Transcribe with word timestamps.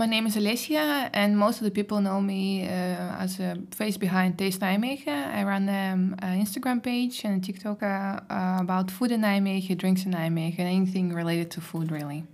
My 0.00 0.06
name 0.06 0.26
is 0.26 0.34
Alicia, 0.34 1.10
and 1.12 1.36
most 1.36 1.58
of 1.58 1.64
the 1.64 1.70
people 1.70 2.00
know 2.00 2.22
me 2.22 2.64
uh, 2.64 2.70
as 3.20 3.38
a 3.38 3.58
face 3.70 3.98
behind 3.98 4.38
Taste 4.38 4.60
Nijmegen. 4.60 5.08
I 5.08 5.42
run 5.44 5.68
um, 5.68 6.16
an 6.20 6.40
Instagram 6.42 6.82
page 6.82 7.22
and 7.22 7.42
a 7.42 7.46
TikTok 7.46 7.82
uh, 7.82 8.20
about 8.58 8.90
food 8.90 9.12
in 9.12 9.20
Nijmegen, 9.20 9.76
drinks 9.76 10.06
in 10.06 10.12
Nijmegen, 10.12 10.58
and 10.60 10.68
anything 10.68 11.12
related 11.12 11.50
to 11.50 11.60
food, 11.60 11.92
really. 11.92 12.24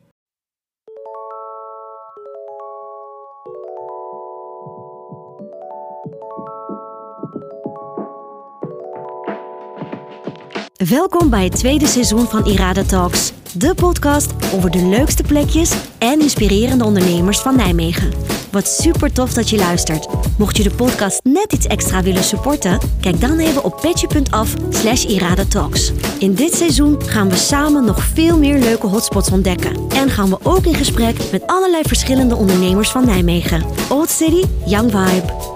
Welkom 10.77 11.31
bij 11.31 11.45
het 11.45 11.57
tweede 11.57 11.87
seizoen 11.87 12.27
van 12.27 12.47
Irada 12.47 12.83
Talks, 12.83 13.33
de 13.53 13.75
podcast 13.75 14.33
over 14.55 14.71
de 14.71 14.83
leukste 14.83 15.23
plekjes 15.23 15.73
en 15.99 16.21
inspirerende 16.21 16.85
ondernemers 16.85 17.39
van 17.39 17.57
Nijmegen. 17.57 18.13
Wat 18.53 18.69
super 18.69 19.13
tof 19.13 19.33
dat 19.33 19.51
je 19.51 19.57
luistert. 19.57 20.07
Mocht 20.39 20.57
je 20.57 20.63
de 20.63 20.75
podcast 20.75 21.21
net 21.25 21.53
iets 21.53 21.67
extra 21.67 22.03
willen 22.03 22.25
supporten, 22.25 22.79
kijk 23.01 23.21
dan 23.21 23.39
even 23.39 23.65
op 23.65 23.81
petje.af 23.81 24.55
slash 24.71 25.05
iradatalks. 25.05 25.93
In 26.19 26.35
dit 26.35 26.55
seizoen 26.55 27.03
gaan 27.03 27.29
we 27.29 27.37
samen 27.37 27.85
nog 27.85 28.05
veel 28.05 28.39
meer 28.39 28.59
leuke 28.59 28.87
hotspots 28.87 29.31
ontdekken. 29.31 29.77
En 29.89 30.11
gaan 30.11 30.29
we 30.29 30.39
ook 30.43 30.65
in 30.65 30.75
gesprek 30.75 31.17
met 31.33 31.47
allerlei 31.47 31.83
verschillende 31.83 32.37
ondernemers 32.37 32.91
van 32.91 33.05
Nijmegen. 33.05 33.65
Old 33.89 34.11
City, 34.11 34.45
Young 34.67 34.91
Vibe. 34.91 35.56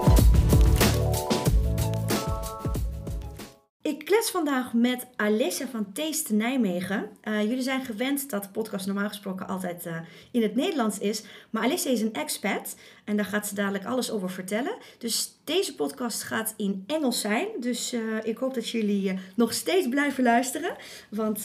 Vandaag 4.29 4.73
met 4.73 5.07
Alessia 5.15 5.67
van 5.67 5.91
Taste 5.91 6.33
Nijmegen. 6.33 7.09
Uh, 7.23 7.41
jullie 7.41 7.61
zijn 7.61 7.85
gewend 7.85 8.29
dat 8.29 8.43
de 8.43 8.49
podcast 8.49 8.85
normaal 8.85 9.07
gesproken 9.07 9.47
altijd 9.47 9.85
uh, 9.85 9.95
in 10.31 10.41
het 10.41 10.55
Nederlands 10.55 10.99
is. 10.99 11.23
Maar 11.49 11.63
Alessia 11.63 11.91
is 11.91 12.01
een 12.01 12.13
expat 12.13 12.75
en 13.05 13.15
daar 13.15 13.25
gaat 13.25 13.47
ze 13.47 13.55
dadelijk 13.55 13.85
alles 13.85 14.11
over 14.11 14.29
vertellen. 14.29 14.75
Dus 14.97 15.37
deze 15.43 15.75
podcast 15.75 16.23
gaat 16.23 16.53
in 16.57 16.83
Engels 16.87 17.21
zijn. 17.21 17.47
Dus 17.59 17.93
uh, 17.93 18.01
ik 18.23 18.37
hoop 18.37 18.53
dat 18.53 18.69
jullie 18.69 19.19
nog 19.35 19.53
steeds 19.53 19.87
blijven 19.89 20.23
luisteren. 20.23 20.75
Want 21.09 21.43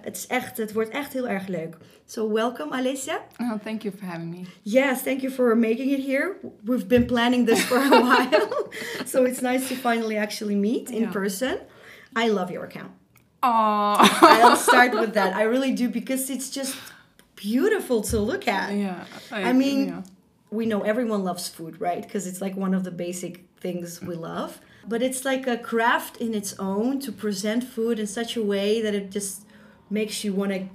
het, 0.00 0.16
is 0.16 0.26
echt, 0.26 0.56
het 0.56 0.72
wordt 0.72 0.90
echt 0.90 1.12
heel 1.12 1.28
erg 1.28 1.46
leuk. 1.46 1.76
So 2.06 2.32
welcome 2.32 2.74
Alessia. 2.74 3.20
Oh, 3.40 3.52
thank 3.64 3.82
you 3.82 3.94
for 3.98 4.06
having 4.06 4.30
me. 4.30 4.42
Yes, 4.62 5.02
thank 5.02 5.20
you 5.20 5.32
for 5.32 5.56
making 5.56 5.90
it 5.90 6.06
here. 6.06 6.36
We've 6.64 6.86
been 6.86 7.06
planning 7.06 7.46
this 7.46 7.60
for 7.60 7.76
a 7.76 7.88
while. 8.06 8.68
so 9.06 9.24
it's 9.24 9.40
nice 9.40 9.68
to 9.68 9.74
finally 9.74 10.16
actually 10.16 10.54
meet 10.54 10.90
in 10.90 11.00
yeah. 11.00 11.12
person. 11.12 11.58
I 12.16 12.28
love 12.28 12.50
your 12.50 12.64
account. 12.64 12.92
Aww. 13.42 13.96
I'll 14.22 14.56
start 14.56 14.92
with 15.00 15.14
that. 15.14 15.34
I 15.34 15.42
really 15.42 15.72
do 15.72 15.88
because 15.88 16.30
it's 16.30 16.50
just 16.50 16.76
beautiful 17.36 18.02
to 18.02 18.18
look 18.18 18.48
at. 18.48 18.74
Yeah. 18.74 19.04
I, 19.30 19.50
I 19.50 19.52
mean, 19.52 19.88
yeah. 19.88 20.02
we 20.50 20.66
know 20.66 20.82
everyone 20.82 21.24
loves 21.24 21.48
food, 21.48 21.80
right? 21.80 22.02
Because 22.02 22.26
it's 22.26 22.40
like 22.40 22.56
one 22.56 22.74
of 22.74 22.84
the 22.84 22.90
basic 22.90 23.44
things 23.60 24.00
we 24.00 24.14
love. 24.14 24.60
But 24.86 25.02
it's 25.02 25.24
like 25.24 25.46
a 25.46 25.56
craft 25.56 26.18
in 26.18 26.34
its 26.34 26.54
own 26.58 27.00
to 27.00 27.12
present 27.12 27.64
food 27.64 27.98
in 27.98 28.06
such 28.06 28.36
a 28.36 28.42
way 28.42 28.80
that 28.80 28.94
it 28.94 29.10
just 29.10 29.46
makes 29.90 30.24
you 30.24 30.32
want 30.32 30.52
to 30.52 30.68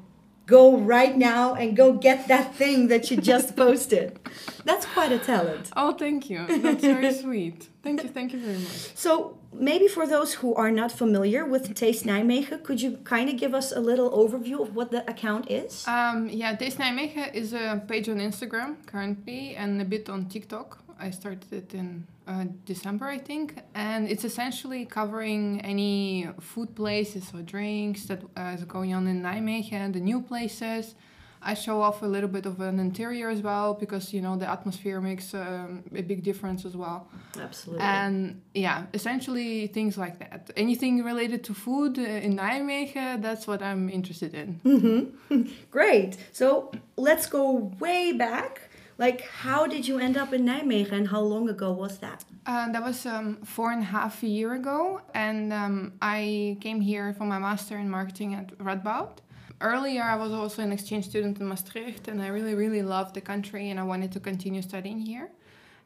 go 0.49 0.77
right 0.95 1.15
now 1.15 1.53
and 1.53 1.77
go 1.77 1.87
get 1.93 2.27
that 2.27 2.55
thing 2.55 2.87
that 2.87 3.03
you 3.09 3.17
just 3.33 3.55
posted. 3.63 4.19
That's 4.65 4.85
quite 4.95 5.11
a 5.11 5.19
talent. 5.19 5.65
Oh, 5.81 5.91
thank 5.93 6.29
you. 6.29 6.39
That's 6.65 6.83
very 6.83 7.13
sweet. 7.23 7.69
Thank 7.83 8.03
you, 8.03 8.09
thank 8.09 8.33
you 8.33 8.39
very 8.39 8.57
much. 8.57 8.79
So, 9.05 9.37
maybe 9.53 9.87
for 9.87 10.05
those 10.15 10.33
who 10.39 10.49
are 10.55 10.71
not 10.81 10.91
familiar 10.91 11.45
with 11.45 11.63
Taste 11.75 12.03
Nijmegen, 12.05 12.63
could 12.67 12.81
you 12.81 12.91
kind 13.13 13.29
of 13.29 13.35
give 13.37 13.53
us 13.53 13.71
a 13.71 13.79
little 13.89 14.09
overview 14.21 14.57
of 14.65 14.75
what 14.75 14.91
the 14.91 15.01
account 15.13 15.49
is? 15.49 15.87
Um, 15.87 16.17
yeah, 16.41 16.55
Taste 16.55 16.77
Nijmegen 16.79 17.33
is 17.33 17.53
a 17.53 17.81
page 17.87 18.09
on 18.09 18.17
Instagram 18.17 18.69
currently 18.85 19.55
and 19.55 19.81
a 19.81 19.85
bit 19.85 20.09
on 20.09 20.25
TikTok. 20.25 20.79
I 20.99 21.11
started 21.11 21.53
it 21.53 21.73
in 21.73 22.05
uh, 22.29 22.45
December, 22.65 23.07
I 23.07 23.17
think, 23.17 23.55
and 23.73 24.07
it's 24.07 24.23
essentially 24.23 24.85
covering 24.85 25.61
any 25.61 26.27
food 26.39 26.75
places 26.75 27.31
or 27.33 27.41
drinks 27.41 28.05
that 28.05 28.21
uh, 28.37 28.55
is 28.55 28.63
going 28.65 28.93
on 28.93 29.07
in 29.07 29.23
Nijmegen, 29.23 29.93
the 29.93 29.99
new 29.99 30.21
places. 30.21 30.95
I 31.41 31.53
show 31.53 31.81
off 31.81 32.01
a 32.01 32.05
little 32.05 32.29
bit 32.29 32.45
of 32.45 32.59
an 32.59 32.79
interior 32.79 33.29
as 33.29 33.41
well 33.41 33.73
because 33.73 34.13
you 34.13 34.21
know 34.21 34.35
the 34.35 34.49
atmosphere 34.49 34.99
makes 34.99 35.33
um, 35.33 35.83
a 35.95 36.01
big 36.01 36.21
difference 36.21 36.65
as 36.65 36.75
well. 36.75 37.07
Absolutely. 37.39 37.83
And 37.83 38.41
yeah, 38.53 38.85
essentially 38.93 39.67
things 39.67 39.97
like 39.97 40.19
that. 40.19 40.51
Anything 40.57 41.03
related 41.03 41.43
to 41.45 41.53
food 41.53 41.97
uh, 41.97 42.01
in 42.01 42.35
Nijmegen, 42.37 43.21
that's 43.21 43.47
what 43.47 43.61
I'm 43.61 43.89
interested 43.89 44.33
in. 44.33 44.59
Mm-hmm. 44.65 45.41
Great. 45.71 46.17
So 46.33 46.71
let's 46.97 47.25
go 47.25 47.73
way 47.79 48.11
back 48.11 48.68
like, 48.99 49.21
how 49.21 49.65
did 49.65 49.87
you 49.87 49.97
end 49.97 50.17
up 50.17 50.33
in 50.33 50.45
Nijmegen 50.45 50.91
and 50.91 51.07
how 51.07 51.21
long 51.21 51.49
ago 51.49 51.71
was 51.71 51.97
that? 51.99 52.25
Uh, 52.45 52.69
that 52.73 52.83
was 52.83 53.05
um, 53.05 53.37
four 53.37 53.71
and 53.71 53.81
a 53.81 53.85
half 53.85 54.21
a 54.23 54.27
year 54.27 54.53
ago. 54.55 55.01
And 55.13 55.53
um, 55.53 55.93
I 56.01 56.57
came 56.59 56.81
here 56.81 57.13
for 57.13 57.23
my 57.23 57.39
master 57.39 57.77
in 57.77 57.89
marketing 57.89 58.35
at 58.35 58.47
Radboud. 58.57 59.19
Earlier, 59.61 60.03
I 60.03 60.15
was 60.15 60.33
also 60.33 60.61
an 60.61 60.73
exchange 60.73 61.05
student 61.05 61.39
in 61.39 61.47
Maastricht, 61.47 62.09
and 62.09 62.21
I 62.21 62.27
really, 62.27 62.55
really 62.55 62.81
loved 62.81 63.13
the 63.15 63.21
country, 63.21 63.69
and 63.71 63.79
I 63.79 63.83
wanted 63.83 64.11
to 64.13 64.19
continue 64.19 64.61
studying 64.61 64.99
here. 64.99 65.29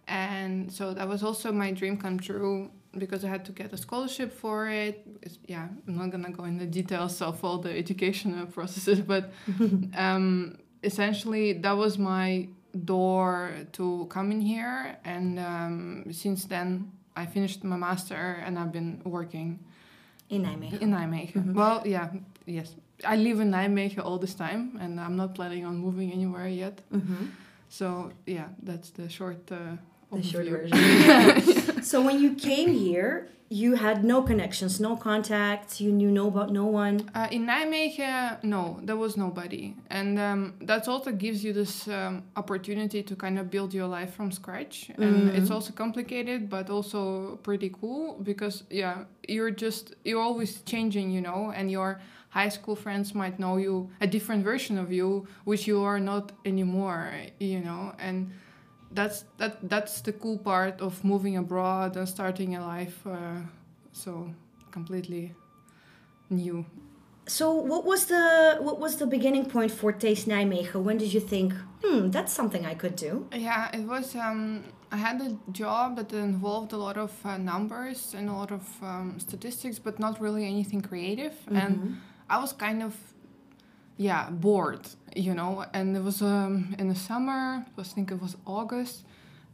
And 0.07 0.72
so 0.72 0.94
that 0.94 1.07
was 1.07 1.24
also 1.24 1.51
my 1.51 1.72
dream 1.72 1.97
come 1.97 2.19
true 2.19 2.72
because 2.97 3.24
I 3.25 3.30
had 3.30 3.45
to 3.45 3.51
get 3.51 3.74
a 3.74 3.78
scholarship 3.78 4.31
for 4.31 4.69
it. 4.69 5.07
It's, 5.22 5.38
yeah, 5.47 5.68
I'm 5.88 5.97
not 5.97 6.09
gonna 6.12 6.31
go 6.31 6.44
into 6.45 6.66
the 6.66 6.72
details 6.72 7.22
of 7.22 7.44
all 7.44 7.57
the 7.59 7.72
educational 7.72 8.45
processes, 8.57 9.01
but 9.01 9.31
um, 9.95 10.57
essentially 10.84 11.53
that 11.53 11.75
was 11.75 11.97
my 11.97 12.47
door 12.86 13.52
to 13.72 14.06
come 14.10 14.32
in 14.32 14.42
here 14.42 14.98
and 15.06 15.40
um, 15.40 16.06
since 16.12 16.46
then 16.46 16.92
I 17.16 17.26
finished 17.26 17.64
my 17.64 17.76
master 17.76 18.42
and 18.46 18.58
I've 18.58 18.72
been 18.72 19.02
working 19.04 19.60
in 20.30 20.44
Nijmegen. 20.44 20.82
In 20.82 20.90
Nijmegen. 20.90 21.42
Mm 21.42 21.44
-hmm. 21.44 21.56
Well, 21.56 21.88
yeah, 21.88 22.10
yes. 22.46 22.76
I 23.04 23.16
live 23.18 23.42
in 23.42 23.50
Nijmegen 23.50 24.04
all 24.04 24.20
this 24.20 24.36
time 24.36 24.70
and 24.80 25.00
I'm 25.00 25.16
not 25.16 25.34
planning 25.34 25.66
on 25.66 25.78
moving 25.78 26.14
anywhere 26.14 26.50
yet. 26.50 26.82
Mm 26.90 27.02
-hmm. 27.02 27.28
So, 27.70 28.12
yeah, 28.26 28.48
that's 28.66 28.92
the 28.92 29.10
short 29.10 29.52
uh, 29.52 29.58
the 30.12 30.24
short 30.24 30.48
version. 30.48 30.78
so 31.84 32.02
when 32.02 32.20
you 32.20 32.34
came 32.36 32.74
here, 32.74 33.28
you 33.50 33.76
had 33.76 34.04
no 34.04 34.24
connections, 34.24 34.80
no 34.80 34.96
contacts. 34.96 35.80
You 35.80 35.92
knew 35.92 36.10
no 36.10 36.28
about 36.28 36.52
no 36.52 36.66
one. 36.66 37.12
Uh, 37.14 37.28
in 37.30 37.46
Nijmegen, 37.46 38.44
no, 38.44 38.80
there 38.82 38.96
was 38.96 39.16
nobody, 39.16 39.76
and 39.92 40.18
um, 40.18 40.56
that 40.62 40.88
also 40.88 41.12
gives 41.12 41.44
you 41.44 41.54
this 41.54 41.88
um, 41.88 42.24
opportunity 42.36 43.04
to 43.04 43.16
kind 43.16 43.38
of 43.38 43.52
build 43.52 43.72
your 43.72 43.88
life 43.88 44.16
from 44.16 44.32
scratch. 44.32 44.90
And 44.98 45.30
mm-hmm. 45.30 45.36
it's 45.36 45.52
also 45.52 45.72
complicated, 45.72 46.50
but 46.50 46.72
also 46.72 47.36
pretty 47.44 47.70
cool 47.70 48.18
because 48.24 48.64
yeah, 48.72 49.04
you're 49.28 49.52
just 49.52 49.94
you're 50.04 50.22
always 50.22 50.62
changing, 50.62 51.12
you 51.12 51.22
know, 51.22 51.54
and 51.56 51.70
your 51.70 52.02
high 52.30 52.50
school 52.50 52.76
friends 52.76 53.14
might 53.14 53.38
know 53.38 53.58
you 53.58 53.92
a 54.02 54.08
different 54.08 54.44
version 54.44 54.80
of 54.80 54.92
you, 54.92 55.28
which 55.44 55.68
you 55.68 55.84
are 55.84 56.00
not 56.00 56.32
anymore, 56.44 57.14
you 57.40 57.60
know, 57.60 57.94
and 58.00 58.32
that's 58.94 59.26
that 59.38 59.58
that's 59.70 60.02
the 60.02 60.14
cool 60.14 60.38
part 60.38 60.81
of 60.81 61.04
moving 61.04 61.38
abroad 61.38 61.98
and 61.98 62.08
starting 62.08 62.56
a 62.56 62.66
life 62.66 63.06
uh, 63.06 63.42
so 63.92 64.30
completely 64.72 65.34
new. 66.30 66.66
So 67.26 67.54
what 67.54 67.86
was 67.86 68.06
the 68.06 68.58
what 68.59 68.80
was 68.80 68.98
the 68.98 69.08
beginning 69.08 69.46
point 69.46 69.72
for 69.72 69.92
taste 69.94 70.28
nijmegen 70.28 70.84
when 70.84 70.98
did 70.98 71.14
you 71.14 71.22
think 71.22 71.54
hmm 71.81 72.09
that's 72.09 72.34
something 72.34 72.66
i 72.66 72.76
could 72.76 72.98
do 72.98 73.26
yeah 73.34 73.70
it 73.74 73.86
was 73.88 74.14
um, 74.16 74.64
i 74.92 74.98
had 74.98 75.22
a 75.22 75.31
job 75.52 75.96
that 75.96 76.12
involved 76.12 76.74
a 76.74 76.78
lot 76.78 76.98
of 76.98 77.12
uh, 77.25 77.38
numbers 77.38 78.14
and 78.18 78.30
a 78.30 78.34
lot 78.34 78.52
of 78.52 78.64
um, 78.81 79.18
statistics 79.20 79.80
but 79.80 80.00
not 80.00 80.20
really 80.20 80.46
anything 80.46 80.81
creative. 80.81 81.36
Mm 81.46 81.56
-hmm. 81.56 81.64
and 81.64 81.74
i 82.30 82.38
was 82.44 82.52
kind 82.66 82.84
of 82.84 82.94
yeah 83.98 84.30
bored 84.30 84.88
you 85.16 85.36
know? 85.36 85.64
And 85.74 85.96
it 85.96 86.02
was 86.04 86.24
um, 86.24 86.76
in 86.80 86.90
the 86.90 86.96
summer 86.96 87.64
i 87.78 87.84
think 87.84 88.12
it 88.12 88.22
was 88.22 88.36
august 88.46 89.04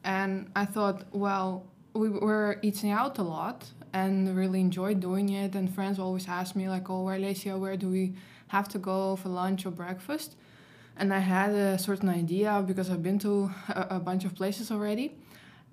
and 0.04 0.50
i 0.56 0.66
thought 0.66 1.04
well 1.12 1.66
we 1.94 2.10
were 2.10 2.60
eating 2.62 2.92
out 2.92 3.18
a 3.18 3.24
lot 3.24 3.70
and 3.94 4.36
really 4.38 4.62
enjoyed 4.62 5.00
doing 5.00 5.30
it 5.30 5.56
and 5.56 5.74
friends 5.74 6.00
always 6.00 6.28
asked 6.28 6.56
me 6.56 6.70
like 6.70 6.90
oh 6.90 7.04
where 7.04 7.16
Alicia, 7.16 7.58
where 7.58 7.76
do 7.76 7.90
we 7.90 8.14
have 8.48 8.70
to 8.70 8.78
go 8.78 9.16
for 9.16 9.30
lunch 9.30 9.66
or 9.66 9.72
breakfast? 9.72 10.36
And 10.98 11.14
i 11.14 11.20
had 11.20 11.52
a 11.52 11.78
certain 11.78 12.10
idea 12.10 12.64
because 12.66 12.90
i've 12.90 13.04
been 13.04 13.20
to 13.20 13.52
a, 13.70 13.88
a 13.98 14.00
bunch 14.00 14.26
of 14.26 14.36
places 14.36 14.72
already 14.72 15.16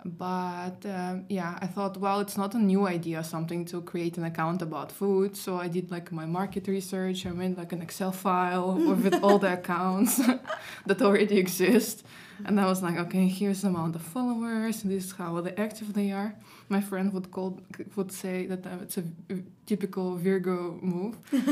but 0.05 0.85
uh, 0.87 1.17
yeah 1.29 1.59
i 1.61 1.67
thought 1.67 1.97
well 1.97 2.21
it's 2.21 2.37
not 2.37 2.55
a 2.55 2.59
new 2.59 2.87
idea 2.87 3.25
something 3.25 3.65
to 3.65 3.81
create 3.83 4.17
an 4.19 4.25
account 4.25 4.63
about 4.63 4.93
food. 4.93 5.37
So 5.37 5.57
i 5.57 5.69
did 5.69 5.91
like 5.91 6.13
my 6.13 6.27
market 6.27 6.69
research. 6.69 7.27
I 7.27 7.31
made 7.31 7.57
like 7.57 7.73
an 7.73 7.83
excel 7.83 8.13
file 8.13 8.75
with 9.05 9.23
all 9.23 9.39
the 9.39 9.53
accounts 9.55 10.21
that 10.87 11.03
already 11.03 11.39
exist. 11.39 12.05
And 12.45 12.61
i 12.61 12.67
was 12.67 12.83
like 12.83 12.99
okay 12.99 13.27
here's 13.27 13.63
the 13.63 13.69
amount 13.69 13.97
of 13.97 14.03
followers. 14.03 14.83
This 14.83 15.07
is 15.07 15.13
how 15.13 15.45
active 15.57 15.95
they 15.95 16.13
are. 16.13 16.35
My 16.69 16.81
friend 16.81 17.13
would 17.13 17.31
call 17.31 17.61
would 17.97 18.13
say 18.13 18.47
that 18.47 18.67
uh, 18.67 18.83
it's 18.83 18.99
a 18.99 19.05
typical 19.67 20.17
virgo 20.17 20.79
move. 20.83 21.17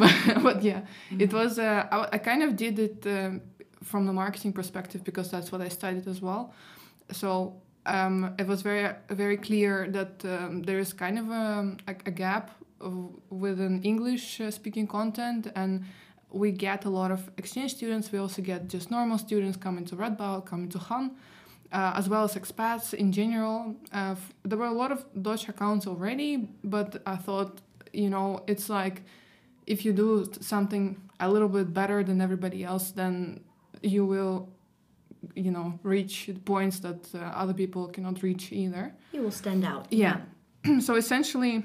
But, 0.00 0.42
but, 0.42 0.62
yeah 0.62 0.82
it 1.18 1.32
was 1.32 1.58
uh, 1.58 1.86
I, 1.90 2.16
I, 2.16 2.18
kind 2.18 2.42
of 2.42 2.56
did 2.56 2.78
it 2.78 3.06
um, 3.06 3.40
from 3.82 4.04
the 4.04 4.12
marketing 4.12 4.52
perspective 4.52 5.02
because 5.02 5.30
that's 5.30 5.50
what 5.50 5.60
I 5.62 5.68
studied 5.68 6.06
as 6.06 6.20
well. 6.20 6.52
So 7.10 7.62
um, 7.88 8.34
it 8.38 8.46
was 8.46 8.62
very 8.62 8.94
very 9.08 9.36
clear 9.36 9.88
that 9.90 10.24
um, 10.24 10.62
there 10.62 10.78
is 10.78 10.92
kind 10.92 11.18
of 11.18 11.30
a, 11.30 11.76
a, 11.86 11.94
a 12.06 12.10
gap 12.10 12.50
with 13.30 13.60
an 13.60 13.82
English 13.82 14.40
uh, 14.40 14.50
speaking 14.50 14.86
content 14.86 15.50
and 15.56 15.84
we 16.30 16.52
get 16.52 16.84
a 16.84 16.90
lot 16.90 17.10
of 17.10 17.30
exchange 17.36 17.74
students. 17.74 18.12
We 18.12 18.18
also 18.18 18.42
get 18.42 18.68
just 18.68 18.90
normal 18.90 19.18
students 19.18 19.56
coming 19.56 19.84
to 19.86 19.96
Radboud, 19.96 20.44
coming 20.44 20.68
to 20.70 20.78
HAN, 20.78 21.12
uh, 21.72 21.92
as 21.96 22.08
well 22.08 22.24
as 22.24 22.34
expats 22.34 22.94
in 22.94 23.12
general. 23.12 23.74
Uh, 23.92 24.14
there 24.44 24.58
were 24.58 24.66
a 24.66 24.72
lot 24.72 24.92
of 24.92 25.04
Dutch 25.20 25.48
accounts 25.48 25.86
already, 25.86 26.48
but 26.62 27.02
I 27.06 27.16
thought, 27.16 27.60
you 27.92 28.10
know, 28.10 28.44
it's 28.46 28.68
like 28.68 29.02
if 29.66 29.84
you 29.84 29.92
do 29.92 30.30
something 30.40 31.00
a 31.20 31.30
little 31.30 31.48
bit 31.48 31.72
better 31.72 32.02
than 32.04 32.20
everybody 32.20 32.64
else, 32.64 32.90
then 32.90 33.40
you 33.82 34.04
will, 34.04 34.48
you 35.34 35.50
know, 35.50 35.78
reach 35.82 36.30
points 36.44 36.80
that 36.80 37.14
uh, 37.14 37.18
other 37.18 37.54
people 37.54 37.88
cannot 37.88 38.22
reach 38.22 38.52
either. 38.52 38.94
You 39.12 39.22
will 39.22 39.30
stand 39.30 39.64
out. 39.64 39.86
Yeah. 39.90 40.20
so 40.80 40.96
essentially, 40.96 41.64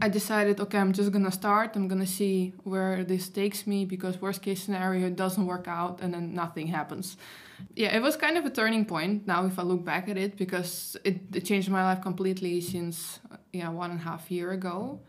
I 0.00 0.08
decided, 0.08 0.60
okay, 0.60 0.78
I'm 0.78 0.92
just 0.92 1.10
gonna 1.12 1.32
start. 1.32 1.76
I'm 1.76 1.88
gonna 1.88 2.06
see 2.06 2.52
where 2.64 3.04
this 3.04 3.28
takes 3.28 3.66
me 3.66 3.84
because 3.84 4.20
worst 4.20 4.42
case 4.42 4.62
scenario, 4.62 5.06
it 5.06 5.16
doesn't 5.16 5.46
work 5.46 5.66
out 5.66 6.00
and 6.00 6.14
then 6.14 6.34
nothing 6.34 6.68
happens. 6.68 7.16
Yeah, 7.74 7.94
it 7.94 8.00
was 8.00 8.16
kind 8.16 8.38
of 8.38 8.44
a 8.46 8.50
turning 8.50 8.84
point 8.84 9.26
now 9.26 9.44
if 9.46 9.58
I 9.58 9.62
look 9.62 9.84
back 9.84 10.08
at 10.08 10.16
it 10.16 10.36
because 10.36 10.96
it, 11.04 11.34
it 11.34 11.44
changed 11.44 11.68
my 11.68 11.82
life 11.82 12.00
completely 12.00 12.60
since 12.60 13.20
yeah 13.52 13.68
one 13.68 13.90
and 13.90 14.00
a 14.00 14.02
half 14.02 14.30
year 14.30 14.52
ago, 14.52 15.00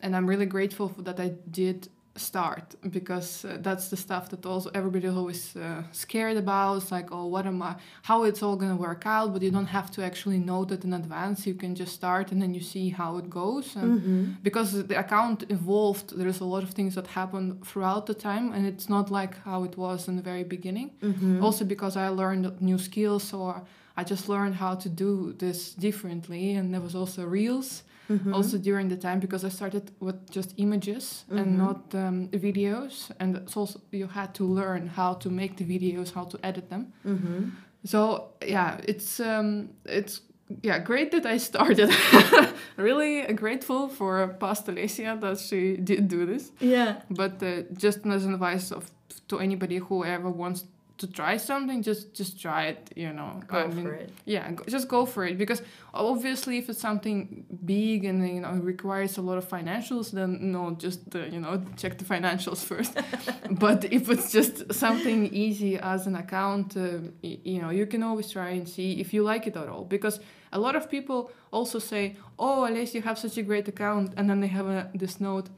and 0.00 0.14
I'm 0.14 0.26
really 0.26 0.46
grateful 0.46 0.88
for 0.88 1.02
that 1.02 1.18
I 1.20 1.32
did 1.50 1.88
start 2.16 2.76
because 2.90 3.44
uh, 3.44 3.58
that's 3.60 3.88
the 3.88 3.96
stuff 3.96 4.28
that 4.30 4.46
also 4.46 4.70
everybody 4.74 5.06
is 5.06 5.16
always 5.16 5.56
uh, 5.56 5.82
scared 5.92 6.36
about. 6.36 6.76
It's 6.76 6.92
like 6.92 7.08
oh 7.10 7.26
what 7.26 7.44
am 7.46 7.60
i 7.62 7.74
how 8.02 8.22
it's 8.24 8.42
all 8.42 8.56
going 8.56 8.70
to 8.76 8.80
work 8.88 9.04
out 9.04 9.32
but 9.32 9.42
you 9.42 9.50
don't 9.50 9.66
have 9.78 9.90
to 9.92 10.04
actually 10.04 10.38
know 10.38 10.64
that 10.64 10.84
in 10.84 10.92
advance. 10.94 11.46
You 11.46 11.54
can 11.54 11.74
just 11.74 11.92
start 11.92 12.30
and 12.32 12.40
then 12.42 12.54
you 12.54 12.60
see 12.60 12.90
how 12.90 13.16
it 13.18 13.28
goes. 13.28 13.76
And 13.76 13.94
Mm-hmm. 13.94 14.24
because 14.42 14.70
the 14.90 14.98
account 14.98 15.44
evolved 15.50 16.16
there's 16.16 16.40
a 16.40 16.44
lot 16.54 16.62
of 16.62 16.70
things 16.70 16.94
that 16.94 17.06
happen 17.08 17.58
throughout 17.64 18.06
the 18.06 18.14
time 18.14 18.52
and 18.54 18.66
it's 18.66 18.88
not 18.88 19.10
like 19.10 19.34
how 19.44 19.64
it 19.64 19.76
was 19.76 20.08
in 20.08 20.16
the 20.16 20.22
very 20.22 20.44
beginning. 20.44 20.90
Mm-hmm. 21.02 21.44
also 21.44 21.64
because 21.64 21.94
i 21.96 22.08
learned 22.22 22.44
new 22.60 22.78
skills 22.78 23.32
or 23.32 23.62
i 23.96 24.02
just 24.12 24.28
learned 24.28 24.54
how 24.64 24.74
to 24.84 24.88
do 25.04 25.32
this 25.44 25.74
differently 25.86 26.44
and 26.58 26.72
there 26.72 26.80
was 26.88 26.94
also 26.94 27.20
reels 27.38 27.82
Mm-hmm. 28.10 28.34
also 28.34 28.58
during 28.58 28.88
the 28.88 28.96
time 28.96 29.18
because 29.18 29.44
I 29.46 29.48
started 29.48 29.90
with 29.98 30.30
just 30.30 30.52
images 30.58 31.24
and 31.30 31.56
not 31.56 31.94
um, 31.94 32.28
videos, 32.28 33.10
and 33.18 33.48
also 33.56 33.80
you 33.92 34.08
had 34.08 34.34
to 34.34 34.44
learn 34.44 34.88
how 34.88 35.14
to 35.14 35.30
make 35.30 35.56
the 35.56 35.64
videos, 35.64 36.12
how 36.12 36.24
to 36.24 36.38
edit 36.42 36.68
them. 36.68 36.92
Mm-hmm. 37.06 37.48
So 37.84 38.28
yeah, 38.46 38.80
it's 38.86 39.20
um, 39.20 39.70
it's 39.86 40.20
yeah 40.62 40.78
great 40.78 41.10
that 41.12 41.26
I 41.26 41.38
started. 41.38 41.90
really 42.76 43.22
grateful 43.34 43.88
for 43.88 44.28
past 44.40 44.66
Alessia 44.66 45.18
that 45.20 45.38
she 45.38 45.76
did 45.76 46.08
do 46.08 46.26
this. 46.26 46.52
Yeah. 46.60 47.02
But 47.10 47.42
uh, 47.42 47.62
just 47.72 48.06
as 48.06 48.24
an 48.26 48.34
advice 48.34 48.70
of 48.70 48.90
to 49.28 49.38
anybody 49.38 49.78
who 49.78 50.04
ever 50.04 50.30
wants 50.30 50.64
to 50.98 51.06
try 51.06 51.36
something, 51.36 51.82
just 51.82 52.14
just 52.14 52.40
try 52.40 52.66
it. 52.66 52.90
You 52.94 53.12
know, 53.12 53.40
Go 53.46 53.70
for 53.70 53.92
it. 53.94 54.10
Yeah, 54.24 54.50
go, 54.52 54.64
just 54.64 54.88
go 54.88 55.06
for 55.06 55.24
it 55.26 55.36
because 55.38 55.60
obviously 55.92 56.58
if 56.58 56.68
it's 56.68 56.80
something 56.80 57.44
big 57.64 58.04
and 58.04 58.26
you 58.28 58.40
know 58.40 58.52
requires 58.52 59.18
a 59.18 59.22
lot 59.22 59.38
of 59.38 59.48
financials, 59.48 60.12
then 60.12 60.52
no, 60.52 60.70
just 60.72 61.00
uh, 61.14 61.20
you 61.34 61.40
know 61.40 61.62
check 61.76 61.98
the 61.98 62.04
financials 62.04 62.64
first. 62.70 62.96
but 63.50 63.84
if 63.92 64.08
it's 64.08 64.30
just 64.30 64.72
something 64.72 65.26
easy 65.34 65.78
as 65.78 66.06
an 66.06 66.16
account, 66.16 66.76
uh, 66.76 66.98
you 67.22 67.60
know, 67.60 67.70
you 67.70 67.86
can 67.86 68.02
always 68.02 68.30
try 68.30 68.50
and 68.50 68.68
see 68.68 69.00
if 69.00 69.12
you 69.12 69.22
like 69.22 69.46
it 69.46 69.56
at 69.56 69.68
all 69.68 69.84
because. 69.84 70.20
A 70.52 70.60
lot 70.60 70.76
of 70.76 70.88
people 70.88 71.32
also 71.50 71.80
say, 71.80 72.14
"Oh, 72.38 72.64
Alice, 72.64 72.94
you 72.94 73.02
have 73.02 73.18
such 73.18 73.36
a 73.38 73.42
great 73.42 73.66
account," 73.66 74.12
and 74.16 74.30
then 74.30 74.38
they 74.38 74.46
have 74.46 74.68
a, 74.68 74.88
this 74.94 75.18
note, 75.20 75.48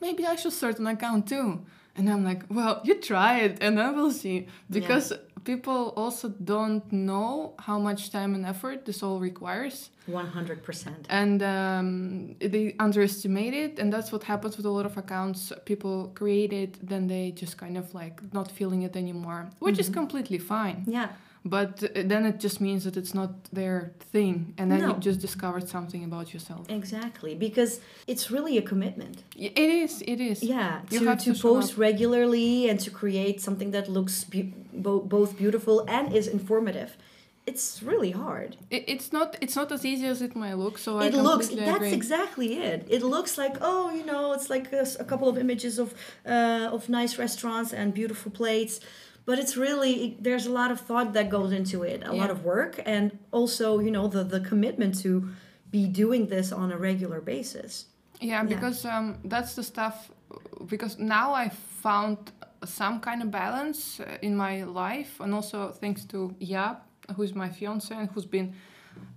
maybe 0.00 0.26
I 0.26 0.36
should 0.36 0.52
start 0.52 0.78
an 0.78 0.86
account 0.86 1.26
too. 1.28 1.64
And 1.96 2.08
I'm 2.08 2.24
like, 2.24 2.44
well, 2.48 2.80
you 2.84 2.94
try 3.00 3.40
it 3.40 3.58
and 3.60 3.76
then 3.76 3.94
we'll 3.94 4.12
see. 4.12 4.46
Because 4.70 5.12
people 5.44 5.92
also 5.96 6.28
don't 6.28 6.90
know 6.90 7.54
how 7.58 7.78
much 7.78 8.10
time 8.10 8.34
and 8.34 8.46
effort 8.46 8.86
this 8.86 9.02
all 9.02 9.20
requires. 9.20 9.90
One 10.06 10.26
hundred 10.26 10.62
percent. 10.62 11.06
And 11.10 11.42
um, 11.42 12.36
they 12.40 12.74
underestimate 12.78 13.54
it. 13.54 13.78
And 13.78 13.92
that's 13.92 14.10
what 14.10 14.22
happens 14.24 14.56
with 14.56 14.66
a 14.66 14.70
lot 14.70 14.86
of 14.86 14.96
accounts. 14.96 15.52
People 15.64 16.12
create 16.14 16.52
it, 16.52 16.78
then 16.88 17.08
they 17.08 17.32
just 17.32 17.58
kind 17.58 17.76
of 17.76 17.92
like 17.94 18.22
not 18.32 18.50
feeling 18.50 18.82
it 18.82 18.96
anymore, 18.96 19.50
which 19.58 19.78
is 19.78 19.88
completely 19.90 20.38
fine. 20.38 20.84
Yeah. 20.86 21.08
But 21.44 21.82
uh, 21.82 21.88
then 22.12 22.24
it 22.24 22.38
just 22.38 22.60
means 22.60 22.84
that 22.84 22.96
it's 22.96 23.14
not 23.14 23.30
their 23.52 23.92
thing. 24.12 24.54
And 24.58 24.70
then 24.70 24.80
No. 24.80 24.88
you 24.88 25.00
just 25.00 25.20
discovered 25.20 25.68
something 25.68 26.04
about 26.04 26.32
yourself. 26.32 26.66
Exactly. 26.68 27.34
Because 27.34 27.80
it's 28.06 28.30
really 28.30 28.56
a 28.58 28.62
commitment. 28.62 29.24
It 29.36 29.58
is, 29.58 30.02
it 30.02 30.20
is. 30.20 30.42
Yeah. 30.42 30.82
You 30.90 31.00
to 31.00 31.06
have 31.06 31.18
to 31.24 31.34
to 31.34 31.40
post 31.42 31.76
regularly 31.76 32.68
and 32.70 32.78
to 32.80 32.90
create 32.90 33.40
something 33.40 33.72
that 33.72 33.88
looks 33.88 34.24
bo- 34.24 35.00
both 35.00 35.36
beautiful 35.36 35.84
and 35.88 36.12
is 36.14 36.26
informative. 36.28 36.96
It's 37.44 37.82
really 37.82 38.12
hard. 38.12 38.56
It, 38.70 38.84
it's 38.86 39.12
not 39.12 39.36
it's 39.40 39.56
not 39.56 39.72
as 39.72 39.84
easy 39.84 40.06
as 40.06 40.22
it 40.22 40.36
might 40.36 40.54
look. 40.64 40.78
So 40.78 40.98
I 40.98 41.06
it 41.06 41.14
looks 41.14 41.48
that's 41.48 41.76
agree. 41.76 41.92
exactly 41.92 42.48
it 42.70 42.86
it 42.88 43.02
looks 43.02 43.36
like 43.36 43.56
oh 43.60 43.90
you 43.98 44.04
know 44.10 44.32
it's 44.32 44.48
like 44.48 44.66
a 44.72 45.04
couple 45.04 45.28
of 45.28 45.36
images 45.36 45.80
of 45.80 45.88
uh, 46.24 46.68
of 46.76 46.88
nice 46.88 47.18
restaurants 47.18 47.72
and 47.72 47.92
beautiful 47.92 48.30
plates 48.30 48.78
but 49.24 49.38
it's 49.38 49.56
really 49.56 50.16
there's 50.20 50.46
a 50.46 50.50
lot 50.50 50.70
of 50.70 50.80
thought 50.80 51.12
that 51.12 51.30
goes 51.30 51.52
into 51.52 51.82
it 51.82 52.02
a 52.04 52.12
lot 52.12 52.30
of 52.30 52.44
work 52.44 52.80
and 52.84 53.18
also 53.30 53.78
you 53.78 53.90
know 53.90 54.06
the 54.08 54.24
the 54.24 54.40
commitment 54.40 54.98
to 54.98 55.28
be 55.70 55.86
doing 55.86 56.26
this 56.28 56.52
on 56.52 56.70
a 56.72 56.76
regular 56.76 57.20
basis 57.20 57.86
Yeah, 58.22 58.44
because 58.44 58.84
um, 58.84 59.18
that's 59.24 59.54
the 59.54 59.62
stuff. 59.62 60.10
Because 60.66 60.98
now 60.98 61.32
I 61.32 61.48
found 61.48 62.18
some 62.64 63.00
kind 63.00 63.20
of 63.22 63.30
balance 63.30 63.98
uh, 64.00 64.18
in 64.22 64.36
my 64.36 64.62
life, 64.62 65.20
and 65.20 65.34
also 65.34 65.72
thanks 65.72 66.04
to 66.06 66.34
Jaap, 66.40 66.78
who's 67.16 67.34
my 67.34 67.48
fiance 67.48 67.92
and 67.94 68.08
who's 68.10 68.24
been 68.24 68.54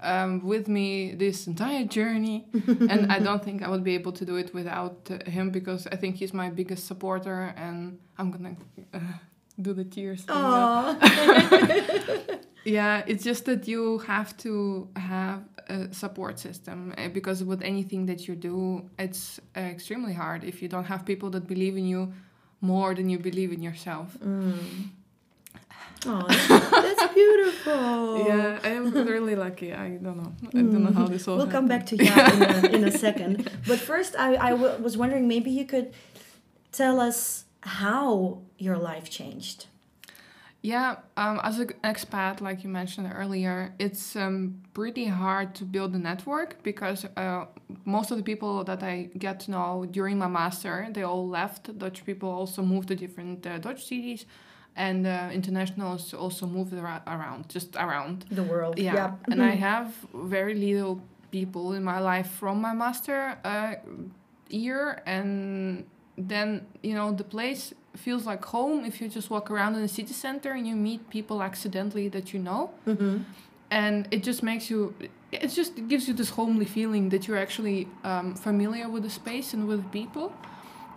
um, 0.02 0.44
with 0.44 0.68
me 0.68 1.14
this 1.14 1.46
entire 1.46 1.86
journey. 1.86 2.48
and 2.92 3.12
I 3.12 3.20
don't 3.20 3.44
think 3.44 3.62
I 3.62 3.70
would 3.70 3.84
be 3.84 3.94
able 3.94 4.14
to 4.14 4.26
do 4.26 4.38
it 4.38 4.54
without 4.54 5.08
him 5.28 5.52
because 5.52 5.86
I 5.94 5.96
think 5.96 6.16
he's 6.16 6.34
my 6.34 6.50
biggest 6.50 6.88
supporter, 6.88 7.54
and 7.56 8.00
I'm 8.18 8.32
gonna 8.32 8.56
uh, 8.92 9.00
do 9.62 9.74
the 9.74 9.86
tears. 9.86 10.24
thing 10.24 10.36
Yeah, 12.66 13.04
it's 13.06 13.24
just 13.24 13.46
that 13.46 13.68
you 13.68 14.00
have 14.00 14.36
to 14.38 14.90
have 14.96 15.44
a 15.70 15.94
support 15.94 16.40
system 16.40 16.94
uh, 16.98 17.10
because 17.10 17.44
with 17.44 17.62
anything 17.62 18.08
that 18.08 18.28
you 18.28 18.36
do, 18.36 18.90
it's 18.98 19.40
uh, 19.56 19.60
extremely 19.60 20.14
hard 20.14 20.44
if 20.44 20.64
you 20.64 20.68
don't 20.68 20.86
have 20.86 21.06
people 21.06 21.30
that 21.32 21.46
believe 21.48 21.78
in 21.78 21.86
you 21.86 22.12
more 22.62 22.96
than 22.96 23.08
you 23.08 23.20
believe 23.20 23.52
in 23.52 23.62
yourself. 23.62 24.18
oh 26.08 26.26
that's, 26.48 26.48
that's 26.48 27.14
beautiful 27.14 28.26
Yeah, 28.28 28.60
I 28.64 28.70
am 28.70 28.92
really 28.94 29.36
lucky. 29.36 29.74
I 29.74 29.90
don't 30.02 30.18
know. 30.18 30.34
I 30.50 30.58
don't 30.58 30.84
know 30.84 30.92
how 30.92 31.08
this 31.08 31.28
all. 31.28 31.38
We'll 31.38 31.48
come 31.48 31.68
back 31.68 31.86
to 31.88 31.98
Jaap 31.98 32.34
in 32.34 32.66
a, 32.66 32.68
in 32.78 32.84
a 32.84 32.92
second. 33.06 33.50
But 33.68 33.80
first, 33.80 34.16
I, 34.18 34.36
I 34.38 34.50
w- 34.52 34.78
was 34.82 34.98
wondering 34.98 35.28
maybe 35.28 35.52
you 35.52 35.66
could 35.66 35.94
tell 36.72 37.00
us 37.00 37.45
how 37.66 38.40
your 38.58 38.78
life 38.78 39.10
changed. 39.10 39.66
Yeah, 40.62 40.96
um, 41.16 41.40
as 41.44 41.60
an 41.60 41.70
expat, 41.84 42.42
like 42.42 42.64
you 42.64 42.70
mentioned 42.70 43.12
earlier, 43.14 43.76
it's 43.78 44.16
um, 44.16 44.62
pretty 44.74 45.06
hard 45.06 45.54
to 45.56 45.64
build 45.64 45.94
a 45.94 46.00
network 46.00 46.64
because 46.64 47.06
uh, 47.18 47.46
most 47.86 48.10
of 48.10 48.18
the 48.18 48.24
people 48.24 48.64
that 48.64 48.82
I 48.82 49.10
get 49.16 49.42
to 49.42 49.52
know 49.52 49.86
during 49.92 50.18
my 50.18 50.28
master, 50.28 50.88
they 50.92 51.04
all 51.04 51.28
left. 51.28 51.78
Dutch 51.78 52.04
people 52.04 52.30
also 52.30 52.64
moved 52.64 52.88
to 52.88 52.96
different 52.96 53.46
uh, 53.46 53.60
Dutch 53.60 53.86
cities, 53.86 54.26
and 54.76 55.06
uh, 55.06 55.30
internationals 55.32 56.16
also 56.16 56.48
moved 56.48 56.74
ar- 56.74 57.04
around, 57.06 57.48
just 57.50 57.76
around. 57.76 58.26
The 58.32 58.44
world. 58.44 58.80
Yeah, 58.80 58.96
Yep. 58.96 59.12
and 59.32 59.44
I 59.44 59.52
have 59.56 59.94
very 60.16 60.56
little 60.56 61.00
people 61.30 61.74
in 61.74 61.84
my 61.84 62.00
life 62.00 62.32
from 62.40 62.60
my 62.62 62.74
master 62.74 63.38
uh, 63.44 63.76
year, 64.50 65.04
and 65.06 65.86
then 66.18 66.66
you 66.82 66.94
know 66.96 67.12
the 67.12 67.24
place 67.24 67.74
feels 67.96 68.26
like 68.26 68.44
home 68.46 68.84
if 68.86 69.00
you 69.02 69.08
just 69.10 69.30
walk 69.30 69.50
around 69.50 69.76
in 69.76 69.82
the 69.82 69.88
city 69.88 70.14
center 70.14 70.52
and 70.52 70.68
you 70.68 70.76
meet 70.76 71.10
people 71.10 71.42
accidentally 71.42 72.08
that 72.10 72.34
you 72.34 72.40
know, 72.40 72.72
Mm-hmm. 72.86 73.18
and 73.72 74.08
it 74.12 74.22
just 74.24 74.42
makes 74.44 74.70
you. 74.70 74.94
It 75.32 75.48
just 75.50 75.74
gives 75.90 76.08
you 76.08 76.14
this 76.14 76.30
homely 76.30 76.66
feeling 76.66 77.10
that 77.10 77.28
you're 77.28 77.38
actually 77.48 77.88
um, 78.04 78.36
familiar 78.36 78.88
with 78.90 79.04
the 79.04 79.10
space 79.10 79.54
and 79.54 79.68
with 79.68 79.82
people, 79.92 80.32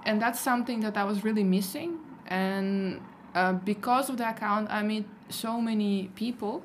and 0.07 0.21
that's 0.23 0.41
something 0.41 0.81
that 0.81 0.97
I 0.97 1.05
was 1.05 1.25
really 1.25 1.43
missing. 1.45 1.99
And 2.29 3.01
uh, 3.35 3.55
because 3.55 4.09
of 4.11 4.17
the 4.19 4.29
account, 4.29 4.71
I 4.71 4.83
meet 4.83 5.07
so 5.31 5.61
many 5.61 6.11
people 6.15 6.63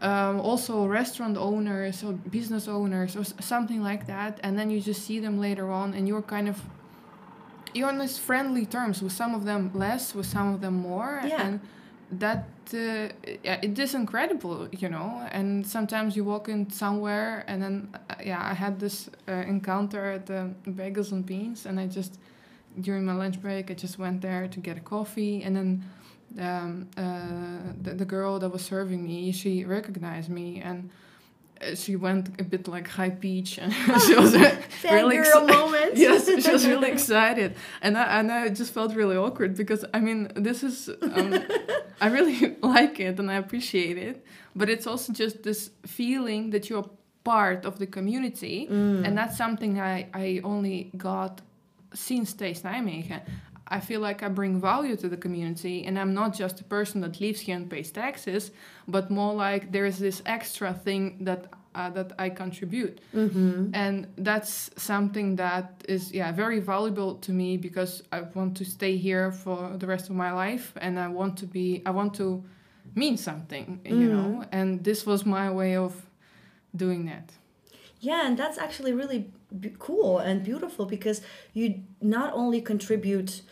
um, 0.00 0.40
also 0.40 0.86
restaurant 0.86 1.36
owners 1.36 2.02
or 2.02 2.12
business 2.12 2.68
owners 2.68 3.16
or 3.16 3.20
s- 3.20 3.34
something 3.40 3.82
like 3.82 4.06
that 4.06 4.40
and 4.42 4.58
then 4.58 4.68
you 4.70 4.80
just 4.80 5.02
see 5.04 5.20
them 5.20 5.38
later 5.38 5.70
on 5.70 5.94
and 5.94 6.08
you're 6.08 6.22
kind 6.22 6.48
of 6.48 6.60
you're 7.74 7.88
on 7.88 7.98
this 7.98 8.18
friendly 8.18 8.66
terms 8.66 9.02
with 9.02 9.12
some 9.12 9.34
of 9.34 9.44
them 9.44 9.70
less, 9.74 10.14
with 10.14 10.26
some 10.26 10.54
of 10.54 10.60
them 10.60 10.74
more, 10.74 11.20
Yeah. 11.24 11.42
and 11.46 11.60
that 12.18 12.48
uh, 12.74 13.08
yeah, 13.42 13.58
it 13.62 13.78
is 13.78 13.94
incredible, 13.94 14.68
you 14.72 14.88
know. 14.88 15.26
And 15.32 15.66
sometimes 15.66 16.16
you 16.16 16.24
walk 16.24 16.48
in 16.48 16.70
somewhere, 16.70 17.44
and 17.46 17.62
then 17.62 17.88
uh, 18.10 18.14
yeah, 18.24 18.40
I 18.42 18.54
had 18.54 18.78
this 18.78 19.08
uh, 19.28 19.32
encounter 19.32 20.12
at 20.12 20.26
the 20.26 20.50
Bagels 20.66 21.12
and 21.12 21.24
Beans, 21.24 21.66
and 21.66 21.78
I 21.80 21.86
just 21.86 22.18
during 22.80 23.04
my 23.04 23.14
lunch 23.14 23.40
break, 23.40 23.70
I 23.70 23.74
just 23.74 23.98
went 23.98 24.20
there 24.22 24.48
to 24.48 24.60
get 24.60 24.76
a 24.76 24.80
coffee, 24.80 25.42
and 25.42 25.56
then. 25.56 25.84
Um, 26.38 26.88
uh, 26.96 27.74
the, 27.82 27.92
the 27.92 28.06
girl 28.06 28.38
that 28.38 28.48
was 28.48 28.62
serving 28.62 29.04
me, 29.04 29.32
she 29.32 29.66
recognized 29.66 30.30
me 30.30 30.62
and 30.64 30.88
she 31.74 31.96
went 31.96 32.40
a 32.40 32.44
bit 32.44 32.68
like 32.68 32.88
high 32.88 33.10
pitch 33.10 33.58
and 33.58 33.72
she 34.06 34.14
was 34.14 34.34
really 34.84 35.18
moment. 35.18 35.96
yes, 36.06 36.26
she 36.26 36.52
was 36.52 36.66
really 36.66 36.90
excited, 36.90 37.54
and 37.80 37.96
I, 37.96 38.20
and 38.20 38.30
I 38.32 38.48
just 38.48 38.72
felt 38.72 38.94
really 38.94 39.16
awkward 39.16 39.56
because 39.56 39.84
I 39.94 40.00
mean 40.00 40.30
this 40.34 40.62
is 40.62 40.88
um, 40.88 41.38
I 42.00 42.08
really 42.08 42.56
like 42.62 43.00
it 43.00 43.18
and 43.18 43.30
I 43.30 43.34
appreciate 43.34 43.98
it, 43.98 44.24
but 44.54 44.68
it's 44.68 44.86
also 44.86 45.12
just 45.12 45.42
this 45.42 45.70
feeling 45.86 46.50
that 46.50 46.68
you're 46.68 46.88
part 47.24 47.64
of 47.64 47.78
the 47.78 47.86
community, 47.86 48.66
and 48.68 49.16
that's 49.16 49.36
something 49.36 49.80
I 49.80 50.08
I 50.14 50.40
only 50.44 50.90
got 50.96 51.40
since 51.94 52.32
Taste 52.32 52.64
Nijmegen. 52.64 53.20
I 53.76 53.80
feel 53.80 54.00
like 54.08 54.22
I 54.22 54.28
bring 54.28 54.60
value 54.60 54.96
to 54.96 55.08
the 55.08 55.16
community, 55.16 55.76
and 55.86 55.98
I'm 55.98 56.12
not 56.12 56.30
just 56.42 56.60
a 56.60 56.64
person 56.64 57.00
that 57.00 57.20
lives 57.20 57.40
here 57.46 57.56
and 57.56 57.68
pays 57.70 57.90
taxes, 57.90 58.50
but 58.86 59.10
more 59.10 59.34
like 59.46 59.72
there 59.72 59.86
is 59.86 59.98
this 59.98 60.22
extra 60.26 60.70
thing 60.84 61.24
that 61.24 61.42
uh, 61.74 61.88
that 61.96 62.12
I 62.18 62.28
contribute, 62.30 63.00
and 63.72 64.06
that's 64.28 64.70
something 64.76 65.36
that 65.36 65.66
is 65.88 66.12
yeah 66.12 66.30
very 66.32 66.60
valuable 66.60 67.14
to 67.26 67.32
me 67.32 67.56
because 67.56 68.02
I 68.12 68.20
want 68.34 68.56
to 68.58 68.64
stay 68.64 68.94
here 68.98 69.32
for 69.32 69.58
the 69.80 69.86
rest 69.86 70.10
of 70.10 70.16
my 70.16 70.32
life, 70.32 70.66
and 70.84 70.98
I 70.98 71.08
want 71.08 71.38
to 71.38 71.46
be 71.46 71.82
I 71.86 71.90
want 71.90 72.12
to 72.16 72.44
mean 72.94 73.16
something, 73.16 73.80
you 74.02 74.08
know, 74.14 74.44
and 74.52 74.84
this 74.84 75.06
was 75.06 75.24
my 75.24 75.50
way 75.50 75.76
of 75.76 75.92
doing 76.74 77.06
that. 77.06 77.32
Yeah, 78.00 78.26
and 78.26 78.36
that's 78.36 78.58
actually 78.58 78.92
really 78.92 79.30
b- 79.60 79.74
cool 79.78 80.18
and 80.18 80.42
beautiful 80.42 80.84
because 80.86 81.22
you 81.54 81.66
not 82.00 82.32
only 82.34 82.60
contribute 82.60 83.42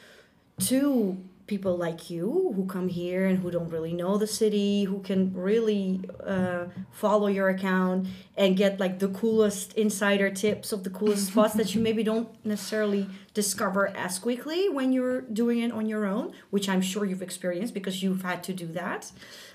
to 0.61 1.17
people 1.51 1.77
like 1.77 2.09
you 2.09 2.53
who 2.55 2.65
come 2.67 2.87
here 2.87 3.27
and 3.27 3.41
who 3.41 3.51
don't 3.51 3.71
really 3.71 3.93
know 3.93 4.17
the 4.17 4.27
city, 4.27 4.85
who 4.85 5.01
can 5.01 5.35
really 5.35 6.01
uh, 6.25 6.67
follow 6.93 7.27
your 7.27 7.49
account 7.49 8.07
and 8.37 8.57
get 8.57 8.79
like 8.79 9.01
the 9.01 9.09
coolest 9.09 9.73
insider 9.73 10.31
tips 10.31 10.71
of 10.71 10.85
the 10.85 10.91
coolest 10.91 11.27
spots 11.33 11.55
that 11.55 11.75
you 11.75 11.81
maybe 11.81 12.05
don't 12.05 12.29
necessarily 12.47 13.09
discover 13.35 13.89
as 13.97 14.21
quickly 14.21 14.69
when 14.69 14.93
you're 14.93 15.23
doing 15.23 15.59
it 15.59 15.73
on 15.73 15.87
your 15.87 16.07
own, 16.07 16.33
which 16.51 16.69
I'm 16.69 16.81
sure 16.81 17.05
you've 17.05 17.21
experienced 17.21 17.75
because 17.75 18.01
you've 18.01 18.23
had 18.23 18.45
to 18.45 18.53
do 18.53 18.67
that. 18.67 19.11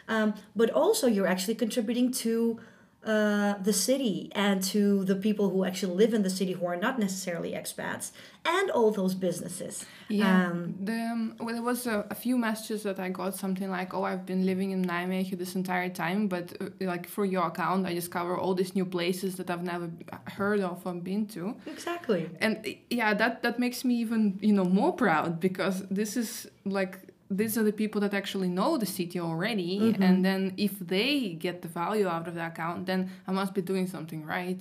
Um, 0.10 0.34
but 0.54 0.70
also, 0.72 1.08
you're 1.08 1.28
actually 1.28 1.56
contributing 1.56 2.12
to 2.24 2.60
uh, 3.06 3.56
the 3.62 3.74
city 3.74 4.32
and 4.34 4.64
to 4.64 5.04
the 5.06 5.16
people 5.16 5.50
who 5.50 5.64
actually 5.64 5.96
live 5.96 6.14
in 6.14 6.24
the 6.24 6.30
city 6.30 6.54
who 6.54 6.66
are 6.66 6.76
not 6.76 6.98
necessarily 7.00 7.52
expats 7.52 8.12
and 8.44 8.72
all 8.72 8.92
those 8.92 9.14
businesses. 9.16 9.86
Yeah, 10.08 10.48
Um, 10.48 10.76
the, 10.84 10.94
um, 10.94 11.36
well, 11.40 11.54
there 11.54 11.64
was 11.64 11.88
a, 11.88 12.06
a 12.10 12.16
few 12.16 12.38
messages 12.38 12.84
that 12.84 13.00
I 13.00 13.10
got 13.10 13.36
something 13.36 13.70
like, 13.70 13.94
"Oh, 13.94 14.04
I've 14.04 14.26
been 14.26 14.46
living 14.46 14.72
in 14.72 14.86
Nijmegen 14.86 15.38
this 15.38 15.56
entire 15.56 15.90
time, 15.90 16.28
but 16.28 16.56
uh, 16.62 16.70
like 16.80 17.08
for 17.08 17.26
your 17.26 17.48
account, 17.48 17.86
I 17.88 17.94
discover 17.94 18.38
all 18.38 18.54
these 18.54 18.76
new 18.76 18.86
places 18.86 19.36
that 19.38 19.50
I've 19.50 19.64
never 19.64 19.90
heard 20.38 20.60
of 20.60 20.86
or 20.86 20.94
been 20.94 21.26
to." 21.28 21.56
exactly. 21.66 22.30
And 22.40 22.76
yeah, 22.90 23.14
that 23.16 23.42
that 23.44 23.60
makes 23.60 23.84
me 23.84 23.96
even 23.96 24.38
you 24.42 24.54
know 24.54 24.66
more 24.66 24.94
proud 24.94 25.40
because 25.40 25.88
this 25.90 26.16
is 26.18 26.48
like 26.66 27.00
these 27.30 27.58
are 27.58 27.64
the 27.64 27.74
people 27.74 28.00
that 28.02 28.14
actually 28.14 28.48
know 28.50 28.78
the 28.78 28.86
city 28.86 29.20
already, 29.20 29.80
Mm-hmm. 29.80 30.04
and 30.04 30.24
then 30.24 30.54
if 30.58 30.78
they 30.80 31.30
get 31.46 31.62
the 31.62 31.68
value 31.68 32.08
out 32.08 32.28
of 32.28 32.36
the 32.36 32.46
account, 32.46 32.86
then 32.86 33.10
I 33.28 33.32
must 33.32 33.54
be 33.54 33.62
doing 33.62 33.88
something 33.88 34.24
right. 34.26 34.60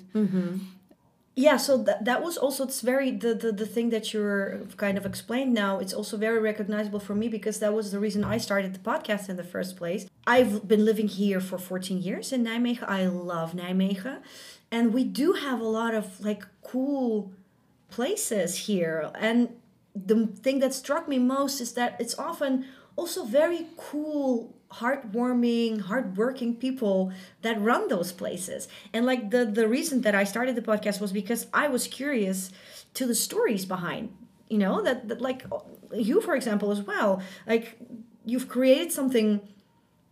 Yeah, 1.37 1.57
so 1.57 1.77
that, 1.79 2.05
that 2.05 2.23
was 2.23 2.37
also 2.37 2.63
it's 2.65 2.81
very 2.81 3.11
the, 3.11 3.35
the 3.35 3.51
the 3.51 3.67
thing 3.67 3.91
that 3.91 4.13
you're 4.13 4.61
kind 4.77 4.97
of 4.97 5.05
explained 5.05 5.53
now. 5.53 5.81
It's 5.81 5.93
also 5.93 6.17
very 6.17 6.39
recognizable 6.39 7.01
for 7.01 7.17
me 7.17 7.27
because 7.29 7.59
that 7.59 7.75
was 7.75 7.91
the 7.91 7.99
reason 7.99 8.23
I 8.23 8.39
started 8.39 8.73
the 8.73 8.79
podcast 8.79 9.29
in 9.29 9.37
the 9.37 9.43
first 9.55 9.77
place. 9.77 10.07
I've 10.29 10.69
been 10.69 10.85
living 10.85 11.09
here 11.09 11.41
for 11.41 11.59
14 11.59 12.01
years 12.01 12.33
in 12.33 12.45
Nijmegen. 12.45 12.85
I 12.89 13.07
love 13.07 13.53
Nijmegen, 13.55 14.19
and 14.71 14.95
we 14.95 15.03
do 15.03 15.33
have 15.33 15.61
a 15.61 15.65
lot 15.81 15.93
of 15.93 16.21
like 16.25 16.47
cool 16.63 17.33
places 17.91 18.51
here. 18.69 19.11
And 19.19 19.49
the 19.95 20.27
thing 20.27 20.59
that 20.61 20.75
struck 20.75 21.09
me 21.09 21.19
most 21.19 21.61
is 21.61 21.73
that 21.75 21.97
it's 22.01 22.19
often 22.19 22.67
also 22.97 23.25
very 23.25 23.67
cool 23.77 24.55
heartwarming 24.73 25.81
hardworking 25.83 26.57
people 26.57 27.13
that 27.43 27.61
run 27.61 27.87
those 27.89 28.11
places. 28.11 28.67
And 28.93 29.07
like 29.07 29.31
the 29.31 29.45
the 29.45 29.69
reason 29.69 30.01
that 30.03 30.15
i 30.15 30.25
started 30.25 30.57
the 30.57 30.63
podcast 30.63 31.01
was 31.01 31.13
because 31.13 31.47
i 31.55 31.69
was 31.69 31.87
curious 31.87 32.51
to 32.95 33.07
the 33.07 33.15
stories 33.15 33.65
behind 33.65 34.13
you 34.49 34.59
know 34.59 34.83
that, 34.83 35.09
that 35.09 35.21
like 35.21 35.45
you 35.93 36.21
for 36.21 36.35
example 36.35 36.71
as 36.71 36.83
well. 36.83 37.23
Like 37.47 37.77
you've 38.25 38.49
created 38.49 38.93
something 38.93 39.41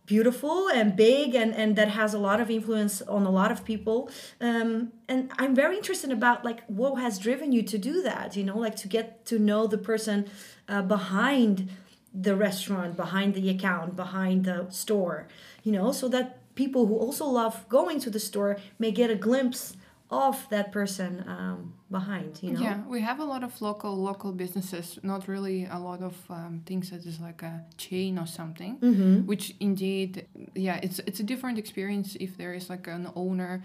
beautiful 0.05 0.67
and 0.67 0.95
big 0.95 1.33
and 1.33 1.53
and 1.55 1.75
that 1.75 1.89
has 1.89 2.13
a 2.13 2.19
lot 2.19 2.41
of 2.41 2.49
influence 2.51 3.01
on 3.03 3.25
a 3.25 3.31
lot 3.31 3.51
of 3.51 3.63
people. 3.63 4.09
Um 4.41 4.91
and 5.13 5.31
i'm 5.37 5.55
very 5.55 5.77
interested 5.77 6.11
about 6.11 6.43
like 6.43 6.61
what 6.67 6.95
has 6.95 7.19
driven 7.19 7.51
you 7.51 7.61
to 7.63 7.77
do 7.77 8.01
that 8.01 8.35
you 8.35 8.43
know 8.43 8.57
like 8.57 8.75
to 8.75 8.87
get 8.87 9.25
to 9.25 9.37
know 9.39 9.67
the 9.67 9.77
person 9.77 10.29
uh, 10.67 10.81
behind 10.81 11.69
the 12.13 12.35
restaurant 12.35 12.95
behind 12.95 13.33
the 13.33 13.49
account 13.49 13.95
behind 13.95 14.45
the 14.45 14.69
store 14.69 15.27
you 15.63 15.71
know 15.71 15.91
so 15.91 16.07
that 16.07 16.39
people 16.55 16.85
who 16.87 16.95
also 16.95 17.25
love 17.25 17.67
going 17.69 17.99
to 17.99 18.09
the 18.09 18.19
store 18.19 18.57
may 18.79 18.91
get 18.91 19.09
a 19.09 19.15
glimpse 19.15 19.75
of 20.13 20.49
that 20.49 20.71
person 20.71 21.23
um, 21.27 21.73
behind 21.91 22.39
you 22.41 22.53
know 22.53 22.61
Yeah, 22.61 22.77
we 22.87 23.01
have 23.01 23.19
a 23.19 23.23
lot 23.23 23.43
of 23.43 23.61
local 23.61 23.95
local 23.95 24.31
businesses, 24.31 24.99
not 25.03 25.27
really 25.27 25.65
a 25.65 25.79
lot 25.79 26.01
of 26.01 26.15
um, 26.29 26.61
things 26.65 26.89
that 26.91 27.05
is 27.05 27.19
like 27.19 27.41
a 27.43 27.63
chain 27.77 28.17
or 28.17 28.27
something. 28.27 28.77
Mm-hmm. 28.79 29.25
Which 29.25 29.55
indeed, 29.59 30.27
yeah, 30.55 30.79
it's 30.83 30.99
it's 31.07 31.19
a 31.19 31.23
different 31.23 31.57
experience 31.57 32.15
if 32.19 32.37
there 32.37 32.53
is 32.53 32.69
like 32.69 32.87
an 32.87 33.11
owner. 33.15 33.63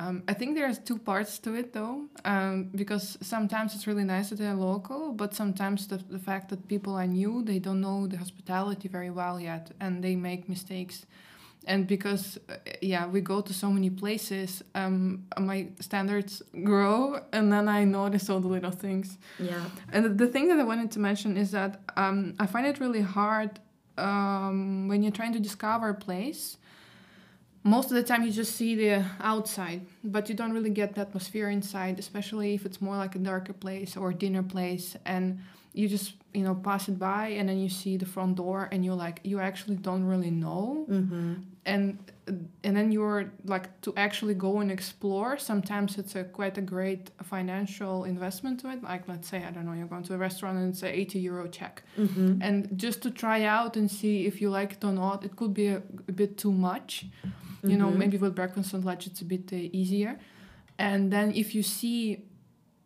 Um, 0.00 0.22
I 0.26 0.32
think 0.32 0.56
there's 0.56 0.78
two 0.78 0.96
parts 0.96 1.38
to 1.40 1.54
it 1.54 1.74
though, 1.74 2.06
um, 2.24 2.70
because 2.74 3.18
sometimes 3.20 3.74
it's 3.74 3.86
really 3.86 4.04
nice 4.04 4.30
that 4.30 4.38
they're 4.38 4.54
local, 4.54 5.12
but 5.12 5.34
sometimes 5.34 5.88
the, 5.88 5.98
the 5.98 6.18
fact 6.18 6.48
that 6.48 6.66
people 6.68 6.94
are 6.94 7.06
new, 7.06 7.42
they 7.42 7.58
don't 7.58 7.82
know 7.82 8.06
the 8.06 8.16
hospitality 8.16 8.88
very 8.88 9.10
well 9.10 9.38
yet, 9.38 9.72
and 9.78 10.02
they 10.02 10.16
make 10.16 10.48
mistakes. 10.48 11.04
And 11.66 11.86
because, 11.86 12.38
uh, 12.48 12.54
yeah, 12.80 13.06
we 13.06 13.20
go 13.20 13.40
to 13.42 13.52
so 13.52 13.70
many 13.70 13.90
places, 13.90 14.62
um, 14.74 15.26
my 15.38 15.66
standards 15.80 16.42
grow, 16.64 17.20
and 17.32 17.52
then 17.52 17.68
I 17.68 17.84
notice 17.84 18.30
all 18.30 18.40
the 18.40 18.48
little 18.48 18.70
things. 18.70 19.18
yeah 19.38 19.64
And 19.92 20.18
the- 20.18 20.26
thing 20.26 20.48
that 20.48 20.58
I 20.58 20.64
wanted 20.64 20.90
to 20.92 20.98
mention 21.00 21.36
is 21.36 21.50
that 21.50 21.80
um, 21.96 22.34
I 22.38 22.46
find 22.46 22.66
it 22.66 22.80
really 22.80 23.02
hard 23.02 23.60
um, 23.98 24.88
when 24.88 25.02
you're 25.02 25.12
trying 25.12 25.34
to 25.34 25.40
discover 25.40 25.88
a 25.90 25.94
place. 25.94 26.56
Most 27.62 27.90
of 27.90 27.96
the 27.96 28.02
time, 28.02 28.22
you 28.22 28.32
just 28.32 28.56
see 28.56 28.74
the 28.74 29.04
outside, 29.20 29.82
but 30.02 30.28
you 30.30 30.34
don't 30.34 30.52
really 30.52 30.70
get 30.70 30.94
the 30.94 31.02
atmosphere 31.02 31.50
inside, 31.50 31.98
especially 31.98 32.54
if 32.54 32.64
it's 32.64 32.80
more 32.80 32.96
like 32.96 33.14
a 33.14 33.18
darker 33.18 33.52
place 33.52 33.98
or 33.98 34.10
a 34.10 34.14
dinner 34.14 34.42
place. 34.42 34.96
And 35.04 35.40
you 35.72 35.88
just, 35.88 36.14
you 36.34 36.42
know, 36.42 36.54
pass 36.54 36.88
it 36.88 36.98
by 36.98 37.28
and 37.38 37.48
then 37.48 37.58
you 37.58 37.68
see 37.68 37.96
the 37.96 38.06
front 38.06 38.36
door 38.36 38.68
and 38.72 38.84
you're 38.84 38.96
like, 39.06 39.20
you 39.24 39.38
actually 39.40 39.76
don't 39.76 40.04
really 40.04 40.30
know 40.30 40.86
mm-hmm. 40.90 41.34
and 41.66 41.98
and 42.64 42.76
then 42.76 42.92
you're 42.92 43.32
like 43.44 43.66
to 43.82 43.92
actually 43.96 44.34
go 44.34 44.60
and 44.60 44.70
explore 44.70 45.36
sometimes 45.36 45.98
it's 45.98 46.14
a 46.14 46.22
quite 46.22 46.56
a 46.56 46.60
great 46.74 47.10
financial 47.24 48.04
investment 48.04 48.60
to 48.60 48.70
it 48.70 48.80
like 48.84 49.02
let's 49.08 49.28
say 49.28 49.38
i 49.48 49.50
don't 49.50 49.66
know 49.66 49.72
you're 49.72 49.92
going 49.94 50.04
to 50.04 50.14
a 50.14 50.16
restaurant 50.16 50.56
and 50.58 50.66
it's 50.72 50.82
a 50.84 50.88
80 51.00 51.18
euro 51.18 51.48
check 51.48 51.82
Mm-hmm. 51.98 52.40
and 52.40 52.56
just 52.84 53.02
to 53.02 53.10
try 53.10 53.42
out 53.44 53.76
and 53.76 53.90
see 53.90 54.26
if 54.30 54.40
you 54.40 54.48
like 54.48 54.70
it 54.76 54.84
or 54.84 54.92
not 54.92 55.24
it 55.24 55.34
could 55.34 55.52
be 55.52 55.66
a, 55.68 55.82
a 56.08 56.12
bit 56.12 56.38
too 56.38 56.52
much 56.52 57.06
you 57.70 57.76
know 57.80 57.88
Mhm. 57.90 57.96
maybe 58.02 58.16
with 58.16 58.34
breakfast 58.40 58.72
and 58.74 58.84
lunch 58.84 59.06
it's 59.08 59.20
a 59.22 59.28
bit 59.34 59.52
uh, 59.52 59.56
easier 59.80 60.12
and 60.78 61.12
then 61.14 61.32
if 61.42 61.48
you 61.56 61.62
see 61.62 62.24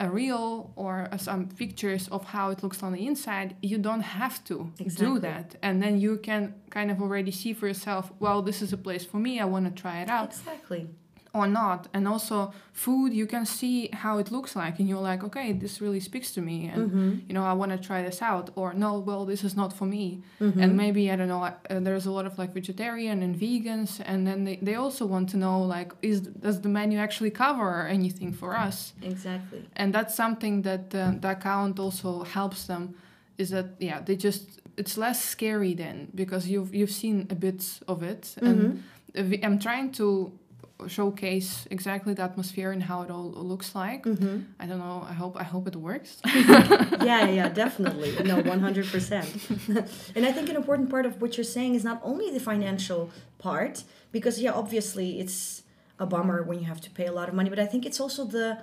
a 0.01 0.11
reel 0.11 0.73
or 0.77 1.09
some 1.19 1.47
pictures 1.49 2.09
of 2.09 2.25
how 2.25 2.51
it 2.51 2.63
looks 2.63 2.83
on 2.83 2.93
the 2.93 3.07
inside 3.07 3.55
you 3.63 3.79
don't 3.79 4.01
have 4.01 4.43
to 4.45 4.73
Exactly. 4.81 5.07
do 5.07 5.19
that. 5.21 5.55
And 5.63 5.81
then 5.83 6.01
you 6.01 6.17
can 6.19 6.55
kind 6.71 6.91
of 6.91 7.01
already 7.01 7.31
see 7.31 7.53
for 7.53 7.67
yourself 7.69 8.13
well 8.19 8.43
this 8.43 8.61
is 8.61 8.73
a 8.73 8.77
place 8.77 9.05
for 9.05 9.19
me 9.19 9.39
i 9.41 9.45
want 9.45 9.65
to 9.67 9.83
try 9.83 10.01
it 10.03 10.09
out. 10.11 10.31
Exactly 10.31 10.89
or 11.35 11.47
not 11.49 11.89
and 11.95 12.07
also 12.07 12.53
food 12.73 13.13
you 13.13 13.27
can 13.27 13.45
see 13.45 13.89
how 13.93 14.19
it 14.19 14.31
looks 14.31 14.55
like 14.57 14.79
and 14.79 14.89
you're 14.89 15.07
like 15.13 15.23
okay 15.29 15.53
this 15.53 15.81
really 15.81 16.01
speaks 16.01 16.29
to 16.37 16.41
me 16.41 16.57
and 16.73 16.81
Mm-hmm. 16.85 17.11
you 17.29 17.35
know 17.37 17.45
i 17.45 17.53
want 17.61 17.71
to 17.73 17.79
try 17.89 18.01
this 18.09 18.21
out 18.23 18.47
or 18.61 18.69
no 18.75 18.91
well 19.09 19.25
this 19.33 19.43
is 19.49 19.55
not 19.57 19.71
for 19.79 19.87
me 19.97 20.05
Mm-hmm. 20.41 20.61
and 20.63 20.71
maybe 20.77 21.03
i 21.13 21.17
don't 21.17 21.29
know 21.35 21.43
uh, 21.45 21.55
there's 21.87 22.07
a 22.07 22.11
lot 22.19 22.27
of 22.31 22.35
like 22.39 22.51
vegetarian 22.61 23.19
and 23.27 23.33
vegans 23.45 24.01
and 24.11 24.27
then 24.29 24.39
they, 24.47 24.57
they 24.69 24.77
also 24.85 25.05
want 25.15 25.27
to 25.31 25.37
know 25.45 25.57
like 25.77 25.91
is 26.03 26.21
does 26.45 26.61
the 26.61 26.69
menu 26.69 26.99
actually 27.07 27.31
cover 27.45 27.87
anything 27.99 28.33
for 28.33 28.51
us 28.67 28.77
Exactly. 29.03 29.61
and 29.81 29.89
that's 29.97 30.15
something 30.15 30.63
that 30.63 30.95
uh, 30.95 31.13
the 31.23 31.31
account 31.37 31.75
also 31.85 32.11
helps 32.37 32.61
them 32.71 32.95
is 33.43 33.49
that 33.51 33.67
yeah 33.89 33.99
they 34.07 34.17
just 34.29 34.45
it's 34.77 34.97
less 34.97 35.19
scary 35.35 35.75
then 35.75 35.97
because 36.15 36.43
you've 36.53 36.73
you've 36.79 36.97
seen 37.03 37.17
a 37.31 37.35
bit 37.47 37.61
of 37.93 37.99
it 38.13 38.23
and 38.47 38.83
we- 39.31 39.43
i'm 39.47 39.59
trying 39.59 39.89
to 40.01 40.07
showcase 40.89 41.67
exactly 41.71 42.13
the 42.15 42.23
atmosphere 42.23 42.71
and 42.73 42.83
how 42.83 43.03
it 43.03 43.11
all 43.11 43.31
looks 43.31 43.75
like 43.77 44.03
mm-hmm. 44.05 44.41
i 44.59 44.67
don't 44.67 44.79
know 44.81 45.07
i 45.09 45.13
hope 45.13 45.35
i 45.39 45.45
hope 45.45 45.69
it 45.69 45.77
works 45.77 46.21
yeah, 47.11 47.29
yeah, 47.29 47.49
definitely. 47.49 48.11
No, 48.25 48.43
100%. 48.43 50.13
and 50.17 50.27
I 50.27 50.33
think 50.33 50.49
an 50.49 50.57
important 50.57 50.91
part 50.91 51.07
of 51.07 51.21
what 51.21 51.37
you're 51.37 51.45
saying 51.45 51.75
is 51.75 51.85
not 51.85 52.01
only 52.03 52.31
the 52.31 52.41
financial 52.41 53.11
part, 53.39 53.85
because, 54.13 54.41
yeah, 54.41 54.53
obviously 54.53 55.21
it's 55.21 55.63
a 55.99 56.07
bummer 56.07 56.43
when 56.43 56.59
you 56.61 56.67
have 56.67 56.81
to 56.83 56.91
pay 56.91 57.07
a 57.07 57.13
lot 57.13 57.29
of 57.29 57.35
money, 57.35 57.51
but 57.51 57.59
I 57.59 57.67
think 57.67 57.85
it's 57.87 58.01
also 58.01 58.25
the 58.25 58.59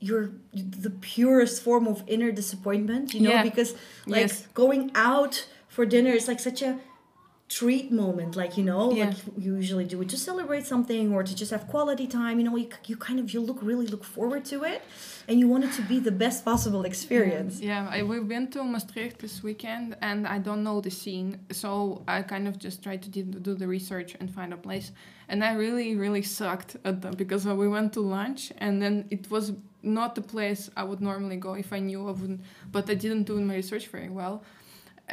your 0.00 0.30
the 0.54 0.90
purest 0.90 1.62
form 1.62 1.86
of 1.86 2.02
inner 2.06 2.32
disappointment 2.32 3.12
you 3.12 3.20
know 3.20 3.30
Yeah. 3.30 3.42
because 3.42 3.74
like 4.06 4.22
Yes. 4.28 4.46
going 4.54 4.90
out 4.94 5.46
for 5.68 5.84
dinner 5.84 6.10
is 6.20 6.26
like 6.26 6.40
such 6.40 6.62
a 6.62 6.78
treat 7.58 7.86
moment 7.90 8.32
like 8.42 8.52
you 8.58 8.64
know 8.70 8.82
Yeah. 8.92 9.06
like 9.06 9.16
you 9.44 9.52
usually 9.56 9.84
do 9.92 10.00
it 10.02 10.08
to 10.14 10.18
celebrate 10.30 10.64
something 10.72 11.04
or 11.14 11.20
to 11.30 11.34
just 11.34 11.50
have 11.50 11.64
quality 11.74 12.06
time 12.06 12.34
you 12.38 12.44
know 12.48 12.56
you, 12.62 12.68
you 12.90 12.96
kind 13.08 13.18
of 13.22 13.26
you 13.34 13.40
look 13.48 13.58
really 13.70 13.88
look 13.94 14.04
forward 14.16 14.44
to 14.52 14.56
it 14.72 14.80
and 15.28 15.34
you 15.40 15.46
want 15.52 15.64
it 15.64 15.72
to 15.78 15.82
be 15.82 15.98
the 16.08 16.12
best 16.24 16.38
possible 16.44 16.82
experience 16.92 17.54
Yeah, 17.60 17.88
I, 17.96 18.02
we've 18.10 18.28
been 18.34 18.46
to 18.54 18.62
Maastricht 18.64 19.18
this 19.18 19.42
weekend, 19.42 19.96
and 20.00 20.26
I 20.26 20.38
don't 20.46 20.62
know 20.68 20.80
the 20.80 20.90
scene, 20.90 21.30
so 21.62 22.02
I 22.08 22.22
kind 22.22 22.46
of 22.48 22.54
just 22.66 22.82
tried 22.82 23.02
to 23.02 23.08
do, 23.08 23.54
the 23.62 23.68
research 23.68 24.10
and 24.18 24.26
find 24.38 24.52
a 24.52 24.56
place. 24.56 24.92
And 25.28 25.38
I 25.44 25.52
really, 25.64 25.88
really 26.04 26.22
sucked 26.22 26.72
at 26.84 26.96
that 27.02 27.16
because 27.16 27.42
we 27.46 27.68
went 27.68 27.92
to 27.96 28.00
lunch, 28.00 28.52
and 28.58 28.80
then 28.82 28.94
it 29.10 29.30
was 29.30 29.52
not 29.82 30.14
the 30.14 30.22
place 30.34 30.62
I 30.76 30.82
would 30.88 31.00
normally 31.00 31.36
go 31.36 31.52
if 31.54 31.72
I 31.72 31.80
knew 31.88 32.00
I 32.08 32.12
wouldn't. 32.20 32.40
But 32.72 32.84
I 32.90 32.94
didn't 32.94 33.24
do 33.30 33.34
my 33.40 33.54
research 33.62 33.86
very 33.96 34.08
well, 34.20 34.42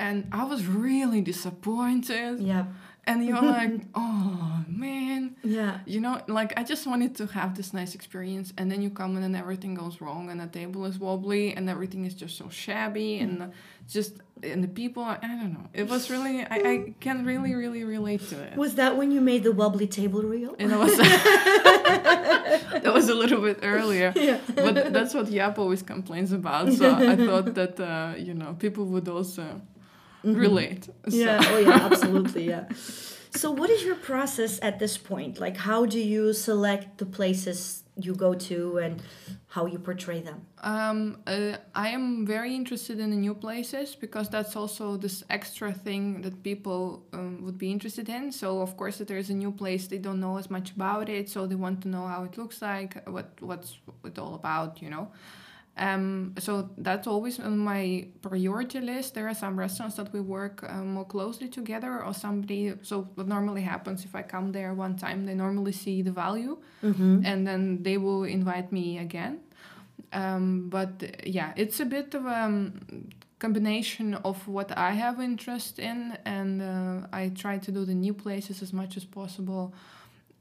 and 0.05 0.17
I 0.31 0.43
was 0.51 0.61
really 0.67 1.21
disappointed. 1.21 2.39
yeah 2.51 2.65
And 3.09 3.17
you're 3.27 3.47
like, 3.59 3.75
oh 3.95 4.65
man, 4.85 5.21
yeah 5.57 5.73
you 5.93 5.99
know, 6.05 6.15
like 6.39 6.51
I 6.59 6.63
just 6.73 6.83
wanted 6.91 7.11
to 7.19 7.25
have 7.39 7.51
this 7.59 7.69
nice 7.79 7.93
experience, 7.99 8.47
and 8.57 8.65
then 8.71 8.79
you 8.85 8.89
come 9.01 9.11
in 9.17 9.23
and 9.29 9.35
everything 9.43 9.73
goes 9.83 9.95
wrong, 10.03 10.23
and 10.31 10.37
the 10.43 10.49
table 10.59 10.81
is 10.91 10.95
wobbly, 11.05 11.43
and 11.57 11.63
everything 11.75 12.01
is 12.09 12.13
just 12.23 12.33
so 12.41 12.45
shabby, 12.63 13.09
and 13.23 13.33
uh, 13.43 13.47
just 13.95 14.11
and 14.51 14.59
the 14.65 14.73
people, 14.81 15.03
I 15.03 15.17
don't 15.41 15.53
know. 15.57 15.65
It 15.81 15.85
was 15.93 16.03
really, 16.13 16.35
I, 16.55 16.57
I 16.73 16.75
can 17.05 17.17
really, 17.31 17.53
really 17.63 17.83
relate 17.95 18.21
to 18.31 18.35
it. 18.47 18.51
was 18.65 18.71
that 18.81 18.91
when 18.99 19.09
you 19.15 19.21
made 19.31 19.41
the 19.47 19.53
wobbly 19.61 19.87
table 19.99 20.21
reel 20.33 20.53
And 20.59 20.67
it 20.75 20.79
was 20.85 20.95
that 22.83 22.91
was 22.93 23.09
a 23.09 23.15
little 23.15 23.41
bit 23.41 23.59
earlier, 23.63 24.09
Yeah. 24.29 24.39
but 24.65 24.93
that's 24.93 25.13
what 25.13 25.25
Jaap 25.27 25.57
always 25.57 25.81
complains 25.93 26.31
about. 26.31 26.71
So 26.73 26.85
I 27.13 27.15
thought 27.15 27.53
that 27.55 27.79
uh, 27.79 28.13
you 28.27 28.33
know 28.33 28.49
people 28.59 28.85
would 28.93 29.07
also 29.07 29.43
relate. 30.23 30.85
So. 30.85 30.91
Mm-hmm. 30.91 31.19
Yeah. 31.19 31.39
Oh, 31.43 31.57
yeah. 31.57 31.69
Absolutely. 31.91 32.47
Yeah. 32.47 32.65
So, 33.35 33.51
what 33.51 33.69
is 33.69 33.83
your 33.83 33.95
process 33.95 34.59
at 34.61 34.79
this 34.79 34.97
point? 34.97 35.39
Like, 35.39 35.57
how 35.57 35.85
do 35.85 35.99
you 35.99 36.33
select 36.33 36.97
the 36.97 37.05
places 37.05 37.83
you 37.99 38.15
go 38.15 38.33
to 38.33 38.77
and 38.77 39.01
how 39.47 39.65
you 39.65 39.79
portray 39.79 40.21
them? 40.21 40.45
Um, 40.63 41.17
uh, 41.27 41.57
I 41.75 41.89
am 41.89 42.25
very 42.25 42.55
interested 42.55 42.99
in 42.99 43.09
the 43.11 43.15
new 43.15 43.35
places 43.35 43.95
because 43.95 44.29
that's 44.29 44.55
also 44.55 44.97
this 44.97 45.23
extra 45.29 45.71
thing 45.71 46.21
that 46.21 46.41
people 46.43 47.05
um, 47.13 47.43
would 47.43 47.57
be 47.57 47.71
interested 47.71 48.09
in. 48.09 48.31
So 48.31 48.61
of 48.61 48.75
course, 48.77 49.01
if 49.01 49.07
there's 49.07 49.29
a 49.29 49.33
new 49.33 49.51
place, 49.51 49.87
they 49.87 49.97
don't 49.97 50.19
know 50.19 50.37
as 50.37 50.49
much 50.49 50.71
about 50.71 51.09
it, 51.09 51.29
so 51.29 51.45
they 51.45 51.55
want 51.55 51.81
to 51.81 51.87
know 51.89 52.07
how 52.07 52.23
it 52.23 52.37
looks 52.37 52.61
like, 52.61 53.07
what 53.07 53.29
what's 53.39 53.77
it 54.03 54.17
all 54.17 54.35
about, 54.35 54.81
you 54.81 54.89
know. 54.89 55.11
Um, 55.77 56.33
so 56.39 56.69
that's 56.77 57.07
always 57.07 57.39
on 57.39 57.57
my 57.57 58.07
priority 58.21 58.79
list. 58.79 59.13
There 59.13 59.27
are 59.27 59.35
some 59.35 59.59
restaurants 59.59 59.95
that 59.97 60.11
we 60.11 60.19
work 60.21 60.63
uh, 60.67 60.83
more 60.83 61.05
closely 61.05 61.47
together, 61.47 62.03
or 62.03 62.13
somebody. 62.13 62.73
So 62.81 63.07
what 63.15 63.27
normally 63.27 63.61
happens 63.61 64.03
if 64.05 64.15
I 64.15 64.23
come 64.23 64.51
there 64.51 64.73
one 64.73 64.95
time, 64.95 65.25
they 65.25 65.35
normally 65.35 65.71
see 65.71 66.01
the 66.01 66.11
value, 66.11 66.57
and 67.25 67.45
then 67.47 67.83
they 67.83 67.97
will 67.97 68.23
invite 68.23 68.71
me 68.71 68.97
again. 68.99 69.39
Um, 70.13 70.69
but 70.69 71.03
uh, 71.03 71.07
yeah, 71.25 71.53
it's 71.55 71.79
a 71.79 71.85
bit 71.85 72.15
of 72.15 72.25
a 72.25 72.39
um, 72.45 73.09
combination 73.39 74.15
of 74.23 74.47
what 74.47 74.75
I 74.77 74.91
have 74.91 75.19
interest 75.21 75.79
in, 75.79 76.17
and 76.25 76.61
uh, 76.61 77.07
I 77.11 77.29
try 77.29 77.57
to 77.59 77.71
do 77.71 77.85
the 77.85 77.93
new 77.93 78.13
places 78.13 78.61
as 78.61 78.71
much 78.73 78.97
as 78.97 79.05
possible. 79.05 79.73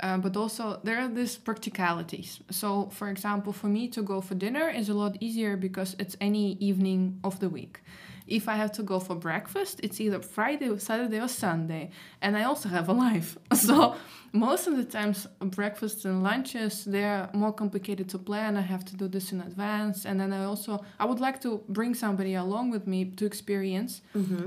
Uh, 0.01 0.19
but 0.19 0.37
also 0.37 0.79
there 0.85 0.99
are 0.99 1.09
these 1.09 1.37
practicalities. 1.39 2.41
So, 2.51 2.91
for 2.93 3.09
example, 3.09 3.53
for 3.53 3.69
me 3.69 3.89
to 3.89 4.03
go 4.03 4.21
for 4.21 4.35
dinner 4.35 4.69
is 4.69 4.89
a 4.89 4.95
lot 4.95 5.17
easier 5.21 5.57
because 5.57 5.97
it's 5.99 6.17
any 6.21 6.53
evening 6.61 7.19
of 7.25 7.41
the 7.41 7.49
week. 7.49 7.81
If 8.27 8.49
I 8.49 8.57
have 8.57 8.73
to 8.73 8.83
go 8.83 8.99
for 8.99 9.15
breakfast, 9.15 9.79
it's 9.85 10.01
either 10.01 10.21
Friday, 10.21 10.69
or 10.69 10.81
Saturday, 10.81 11.21
or 11.21 11.29
Sunday, 11.29 11.91
and 12.21 12.37
I 12.37 12.43
also 12.43 12.69
have 12.69 12.89
a 12.89 12.93
life. 12.93 13.39
So 13.55 13.95
most 14.33 14.67
of 14.67 14.77
the 14.77 14.85
times, 14.85 15.29
breakfasts 15.41 16.05
and 16.05 16.23
lunches 16.23 16.85
they're 16.85 17.31
more 17.33 17.53
complicated 17.53 18.09
to 18.11 18.19
plan. 18.19 18.57
I 18.57 18.63
have 18.63 18.85
to 18.87 18.97
do 18.97 19.07
this 19.09 19.33
in 19.33 19.41
advance, 19.41 20.05
and 20.05 20.19
then 20.21 20.33
I 20.33 20.45
also 20.45 20.85
I 20.99 21.05
would 21.07 21.21
like 21.21 21.41
to 21.43 21.63
bring 21.69 21.95
somebody 21.95 22.35
along 22.35 22.71
with 22.71 22.87
me 22.87 23.05
to 23.19 23.25
experience. 23.25 24.03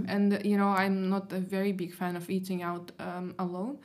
And 0.07 0.41
you 0.45 0.57
know, 0.57 0.67
I'm 0.69 1.09
not 1.09 1.31
a 1.31 1.39
very 1.39 1.71
big 1.71 1.93
fan 1.93 2.15
of 2.17 2.29
eating 2.29 2.62
out 2.62 2.91
um, 2.99 3.33
alone. 3.39 3.77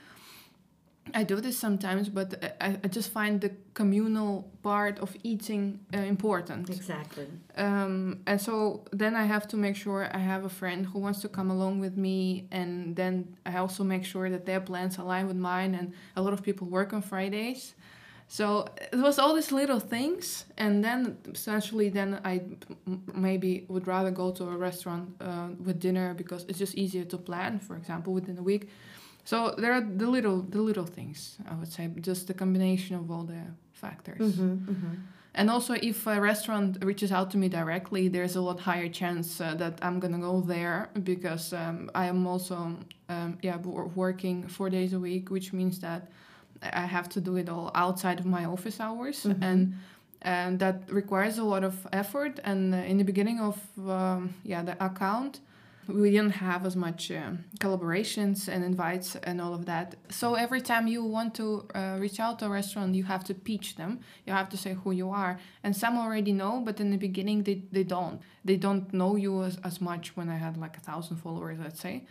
I 1.15 1.23
do 1.23 1.41
this 1.41 1.57
sometimes, 1.57 2.09
but 2.09 2.57
I, 2.61 2.77
I 2.83 2.89
just 2.89 3.11
find 3.13 3.41
the 3.41 3.53
communal 3.73 4.51
part 4.63 4.99
of 4.99 5.17
eating 5.23 5.79
uh, 5.95 5.99
important. 5.99 6.69
Exactly. 6.69 7.29
Um, 7.57 8.21
and 8.27 8.41
so 8.41 8.85
then 8.91 9.15
I 9.15 9.25
have 9.25 9.47
to 9.49 9.57
make 9.57 9.77
sure 9.77 10.09
I 10.13 10.19
have 10.19 10.45
a 10.45 10.49
friend 10.49 10.85
who 10.85 10.99
wants 10.99 11.21
to 11.21 11.29
come 11.29 11.51
along 11.51 11.79
with 11.79 11.97
me, 11.97 12.49
and 12.51 12.97
then 12.97 13.37
I 13.47 13.57
also 13.59 13.85
make 13.85 14.05
sure 14.05 14.29
that 14.29 14.45
their 14.45 14.61
plans 14.61 14.99
align 14.99 15.29
with 15.29 15.37
mine. 15.37 15.75
And 15.77 15.93
a 16.17 16.21
lot 16.21 16.33
of 16.33 16.43
people 16.43 16.67
work 16.67 16.93
on 16.93 17.01
Fridays, 17.01 17.75
so 18.27 18.67
it 18.93 18.97
was 18.97 19.19
all 19.19 19.35
these 19.35 19.53
little 19.53 19.81
things. 19.81 20.47
And 20.59 20.83
then 20.83 21.19
essentially, 21.33 21.91
then 21.91 22.21
I 22.25 22.43
maybe 23.15 23.67
would 23.69 23.87
rather 23.87 24.11
go 24.11 24.33
to 24.33 24.45
a 24.45 24.57
restaurant 24.57 25.15
uh, 25.21 25.49
with 25.63 25.79
dinner 25.79 26.15
because 26.15 26.45
it's 26.49 26.59
just 26.59 26.75
easier 26.75 27.05
to 27.05 27.19
plan. 27.19 27.61
For 27.61 27.77
example, 27.77 28.13
within 28.13 28.39
a 28.39 28.43
week. 28.43 28.69
So 29.25 29.55
there 29.57 29.73
are 29.73 29.81
the 29.81 30.07
little 30.07 30.43
the 30.43 30.61
little 30.61 30.87
things 30.87 31.37
I 31.51 31.55
would 31.55 31.73
say, 31.73 31.89
just 32.01 32.27
the 32.27 32.35
combination 32.35 32.97
of 32.97 33.11
all 33.11 33.25
the 33.25 33.43
factors. 33.73 34.21
Mm-hmm, 34.37 34.95
And 35.37 35.51
also, 35.51 35.75
if 35.75 36.07
a 36.07 36.21
restaurant 36.21 36.79
reaches 36.85 37.11
out 37.11 37.31
to 37.33 37.39
me 37.39 37.49
directly, 37.49 38.09
there's 38.09 38.37
a 38.37 38.41
lot 38.41 38.61
higher 38.61 38.89
chance 38.89 39.41
uh, 39.41 39.55
that 39.57 39.75
I'm 39.83 39.99
gonna 39.99 40.19
go 40.21 40.41
there 40.41 40.91
because 41.03 41.53
um, 41.53 41.91
I 41.95 42.07
am 42.07 42.27
also 42.27 42.55
um, 43.09 43.39
yeah 43.43 43.57
working 43.97 44.47
four 44.49 44.71
days 44.71 44.93
a 44.93 44.99
week, 44.99 45.31
which 45.31 45.53
means 45.53 45.81
that 45.81 46.03
I 46.63 46.87
have 46.87 47.09
to 47.11 47.21
do 47.21 47.37
it 47.37 47.49
all 47.49 47.71
outside 47.75 48.19
of 48.21 48.27
my 48.27 48.45
office 48.45 48.79
hours, 48.81 49.25
and 49.41 49.75
and 50.23 50.59
that 50.61 50.77
requires 50.89 51.39
a 51.39 51.45
lot 51.45 51.65
of 51.65 51.75
effort. 51.93 52.39
And 52.45 52.75
uh, 52.75 52.79
in 52.91 52.97
the 52.99 53.05
beginning 53.05 53.41
of 53.41 53.57
um, 53.89 54.35
yeah 54.45 54.63
the 54.63 54.77
account, 54.85 55.41
we 55.89 56.11
didn't 56.11 56.37
have 56.49 56.65
as 56.67 56.77
much 56.77 57.11
um, 57.11 57.45
collaborations 57.61 58.49
and 58.49 58.65
invites 58.65 59.17
and 59.17 59.41
all 59.41 59.55
of 59.55 59.65
that. 59.67 59.95
So 60.11 60.35
every 60.35 60.61
time 60.61 60.87
you 60.87 61.05
want 61.05 61.35
to 61.37 61.67
uh, 61.75 61.97
reach 62.01 62.19
out 62.21 62.39
to 62.41 62.47
a 62.47 62.49
restaurant, 62.49 62.95
you 62.95 63.05
have 63.05 63.25
to 63.25 63.35
pitch 63.35 63.77
them. 63.77 64.01
You 64.27 64.33
have 64.33 64.49
to 64.51 64.57
say 64.57 64.75
who 64.75 64.91
you 64.93 65.11
are. 65.11 65.39
And 65.63 65.77
some 65.77 65.99
already 65.99 66.33
know, 66.33 66.63
but 66.65 66.81
in 66.81 66.91
the 66.91 66.97
beginning 66.97 67.43
they, 67.45 67.63
they 67.73 67.85
don't. 67.85 68.21
They 68.45 68.57
don't 68.57 68.93
know 68.93 69.17
you 69.17 69.43
as, 69.43 69.59
as 69.65 69.81
much 69.81 70.17
when 70.17 70.29
I 70.29 70.37
had 70.37 70.57
like 70.57 70.77
a 70.77 70.81
thousand 70.81 71.17
followers, 71.17 71.59
let's 71.63 71.81
say. 71.81 72.05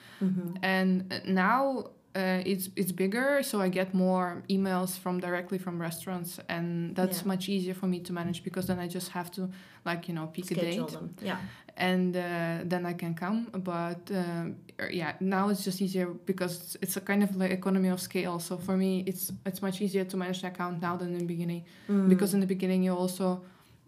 And 0.61 1.11
uh, 1.13 1.19
now 1.25 1.87
uh, 2.15 2.41
it's 2.45 2.69
it's 2.75 2.91
bigger, 2.91 3.41
so 3.41 3.59
I 3.59 3.69
get 3.69 3.93
more 3.93 4.43
emails 4.47 4.97
from 4.99 5.19
directly 5.19 5.57
from 5.57 5.81
restaurants, 5.81 6.39
and 6.47 6.95
that's 6.95 7.19
Yeah. 7.21 7.27
much 7.27 7.49
easier 7.49 7.73
for 7.73 7.87
me 7.87 7.99
to 8.01 8.13
manage 8.13 8.43
because 8.43 8.67
then 8.67 8.77
I 8.79 8.87
just 8.87 9.09
have 9.09 9.31
to 9.31 9.49
like 9.83 10.07
you 10.07 10.13
know 10.13 10.27
pick 10.27 10.45
a 10.51 10.53
Schedule 10.53 10.85
date 10.85 10.93
them. 10.93 11.15
Yeah. 11.21 11.37
And 11.77 12.15
uh, 12.15 12.59
then 12.63 12.85
I 12.85 12.93
can 12.93 13.13
come. 13.13 13.49
But 13.53 14.09
um, 14.11 14.57
er, 14.79 14.89
yeah, 14.91 15.13
now 15.19 15.49
it's 15.49 15.63
just 15.63 15.81
easier 15.81 16.07
because 16.07 16.77
it's, 16.81 16.97
a 16.97 17.01
kind 17.01 17.23
of 17.23 17.35
like 17.35 17.51
economy 17.51 17.89
of 17.89 17.99
scale. 17.99 18.39
So 18.39 18.57
for 18.57 18.77
me, 18.77 19.03
it's 19.07 19.31
it's 19.45 19.61
much 19.61 19.81
easier 19.81 20.05
to 20.05 20.17
manage 20.17 20.41
the 20.41 20.47
account 20.47 20.81
now 20.81 20.97
than 20.97 21.13
in 21.13 21.19
the 21.19 21.25
beginning 21.25 21.63
because 22.09 22.33
in 22.33 22.39
the 22.39 22.47
beginning 22.47 22.83
you 22.83 22.93
also. 22.93 23.43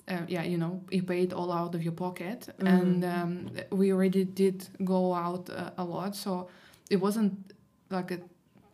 Uh, 0.07 0.21
yeah, 0.27 0.43
you 0.43 0.55
know, 0.55 0.83
you 0.91 1.01
pay 1.01 1.23
it 1.23 1.33
all 1.33 1.51
out 1.51 1.73
of 1.73 1.81
your 1.81 1.91
pocket, 1.91 2.47
and 2.59 3.03
um, 3.03 3.49
we 3.71 3.91
already 3.91 4.23
did 4.23 4.67
go 4.83 5.15
out 5.15 5.49
uh, 5.49 5.71
a 5.79 5.83
lot, 5.83 6.15
so 6.15 6.47
it 6.91 6.97
wasn't 6.97 7.33
like 7.89 8.11
a 8.11 8.19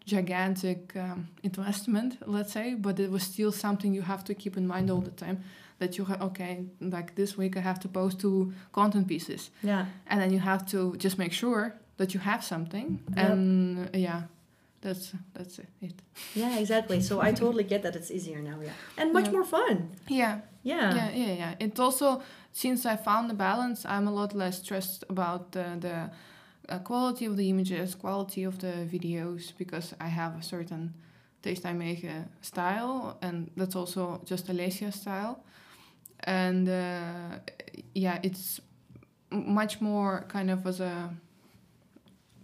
gigantic 0.06 0.94
um, 0.96 1.30
investment, 1.44 2.18
let's 2.26 2.52
say, 2.52 2.74
but 2.74 3.00
it 3.00 3.10
was 3.10 3.24
still 3.24 3.52
something 3.52 3.94
you 3.94 4.02
have 4.02 4.24
to 4.26 4.34
keep 4.34 4.58
in 4.58 4.68
mind 4.68 4.90
all 4.92 5.00
the 5.00 5.12
time. 5.12 5.44
That 5.82 5.98
you 5.98 6.06
have 6.06 6.22
okay, 6.22 6.66
like 6.80 7.16
this 7.16 7.38
week 7.38 7.56
I 7.58 7.62
have 7.62 7.80
to 7.80 7.88
post 7.88 8.20
two 8.20 8.54
content 8.72 9.08
pieces, 9.08 9.52
Yeah. 9.64 9.86
and 10.08 10.20
then 10.22 10.32
you 10.32 10.40
have 10.40 10.64
to 10.66 10.96
just 11.04 11.18
make 11.18 11.34
sure 11.34 11.74
that 11.98 12.14
you 12.14 12.20
have 12.24 12.44
something, 12.44 13.00
Yep. 13.18 13.18
and 13.18 13.90
yeah, 13.96 14.22
that's 14.82 15.14
that's 15.34 15.60
it. 15.82 15.96
Yeah, 16.36 16.60
exactly. 16.60 17.02
So 17.02 17.20
I 17.28 17.32
totally 17.34 17.64
get 17.64 17.82
that 17.82 17.96
it's 17.96 18.12
easier 18.12 18.42
now, 18.42 18.62
yeah. 18.62 18.74
And 18.98 19.12
much 19.14 19.26
Yeah. 19.26 19.34
more 19.34 19.44
fun. 19.46 19.78
Yeah, 20.08 20.40
Yeah. 20.64 20.96
yeah, 20.96 21.12
yeah, 21.16 21.34
yeah. 21.38 21.56
It 21.60 21.80
also 21.80 22.22
since 22.52 22.86
I 22.94 22.96
found 22.98 23.30
the 23.30 23.36
balance, 23.36 23.86
I'm 23.90 24.08
a 24.08 24.12
lot 24.14 24.34
less 24.34 24.58
stressed 24.60 25.04
about 25.10 25.52
the 25.52 25.66
the 25.80 26.10
uh, 26.70 26.80
quality 26.84 27.26
of 27.28 27.36
the 27.38 27.48
images, 27.50 27.96
quality 27.96 28.46
of 28.48 28.56
the 28.58 28.74
videos, 28.94 29.54
because 29.58 29.96
I 30.00 30.10
have 30.10 30.38
a 30.40 30.44
certain 30.44 30.94
taste 31.42 31.66
I 31.66 31.74
make 31.74 32.04
uh, 32.06 32.24
style, 32.42 33.18
and 33.22 33.50
that's 33.58 33.76
also 33.76 34.22
just 34.30 34.48
Alessia 34.48 34.92
style. 34.92 35.36
And 36.24 36.70
uh, 36.70 37.40
yeah, 37.94 38.20
it's 38.24 38.62
much 39.32 39.82
more 39.82 40.26
kind 40.28 40.52
of 40.52 40.68
as 40.68 40.80
a 40.80 41.10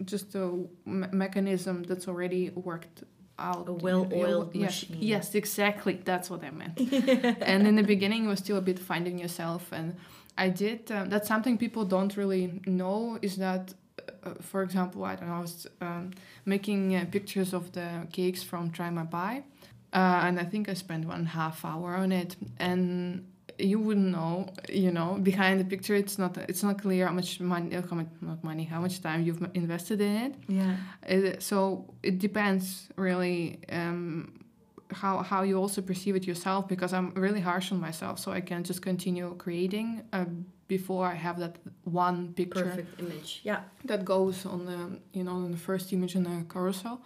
just 0.05 0.35
a 0.35 0.47
me- 0.85 1.07
mechanism 1.11 1.83
that's 1.83 2.07
already 2.07 2.49
worked 2.51 3.03
out. 3.39 3.67
A 3.67 3.73
well-oiled 3.73 4.55
yes, 4.55 4.63
machine. 4.63 4.97
Yes, 4.99 5.35
exactly. 5.35 5.99
That's 6.03 6.29
what 6.29 6.43
I 6.43 6.51
meant. 6.51 6.79
and 7.41 7.67
in 7.67 7.75
the 7.75 7.83
beginning, 7.83 8.25
it 8.25 8.27
was 8.27 8.39
still 8.39 8.57
a 8.57 8.61
bit 8.61 8.79
finding 8.79 9.17
yourself. 9.17 9.71
And 9.71 9.95
I 10.37 10.49
did. 10.49 10.91
Um, 10.91 11.09
that's 11.09 11.27
something 11.27 11.57
people 11.57 11.85
don't 11.85 12.15
really 12.15 12.61
know. 12.65 13.17
Is 13.21 13.37
that, 13.37 13.73
uh, 14.23 14.33
for 14.41 14.61
example, 14.63 15.03
I 15.03 15.15
don't 15.15 15.29
know. 15.29 15.35
I 15.35 15.41
was 15.41 15.67
um, 15.81 16.11
making 16.45 16.95
uh, 16.95 17.05
pictures 17.11 17.53
of 17.53 17.71
the 17.71 18.07
cakes 18.11 18.43
from 18.43 18.71
Try 18.71 18.89
My 18.89 19.03
Buy, 19.03 19.43
uh, 19.93 20.21
and 20.23 20.39
I 20.39 20.43
think 20.43 20.69
I 20.69 20.73
spent 20.73 21.05
one 21.05 21.25
half 21.25 21.65
hour 21.65 21.95
on 21.95 22.11
it. 22.11 22.35
And 22.59 23.25
you 23.59 23.79
wouldn't 23.79 24.11
know, 24.11 24.47
you 24.69 24.91
know, 24.91 25.17
behind 25.21 25.59
the 25.59 25.65
picture, 25.65 25.95
it's 25.95 26.17
not 26.17 26.37
it's 26.37 26.63
not 26.63 26.81
clear 26.81 27.07
how 27.07 27.13
much 27.13 27.39
money, 27.39 27.75
how 27.75 27.95
much 27.95 28.07
not 28.21 28.43
money, 28.43 28.63
how 28.63 28.79
much 28.79 29.01
time 29.01 29.23
you've 29.23 29.41
invested 29.53 30.01
in 30.01 30.15
it. 30.15 30.35
Yeah. 30.47 30.75
It, 31.07 31.41
so 31.41 31.85
it 32.03 32.19
depends 32.19 32.89
really 32.95 33.59
um, 33.71 34.39
how 34.91 35.23
how 35.23 35.43
you 35.43 35.57
also 35.57 35.81
perceive 35.81 36.15
it 36.15 36.25
yourself 36.27 36.67
because 36.67 36.93
I'm 36.93 37.11
really 37.15 37.41
harsh 37.41 37.71
on 37.71 37.79
myself, 37.79 38.19
so 38.19 38.31
I 38.31 38.41
can 38.41 38.63
just 38.63 38.81
continue 38.81 39.35
creating 39.37 40.03
uh, 40.13 40.25
before 40.67 41.07
I 41.07 41.15
have 41.15 41.39
that 41.39 41.57
one 41.83 42.33
picture 42.33 42.65
Perfect 42.65 42.99
image. 42.99 43.41
Yeah. 43.43 43.61
that 43.85 44.05
goes 44.05 44.45
on 44.45 44.65
the 44.65 44.99
you 45.17 45.23
know 45.23 45.31
on 45.31 45.51
the 45.51 45.57
first 45.57 45.91
image 45.93 46.15
in 46.15 46.23
the 46.23 46.45
carousel, 46.49 47.01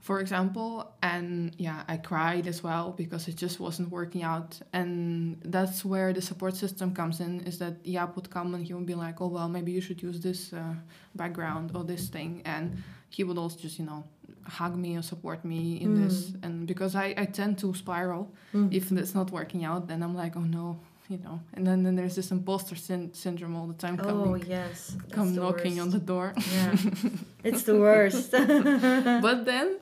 for 0.00 0.20
example. 0.20 0.92
And 1.02 1.54
yeah, 1.58 1.84
I 1.88 1.96
cried 1.98 2.46
as 2.46 2.62
well 2.62 2.92
because 2.96 3.28
it 3.28 3.36
just 3.36 3.60
wasn't 3.60 3.90
working 3.90 4.22
out, 4.22 4.58
and 4.72 5.36
that's 5.44 5.84
where 5.84 6.12
the 6.12 6.22
support 6.22 6.56
system 6.56 6.94
comes 6.94 7.20
in. 7.20 7.40
Is 7.40 7.58
that 7.58 7.84
Jaap 7.84 8.16
would 8.16 8.30
come 8.30 8.54
and 8.54 8.64
he 8.66 8.72
would 8.74 8.86
be 8.86 8.94
like, 8.94 9.20
oh 9.20 9.28
well, 9.28 9.48
maybe 9.48 9.72
you 9.72 9.80
should 9.80 10.02
use 10.02 10.20
this 10.20 10.52
uh, 10.52 10.74
background 11.14 11.72
or 11.74 11.84
this 11.84 12.08
thing, 12.08 12.42
and 12.44 12.82
he 13.08 13.24
would 13.24 13.38
also 13.38 13.58
just 13.58 13.78
you 13.78 13.84
know 13.84 14.04
hug 14.44 14.74
me 14.76 14.96
or 14.96 15.02
support 15.02 15.44
me 15.44 15.80
in 15.80 16.02
this 16.02 16.32
and 16.42 16.66
because 16.66 16.94
I, 16.96 17.14
I 17.16 17.26
tend 17.26 17.58
to 17.58 17.74
spiral 17.74 18.32
if 18.70 18.90
it's 18.90 19.14
not 19.14 19.30
working 19.30 19.64
out 19.64 19.86
then 19.86 20.02
i'm 20.02 20.14
like 20.16 20.34
oh 20.34 20.40
no 20.40 20.80
you 21.08 21.18
know 21.18 21.40
and 21.54 21.66
then, 21.66 21.82
then 21.82 21.94
there's 21.94 22.16
this 22.16 22.30
imposter 22.30 22.74
syn- 22.74 23.12
syndrome 23.12 23.54
all 23.54 23.66
the 23.66 23.74
time 23.74 23.96
coming. 23.96 24.28
Oh 24.28 24.34
yes. 24.36 24.96
Come 25.10 25.34
knocking 25.34 25.76
worst. 25.76 25.80
on 25.82 25.90
the 25.90 25.98
door 25.98 26.32
Yeah. 26.54 26.74
it's 27.44 27.64
the 27.64 27.76
worst. 27.78 28.30
but 29.26 29.44
then 29.44 29.78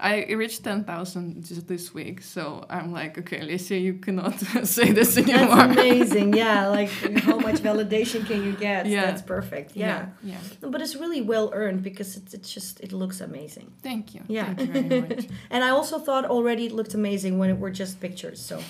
I 0.00 0.26
reached 0.32 0.62
10,000 0.62 1.44
just 1.44 1.66
this 1.66 1.92
week. 1.92 2.22
So 2.22 2.64
I'm 2.70 2.92
like, 2.92 3.18
okay, 3.18 3.40
Alicia, 3.40 3.76
you 3.76 3.94
cannot 3.94 4.38
say 4.64 4.92
this 4.92 5.16
anymore. 5.18 5.56
That's 5.56 5.72
amazing. 5.72 6.34
Yeah, 6.34 6.68
like 6.78 6.90
how 7.18 7.38
much 7.38 7.56
validation 7.56 8.24
can 8.24 8.44
you 8.44 8.52
get? 8.52 8.86
Yeah. 8.86 9.06
That's 9.06 9.22
perfect. 9.22 9.74
Yeah. 9.74 10.06
yeah. 10.22 10.38
No, 10.62 10.70
But 10.70 10.82
it's 10.82 10.94
really 10.94 11.20
well 11.20 11.50
earned 11.52 11.82
because 11.82 12.16
it's, 12.16 12.32
it's 12.32 12.52
just 12.54 12.78
it 12.80 12.92
looks 12.92 13.20
amazing. 13.20 13.72
Thank 13.82 14.14
you. 14.14 14.22
Yeah. 14.28 14.54
Thank 14.54 14.74
you 14.74 14.82
very 14.88 15.00
much. 15.00 15.26
And 15.50 15.64
I 15.64 15.70
also 15.70 15.98
thought 15.98 16.24
already 16.26 16.66
it 16.66 16.72
looked 16.72 16.94
amazing 16.94 17.38
when 17.38 17.50
it 17.50 17.58
were 17.58 17.70
just 17.72 18.00
pictures. 18.00 18.40
So 18.40 18.62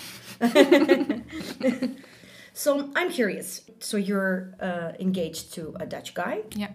So 2.53 2.89
I'm 2.95 3.09
curious. 3.11 3.61
So 3.79 3.97
you're 3.97 4.53
uh, 4.59 4.91
engaged 4.99 5.53
to 5.53 5.75
a 5.79 5.85
Dutch 5.85 6.13
guy. 6.13 6.41
Yeah. 6.55 6.71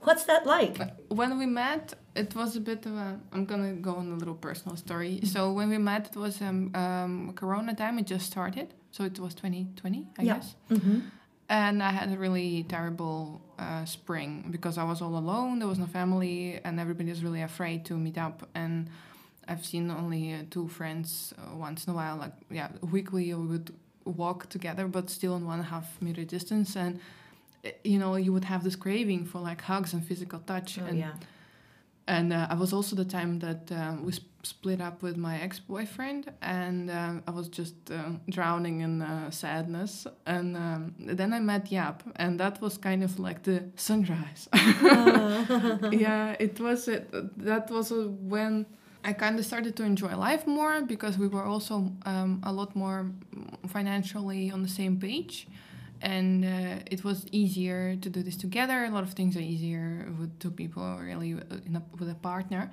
What's 0.00 0.24
that 0.24 0.46
like? 0.46 0.78
When 1.08 1.38
we 1.38 1.46
met, 1.46 1.94
it 2.14 2.34
was 2.34 2.56
a 2.56 2.60
bit 2.60 2.86
of 2.86 2.94
a. 2.94 3.18
I'm 3.32 3.44
gonna 3.44 3.72
go 3.74 3.94
on 3.96 4.12
a 4.12 4.16
little 4.16 4.34
personal 4.34 4.76
story. 4.76 5.16
Mm-hmm. 5.16 5.26
So 5.26 5.52
when 5.52 5.68
we 5.68 5.78
met, 5.78 6.08
it 6.12 6.16
was 6.16 6.40
um, 6.40 6.74
um, 6.74 7.32
Corona 7.34 7.74
time. 7.74 7.98
It 7.98 8.06
just 8.06 8.26
started, 8.26 8.68
so 8.90 9.04
it 9.04 9.18
was 9.18 9.34
2020, 9.34 10.06
I 10.18 10.22
Yeah. 10.22 10.34
guess. 10.34 10.54
Mm-hmm. 10.70 10.98
And 11.48 11.82
I 11.82 11.90
had 11.90 12.10
a 12.10 12.16
really 12.16 12.64
terrible 12.68 13.42
uh, 13.58 13.84
spring 13.84 14.46
because 14.50 14.78
I 14.78 14.84
was 14.84 15.02
all 15.02 15.16
alone. 15.18 15.58
There 15.58 15.68
was 15.68 15.78
no 15.78 15.86
family, 15.86 16.58
and 16.64 16.80
everybody 16.80 17.10
was 17.10 17.22
really 17.22 17.42
afraid 17.42 17.84
to 17.86 17.94
meet 17.98 18.16
up. 18.16 18.48
And 18.54 18.88
I've 19.46 19.64
seen 19.64 19.90
only 19.90 20.32
uh, 20.32 20.38
two 20.50 20.68
friends 20.68 21.34
uh, 21.36 21.54
once 21.56 21.84
in 21.86 21.92
a 21.92 21.96
while. 21.96 22.16
Like 22.16 22.32
yeah, 22.50 22.68
weekly 22.80 23.34
we 23.34 23.46
would 23.46 23.74
walk 24.04 24.48
together, 24.48 24.86
but 24.88 25.10
still 25.10 25.34
on 25.34 25.44
one 25.46 25.62
half 25.64 26.00
meter 26.00 26.24
distance. 26.24 26.76
And 26.76 27.00
uh, 27.64 27.70
you 27.82 27.98
know, 27.98 28.16
you 28.16 28.32
would 28.32 28.44
have 28.44 28.62
this 28.64 28.76
craving 28.76 29.26
for 29.26 29.40
like 29.40 29.60
hugs 29.62 29.92
and 29.92 30.02
physical 30.06 30.38
touch. 30.40 30.78
Oh 30.80 30.86
and 30.86 30.98
yeah. 30.98 31.12
And 32.06 32.32
uh, 32.32 32.46
I 32.50 32.54
was 32.54 32.72
also 32.72 32.96
the 32.96 33.04
time 33.04 33.38
that 33.40 33.72
um, 33.72 34.04
we 34.04 34.12
sp- 34.12 34.28
split 34.42 34.80
up 34.80 35.02
with 35.02 35.16
my 35.16 35.40
ex 35.40 35.58
boyfriend, 35.58 36.30
and 36.42 36.90
um, 36.90 37.22
I 37.26 37.30
was 37.30 37.48
just 37.48 37.74
uh, 37.90 38.10
drowning 38.28 38.80
in 38.80 39.00
uh, 39.00 39.30
sadness. 39.30 40.06
And 40.26 40.56
um, 40.56 40.94
then 40.98 41.32
I 41.32 41.40
met 41.40 41.70
Jaap, 41.70 42.00
and 42.16 42.38
that 42.40 42.60
was 42.60 42.76
kind 42.76 43.02
of 43.02 43.18
like 43.18 43.42
the 43.44 43.64
sunrise. 43.76 44.48
yeah, 45.92 46.36
it 46.38 46.60
was. 46.60 46.88
It, 46.88 47.10
that 47.44 47.70
was 47.70 47.90
uh, 47.90 48.08
when 48.20 48.66
I 49.04 49.12
kind 49.12 49.38
of 49.38 49.44
started 49.44 49.76
to 49.76 49.82
enjoy 49.82 50.16
life 50.16 50.46
more 50.46 50.82
because 50.82 51.18
we 51.18 51.28
were 51.28 51.44
also 51.44 51.92
um, 52.06 52.40
a 52.42 52.52
lot 52.52 52.74
more 52.74 53.10
financially 53.68 54.50
on 54.50 54.62
the 54.62 54.68
same 54.68 54.98
page. 54.98 55.46
And 56.04 56.44
uh, 56.44 56.94
it 56.94 57.02
was 57.02 57.26
easier 57.32 57.96
to 57.96 58.08
do 58.10 58.22
this 58.22 58.36
together. 58.36 58.84
A 58.84 58.90
lot 58.90 59.04
of 59.04 59.14
things 59.14 59.36
are 59.38 59.46
easier 59.54 60.12
with 60.20 60.38
two 60.38 60.50
people, 60.50 60.98
really, 60.98 61.32
uh, 61.32 61.66
in 61.66 61.76
a, 61.76 61.82
with 61.98 62.10
a 62.10 62.14
partner. 62.14 62.70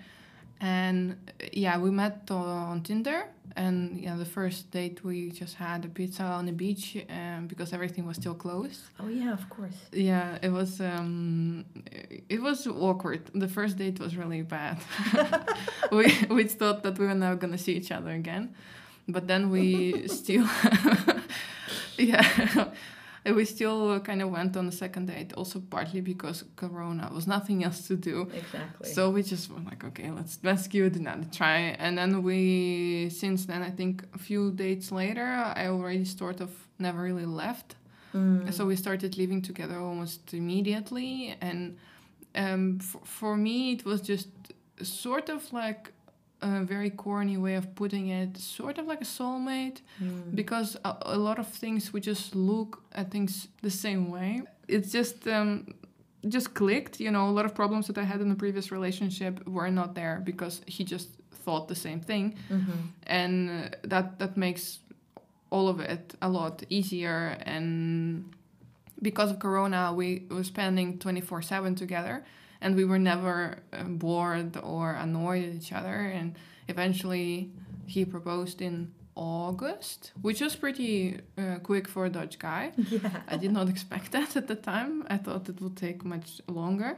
And 0.60 1.12
uh, 1.12 1.46
yeah, 1.54 1.80
we 1.80 1.90
met 1.92 2.30
on 2.30 2.84
Tinder. 2.84 3.26
And 3.56 4.00
yeah, 4.00 4.16
the 4.16 4.26
first 4.26 4.72
date 4.72 5.04
we 5.04 5.32
just 5.32 5.56
had 5.56 5.84
a 5.86 5.90
pizza 5.90 6.24
on 6.24 6.46
the 6.46 6.52
beach 6.52 6.98
um, 7.10 7.48
because 7.48 7.74
everything 7.74 8.06
was 8.06 8.18
still 8.18 8.36
closed. 8.36 8.82
Oh 9.00 9.08
yeah, 9.08 9.34
of 9.34 9.50
course. 9.50 9.76
Yeah, 9.92 10.38
it 10.42 10.50
was 10.50 10.80
um, 10.80 11.66
it 12.30 12.42
was 12.42 12.68
awkward. 12.68 13.30
The 13.34 13.48
first 13.48 13.78
date 13.78 14.00
was 14.00 14.16
really 14.16 14.44
bad. 14.44 14.78
we 15.92 16.06
we 16.30 16.44
thought 16.46 16.84
that 16.84 16.98
we 16.98 17.06
were 17.08 17.16
never 17.16 17.36
gonna 17.36 17.58
see 17.58 17.74
each 17.74 17.92
other 17.92 18.12
again, 18.12 18.54
but 19.08 19.28
then 19.28 19.50
we 19.50 20.08
still, 20.20 20.48
yeah, 21.98 22.70
we 23.26 23.46
still 23.46 24.00
kind 24.00 24.22
of 24.22 24.32
went 24.32 24.58
on 24.58 24.66
the 24.66 24.72
second 24.72 25.08
date. 25.08 25.34
Also 25.34 25.60
partly 25.60 26.02
because 26.02 26.44
Corona 26.56 27.10
was 27.14 27.28
nothing 27.28 27.64
else 27.64 27.88
to 27.88 27.96
do. 27.96 28.30
Exactly. 28.34 28.90
So 28.90 29.10
we 29.10 29.24
just 29.24 29.50
were 29.52 29.60
like, 29.60 29.84
okay, 29.84 30.10
let's 30.12 30.40
let's 30.44 30.68
give 30.68 30.86
it 30.86 30.96
another 30.96 31.28
try. 31.32 31.76
And 31.80 31.98
then 31.98 32.24
we, 32.24 33.10
since 33.10 33.46
then, 33.46 33.62
I 33.62 33.70
think 33.70 34.04
a 34.14 34.18
few 34.18 34.52
dates 34.52 34.92
later, 34.92 35.26
I 35.26 35.68
already 35.68 36.06
sort 36.06 36.42
of 36.42 36.52
never 36.80 37.02
really 37.02 37.26
left. 37.26 37.76
Mm. 38.14 38.52
So 38.54 38.66
we 38.66 38.76
started 38.76 39.18
living 39.18 39.42
together 39.42 39.80
almost 39.80 40.34
immediately, 40.34 41.38
and 41.40 41.78
um, 42.36 42.80
for, 42.80 43.02
for 43.06 43.38
me, 43.38 43.72
it 43.72 43.86
was 43.86 44.02
just 44.02 44.28
sort 44.82 45.30
of 45.30 45.54
like 45.54 45.94
a 46.42 46.64
very 46.64 46.90
corny 46.90 47.38
way 47.38 47.56
of 47.56 47.66
putting 47.76 48.08
it, 48.10 48.38
sort 48.38 48.78
of 48.80 48.86
like 48.88 49.02
a 49.02 49.06
soulmate, 49.06 49.82
Mm. 50.02 50.36
because 50.36 50.78
a, 50.84 50.96
a 51.16 51.18
lot 51.18 51.38
of 51.40 51.48
things 51.48 51.94
we 51.94 52.00
just 52.02 52.36
look 52.36 52.82
at 52.94 53.12
things 53.12 53.48
the 53.62 53.70
same 53.70 54.10
way. 54.12 54.42
It's 54.68 54.92
just 54.92 55.28
um, 55.28 55.66
just 56.28 56.54
clicked. 56.54 57.00
You 57.00 57.12
know, 57.12 57.30
a 57.30 57.34
lot 57.38 57.46
of 57.46 57.54
problems 57.54 57.88
that 57.88 57.98
I 57.98 58.04
had 58.04 58.22
in 58.22 58.30
the 58.30 58.36
previous 58.36 58.72
relationship 58.72 59.48
were 59.48 59.70
not 59.72 59.94
there 59.96 60.22
because 60.24 60.62
he 60.68 60.84
just 60.84 61.10
thought 61.46 61.68
the 61.68 61.76
same 61.76 62.00
thing 62.02 62.36
Mm-hmm. 62.50 62.80
and 63.08 63.50
uh, 63.50 63.70
that 63.84 64.20
that 64.20 64.38
makes 64.38 64.80
all 65.50 65.68
of 65.68 65.80
it 65.80 66.14
a 66.22 66.30
lot 66.30 66.64
easier 66.70 67.36
and 67.46 68.24
because 69.02 69.32
of 69.32 69.40
corona 69.40 69.92
we 69.96 70.28
were 70.30 70.44
spending 70.44 70.98
24/7 71.00 71.76
together 71.76 72.24
and 72.62 72.76
we 72.76 72.86
were 72.86 73.00
never 73.00 73.58
uh, 73.74 73.84
bored 73.84 74.58
or 74.64 74.94
annoyed 74.94 75.44
at 75.50 75.56
each 75.56 75.72
other 75.74 75.96
and 76.18 76.36
eventually 76.68 77.52
he 77.88 78.06
proposed 78.06 78.62
in 78.62 78.92
August 79.16 80.12
which 80.22 80.40
was 80.42 80.56
pretty 80.56 81.20
uh, 81.38 81.58
quick 81.64 81.88
for 81.88 82.06
a 82.06 82.10
Dutch 82.10 82.40
guy 82.40 82.72
Yeah. 82.90 83.22
I 83.28 83.38
did 83.38 83.52
not 83.52 83.68
expect 83.70 84.12
that 84.16 84.36
at 84.36 84.48
the 84.48 84.56
time. 84.56 85.06
I 85.10 85.18
thought 85.18 85.50
it 85.50 85.60
would 85.62 85.76
take 85.78 86.04
much 86.06 86.42
longer. 86.48 86.98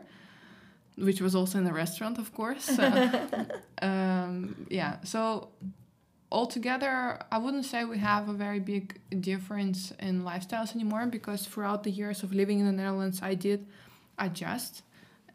which 0.97 1.21
was 1.21 1.33
also 1.35 1.57
in 1.59 1.65
a 1.67 1.73
restaurant, 1.73 2.17
of 2.19 2.33
course. 2.33 2.77
Uh, 2.77 3.45
um, 3.81 4.67
yeah, 4.69 4.97
so 5.03 5.49
altogether, 6.31 7.19
I 7.31 7.37
wouldn't 7.37 7.65
say 7.65 7.83
we 7.85 7.97
have 7.99 8.29
a 8.29 8.33
very 8.33 8.59
big 8.59 8.99
difference 9.21 9.91
in 9.99 10.23
lifestyles 10.23 10.75
anymore 10.75 11.05
because 11.07 11.45
throughout 11.47 11.83
the 11.83 11.91
years 11.91 12.23
of 12.23 12.33
living 12.33 12.59
in 12.59 12.65
the 12.65 12.71
Netherlands, 12.71 13.19
I 13.21 13.33
did 13.35 13.65
adjust. 14.19 14.83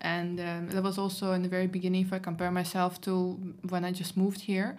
And 0.00 0.38
um, 0.40 0.68
that 0.70 0.82
was 0.82 0.98
also 0.98 1.32
in 1.32 1.42
the 1.42 1.48
very 1.48 1.66
beginning, 1.66 2.02
if 2.02 2.12
I 2.12 2.18
compare 2.18 2.50
myself 2.50 3.00
to 3.02 3.54
when 3.68 3.84
I 3.84 3.92
just 3.92 4.16
moved 4.16 4.40
here, 4.42 4.78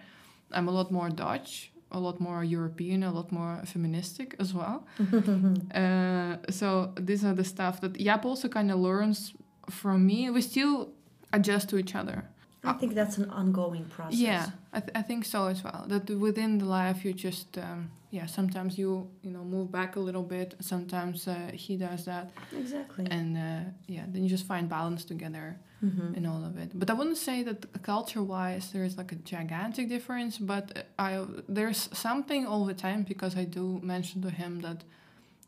I'm 0.52 0.68
a 0.68 0.70
lot 0.70 0.90
more 0.90 1.10
Dutch, 1.10 1.70
a 1.92 2.00
lot 2.00 2.20
more 2.20 2.42
European, 2.42 3.02
a 3.02 3.12
lot 3.12 3.30
more 3.30 3.60
feministic 3.66 4.34
as 4.38 4.54
well. 4.54 4.86
uh, 5.74 6.36
so 6.48 6.92
these 6.96 7.24
are 7.24 7.34
the 7.34 7.44
stuff 7.44 7.80
that 7.82 7.94
Jaap 7.94 8.24
also 8.24 8.48
kind 8.48 8.70
of 8.70 8.78
learns 8.78 9.34
from 9.68 10.06
me. 10.06 10.30
We 10.30 10.40
still 10.40 10.92
adjust 11.32 11.68
to 11.70 11.78
each 11.78 11.94
other. 11.94 12.24
I 12.62 12.74
think 12.74 12.94
that's 12.94 13.16
an 13.16 13.30
ongoing 13.30 13.86
process. 13.86 14.18
Yeah, 14.18 14.50
I, 14.72 14.80
th- 14.80 14.92
I 14.94 15.02
think 15.02 15.24
so 15.24 15.46
as 15.46 15.64
well. 15.64 15.86
That 15.88 16.10
within 16.10 16.58
the 16.58 16.66
life, 16.66 17.04
you 17.04 17.14
just 17.14 17.56
um, 17.56 17.90
yeah. 18.10 18.26
Sometimes 18.26 18.78
you 18.78 19.08
you 19.22 19.30
know 19.30 19.44
move 19.44 19.70
back 19.70 19.96
a 19.96 20.00
little 20.00 20.22
bit. 20.22 20.54
Sometimes 20.60 21.28
uh, 21.28 21.50
he 21.52 21.76
does 21.76 22.04
that. 22.04 22.30
Exactly. 22.56 23.06
And 23.10 23.36
uh, 23.36 23.70
yeah, 23.86 24.04
then 24.08 24.22
you 24.22 24.28
just 24.28 24.46
find 24.46 24.68
balance 24.68 25.04
together 25.04 25.56
mm-hmm. 25.84 26.14
in 26.14 26.26
all 26.26 26.44
of 26.44 26.58
it. 26.58 26.70
But 26.74 26.90
I 26.90 26.94
wouldn't 26.94 27.18
say 27.18 27.42
that 27.42 27.82
culture-wise 27.82 28.72
there 28.72 28.84
is 28.84 28.96
like 28.96 29.12
a 29.12 29.16
gigantic 29.16 29.88
difference. 29.88 30.38
But 30.38 30.86
I 30.98 31.24
there's 31.48 31.88
something 31.92 32.46
all 32.46 32.64
the 32.64 32.74
time 32.74 33.02
because 33.02 33.36
I 33.36 33.44
do 33.44 33.80
mention 33.82 34.22
to 34.22 34.30
him 34.30 34.60
that 34.60 34.84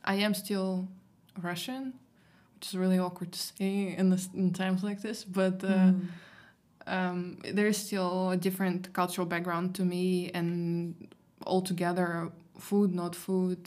I 0.05 0.15
am 0.17 0.35
still 0.35 0.89
Russian, 1.41 1.95
which 2.55 2.69
is 2.69 2.75
really 2.75 2.99
awkward 2.99 3.33
to 3.33 3.39
say 3.39 3.95
in 3.97 4.11
this 4.11 4.29
in 4.35 4.53
times 4.53 4.83
like 4.83 5.03
this. 5.03 5.25
But. 5.25 5.65
Uh, 5.65 5.93
mm 5.93 6.09
um, 6.87 7.39
there's 7.53 7.77
still 7.77 8.31
a 8.31 8.37
different 8.37 8.93
cultural 8.93 9.27
background 9.27 9.75
to 9.77 9.85
me 9.85 10.31
and 10.33 11.09
altogether 11.47 12.31
food 12.69 12.91
not 13.03 13.13
food 13.27 13.61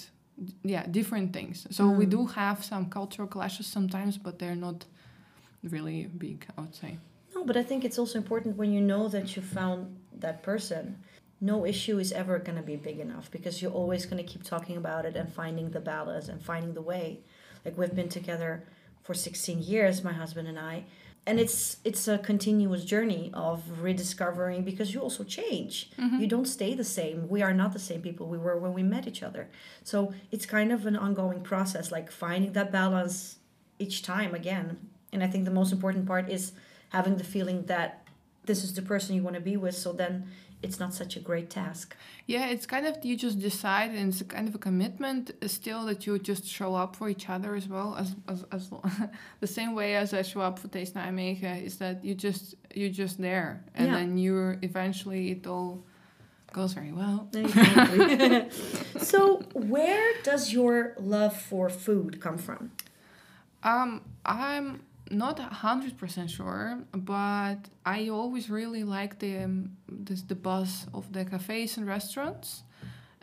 yeah 0.63 0.84
different 0.99 1.27
things. 1.38 1.67
So 1.77 1.84
mm. 1.86 1.97
we 1.99 2.05
do 2.15 2.21
have 2.41 2.58
some 2.71 2.86
cultural 2.97 3.27
clashes 3.36 3.67
sometimes 3.67 4.13
but 4.25 4.34
they're 4.39 4.62
not 4.67 4.79
really 5.75 5.99
big 6.25 6.38
i 6.58 6.62
would 6.62 6.75
say. 6.84 6.91
No 7.36 7.43
but 7.49 7.55
i 7.58 7.63
think 7.69 7.79
it's 7.88 7.99
also 8.01 8.17
important 8.23 8.51
when 8.62 8.71
you 8.75 8.81
know 8.91 9.03
that 9.15 9.27
you 9.36 9.41
found 9.41 9.79
that 10.25 10.38
person 10.43 10.84
no 11.41 11.65
issue 11.65 11.97
is 11.99 12.12
ever 12.21 12.39
going 12.39 12.60
to 12.63 12.67
be 12.73 12.77
big 12.89 12.99
enough 12.99 13.29
because 13.29 13.62
you're 13.62 13.77
always 13.81 14.05
going 14.10 14.21
to 14.23 14.29
keep 14.31 14.43
talking 14.43 14.77
about 14.77 15.05
it 15.05 15.15
and 15.19 15.27
finding 15.41 15.69
the 15.71 15.84
balance 15.93 16.29
and 16.29 16.41
finding 16.41 16.73
the 16.73 16.81
way. 16.81 17.19
Like 17.65 17.77
we've 17.77 17.93
been 17.93 18.13
together 18.19 18.63
for 19.05 19.13
16 19.13 19.62
years 19.62 20.03
my 20.03 20.12
husband 20.12 20.47
and 20.47 20.58
i 20.58 20.84
and 21.27 21.39
it's 21.39 21.77
it's 21.83 22.07
a 22.07 22.17
continuous 22.17 22.85
journey 22.85 23.31
of 23.33 23.81
rediscovering 23.81 24.63
because 24.63 24.93
you 24.93 25.01
also 25.01 25.23
change. 25.23 25.89
Mm-hmm. 25.97 26.19
you 26.19 26.27
don't 26.27 26.45
stay 26.45 26.75
the 26.75 26.83
same. 26.83 27.27
We 27.27 27.41
are 27.41 27.53
not 27.53 27.73
the 27.73 27.79
same 27.79 28.01
people 28.01 28.27
we 28.27 28.38
were 28.38 28.57
when 28.57 28.73
we 28.73 28.83
met 28.83 29.07
each 29.07 29.23
other. 29.23 29.49
So 29.83 30.13
it's 30.31 30.45
kind 30.45 30.71
of 30.71 30.85
an 30.85 30.95
ongoing 30.95 31.41
process 31.41 31.91
like 31.91 32.11
finding 32.11 32.53
that 32.53 32.71
balance 32.71 33.38
each 33.79 34.03
time 34.03 34.35
again. 34.35 34.89
And 35.11 35.23
i 35.23 35.27
think 35.27 35.45
the 35.45 35.51
most 35.51 35.71
important 35.71 36.05
part 36.05 36.29
is 36.29 36.51
having 36.89 37.17
the 37.17 37.23
feeling 37.23 37.65
that 37.65 38.05
this 38.45 38.63
is 38.63 38.73
the 38.73 38.81
person 38.81 39.15
you 39.15 39.23
want 39.23 39.35
to 39.35 39.41
be 39.41 39.57
with. 39.57 39.75
So 39.75 39.91
then 39.91 40.27
it's 40.65 40.80
not 40.80 40.93
such 40.93 41.15
a 41.15 41.19
great 41.19 41.49
task. 41.49 41.95
Yeah, 42.25 42.45
it's 42.54 42.65
kind 42.65 42.86
of 42.88 42.93
you 43.06 43.15
just 43.15 43.39
decide, 43.39 43.91
and 43.91 44.06
it's 44.12 44.21
kind 44.23 44.47
of 44.49 44.56
a 44.56 44.58
commitment 44.69 45.32
still 45.47 45.86
that 45.86 45.99
you 46.06 46.17
just 46.19 46.45
show 46.45 46.75
up 46.75 46.95
for 46.95 47.08
each 47.08 47.30
other 47.30 47.56
as 47.56 47.67
well 47.67 47.95
as 48.01 48.15
as, 48.28 48.43
as 48.51 48.63
the 49.43 49.51
same 49.58 49.71
way 49.80 49.95
as 49.95 50.13
I 50.13 50.23
show 50.23 50.41
up 50.41 50.60
for 50.60 50.67
Taste 50.67 50.95
Nijmegen 50.95 51.63
is 51.63 51.78
that 51.78 52.04
you 52.04 52.13
just 52.15 52.56
you're 52.73 52.97
just 53.04 53.21
there, 53.21 53.63
and 53.75 53.88
yeah. 53.88 53.95
then 53.97 54.17
you're 54.17 54.58
eventually 54.62 55.32
it 55.32 55.47
all 55.47 55.84
goes 56.56 56.73
very 56.73 56.93
well. 57.01 57.28
Exactly. 57.34 58.49
so, 59.12 59.19
where 59.54 60.10
does 60.23 60.54
your 60.54 60.95
love 60.99 61.36
for 61.49 61.69
food 61.69 62.19
come 62.21 62.38
from? 62.38 62.71
Um, 63.62 64.01
I'm 64.25 64.82
not 65.11 65.39
hundred 65.39 65.97
percent 65.97 66.29
sure, 66.31 66.79
but 66.93 67.57
I 67.85 68.09
always 68.09 68.49
really 68.49 68.83
like 68.83 69.19
the 69.19 69.43
um, 69.43 69.77
this 69.87 70.21
the 70.21 70.35
buzz 70.35 70.87
of 70.93 71.11
the 71.13 71.25
cafes 71.25 71.77
and 71.77 71.87
restaurants, 71.87 72.63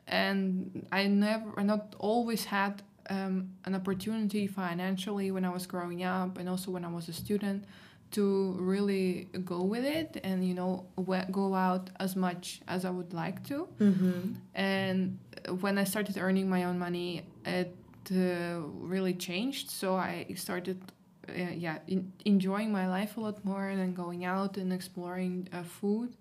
and 0.06 0.86
I 0.92 1.06
never, 1.06 1.58
I 1.58 1.62
not 1.62 1.94
always 1.98 2.44
had 2.44 2.82
um, 3.10 3.50
an 3.64 3.74
opportunity 3.74 4.46
financially 4.46 5.30
when 5.30 5.44
I 5.44 5.50
was 5.50 5.66
growing 5.66 6.04
up, 6.04 6.38
and 6.38 6.48
also 6.48 6.70
when 6.70 6.84
I 6.84 6.88
was 6.88 7.08
a 7.08 7.12
student, 7.12 7.64
to 8.12 8.56
really 8.60 9.28
go 9.44 9.62
with 9.62 9.84
it 9.84 10.20
and 10.22 10.46
you 10.46 10.54
know 10.54 10.86
go 11.30 11.54
out 11.54 11.90
as 11.98 12.14
much 12.14 12.60
as 12.68 12.84
I 12.84 12.90
would 12.90 13.12
like 13.12 13.42
to. 13.48 13.68
Mm-hmm. 13.80 14.34
And 14.54 15.18
when 15.60 15.78
I 15.78 15.84
started 15.84 16.16
earning 16.16 16.48
my 16.48 16.64
own 16.64 16.78
money, 16.78 17.22
it 17.44 17.74
uh, 18.10 18.60
really 18.60 19.14
changed. 19.14 19.70
So 19.70 19.96
I 19.96 20.26
started 20.36 20.80
uh, 21.28 21.32
yeah 21.54 21.78
in, 21.88 22.12
enjoying 22.24 22.72
my 22.72 22.88
life 22.88 23.16
a 23.16 23.20
lot 23.20 23.44
more 23.44 23.68
and 23.68 23.96
going 23.96 24.24
out 24.24 24.56
and 24.56 24.72
exploring 24.72 25.48
uh, 25.52 25.62
food. 25.62 26.14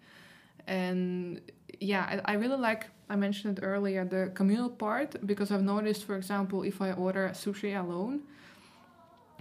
And 0.68 1.42
yeah 1.82 2.22
I, 2.26 2.34
I 2.34 2.36
really 2.36 2.58
like 2.58 2.86
i 3.10 3.16
mentioned 3.16 3.58
it 3.58 3.62
earlier 3.64 4.06
the 4.06 4.32
communal 4.36 4.70
part 4.70 5.16
because 5.26 5.52
i've 5.52 5.64
noticed 5.64 6.06
for 6.06 6.16
example 6.16 6.64
if 6.64 6.82
i 6.82 6.92
order 6.92 7.30
sushi 7.34 7.78
alone 7.78 8.22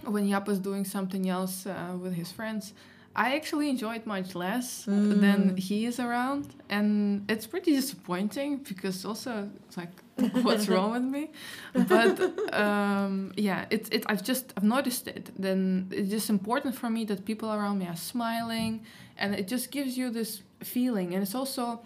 when 0.05 0.27
Jaap 0.27 0.49
is 0.49 0.59
doing 0.59 0.83
something 0.83 1.29
else 1.29 1.67
uh, 1.67 1.95
with 2.01 2.15
his 2.15 2.31
friends 2.31 2.73
I 3.15 3.35
actually 3.35 3.69
enjoy 3.69 3.95
it 3.95 4.07
much 4.07 4.35
less 4.35 4.85
mm. 4.85 5.19
than 5.19 5.57
he 5.57 5.85
is 5.85 5.99
around, 5.99 6.55
and 6.69 7.29
it's 7.29 7.45
pretty 7.45 7.75
disappointing 7.75 8.57
because 8.57 9.03
also 9.03 9.49
it's 9.67 9.75
like, 9.75 9.89
what's 10.43 10.69
wrong 10.69 10.91
with 10.91 11.03
me? 11.03 11.29
But 11.73 12.53
um, 12.53 13.33
yeah, 13.35 13.65
it's 13.69 13.89
it. 13.89 14.05
I've 14.07 14.23
just 14.23 14.53
I've 14.55 14.63
noticed 14.63 15.07
it. 15.07 15.31
Then 15.37 15.89
it's 15.91 16.09
just 16.09 16.29
important 16.29 16.75
for 16.75 16.89
me 16.89 17.03
that 17.05 17.25
people 17.25 17.51
around 17.51 17.79
me 17.79 17.87
are 17.87 17.97
smiling, 17.97 18.85
and 19.17 19.35
it 19.35 19.47
just 19.47 19.71
gives 19.71 19.97
you 19.97 20.09
this 20.09 20.41
feeling. 20.61 21.13
And 21.13 21.21
it's 21.21 21.35
also 21.35 21.81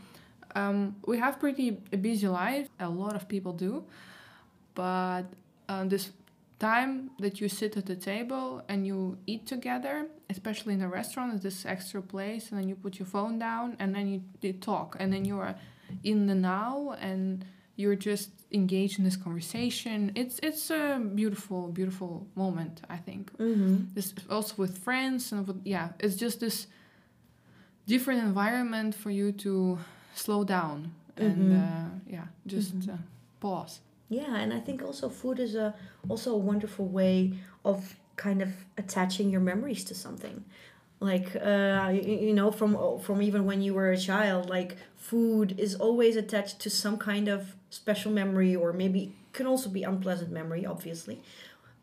um, 0.53 0.95
we 1.07 1.17
have 1.17 1.39
pretty 1.39 1.71
busy 1.71 2.27
life. 2.27 2.69
A 2.79 2.89
lot 2.89 3.15
of 3.15 3.27
people 3.27 3.51
do, 3.51 3.83
but 4.75 5.23
um, 5.69 5.89
this 5.89 6.11
time 6.71 6.91
that 7.23 7.35
you 7.41 7.47
sit 7.59 7.71
at 7.81 7.85
the 7.85 7.99
table 8.11 8.47
and 8.71 8.79
you 8.89 8.99
eat 9.31 9.43
together, 9.55 9.95
especially 10.29 10.73
in 10.77 10.81
a 10.81 10.91
restaurant, 10.99 11.29
this 11.41 11.65
extra 11.75 12.01
place, 12.01 12.43
and 12.49 12.55
then 12.59 12.67
you 12.69 12.75
put 12.85 12.93
your 12.99 13.09
phone 13.15 13.35
down 13.47 13.67
and 13.79 13.89
then 13.95 14.05
you, 14.13 14.19
you 14.41 14.53
talk, 14.71 14.89
and 14.99 15.07
then 15.13 15.23
you 15.29 15.37
are 15.45 15.55
in 16.03 16.27
the 16.29 16.37
now 16.55 16.95
and 17.09 17.45
you're 17.77 17.99
just 18.11 18.29
engaged 18.51 18.95
in 18.99 19.03
this 19.09 19.17
conversation. 19.25 19.97
It's 20.21 20.37
it's 20.49 20.65
a 20.81 20.85
beautiful, 21.21 21.61
beautiful 21.79 22.11
moment. 22.35 22.75
I 22.95 22.97
think. 23.07 23.23
Mm-hmm. 23.37 23.75
This 23.95 24.07
also 24.35 24.53
with 24.63 24.73
friends 24.87 25.31
and 25.31 25.39
with, 25.47 25.59
yeah, 25.65 25.87
it's 25.99 26.17
just 26.25 26.39
this 26.39 26.57
different 27.93 28.21
environment 28.31 28.95
for 28.95 29.11
you 29.19 29.27
to 29.45 29.77
slow 30.15 30.43
down 30.43 30.77
and 31.17 31.37
mm-hmm. 31.37 31.63
uh, 31.63 31.89
yeah, 32.15 32.27
just 32.47 32.71
mm-hmm. 32.79 32.91
uh, 32.91 32.97
pause. 33.39 33.81
Yeah, 34.09 34.35
and 34.35 34.53
I 34.53 34.59
think 34.59 34.83
also 34.83 35.09
food 35.09 35.39
is 35.39 35.55
a 35.55 35.73
also 36.07 36.33
a 36.33 36.37
wonderful 36.37 36.87
way 36.87 37.33
of 37.63 37.95
kind 38.15 38.41
of 38.41 38.49
attaching 38.77 39.29
your 39.29 39.41
memories 39.41 39.83
to 39.85 39.95
something. 39.95 40.45
Like 40.99 41.35
uh, 41.35 41.91
you, 41.93 42.01
you 42.27 42.33
know, 42.33 42.51
from 42.51 42.99
from 42.99 43.21
even 43.21 43.45
when 43.45 43.61
you 43.61 43.73
were 43.73 43.91
a 43.91 43.97
child, 43.97 44.49
like 44.49 44.77
food 44.95 45.59
is 45.59 45.75
always 45.75 46.15
attached 46.15 46.59
to 46.59 46.69
some 46.69 46.97
kind 46.97 47.27
of 47.27 47.55
special 47.69 48.11
memory, 48.11 48.55
or 48.55 48.71
maybe 48.73 49.13
can 49.33 49.47
also 49.47 49.69
be 49.69 49.83
unpleasant 49.83 50.31
memory. 50.31 50.65
Obviously, 50.65 51.21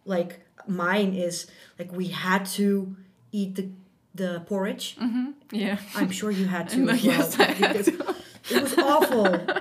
like 0.04 0.40
mine 0.66 1.14
is 1.14 1.46
like 1.78 1.92
we 1.92 2.06
had 2.08 2.46
to 2.46 2.96
eat 3.32 3.56
the 3.56 3.68
the 4.14 4.40
porridge. 4.46 4.96
Mm-hmm. 4.96 5.30
Yeah, 5.50 5.76
I'm 5.96 6.10
sure 6.10 6.30
you 6.30 6.46
had 6.46 6.68
to. 6.74 6.88
as 6.88 7.04
yes, 7.04 7.38
I 7.38 7.50
had 7.52 7.84
to. 7.84 8.14
It 8.50 8.62
was 8.62 8.78
awful. 8.78 9.46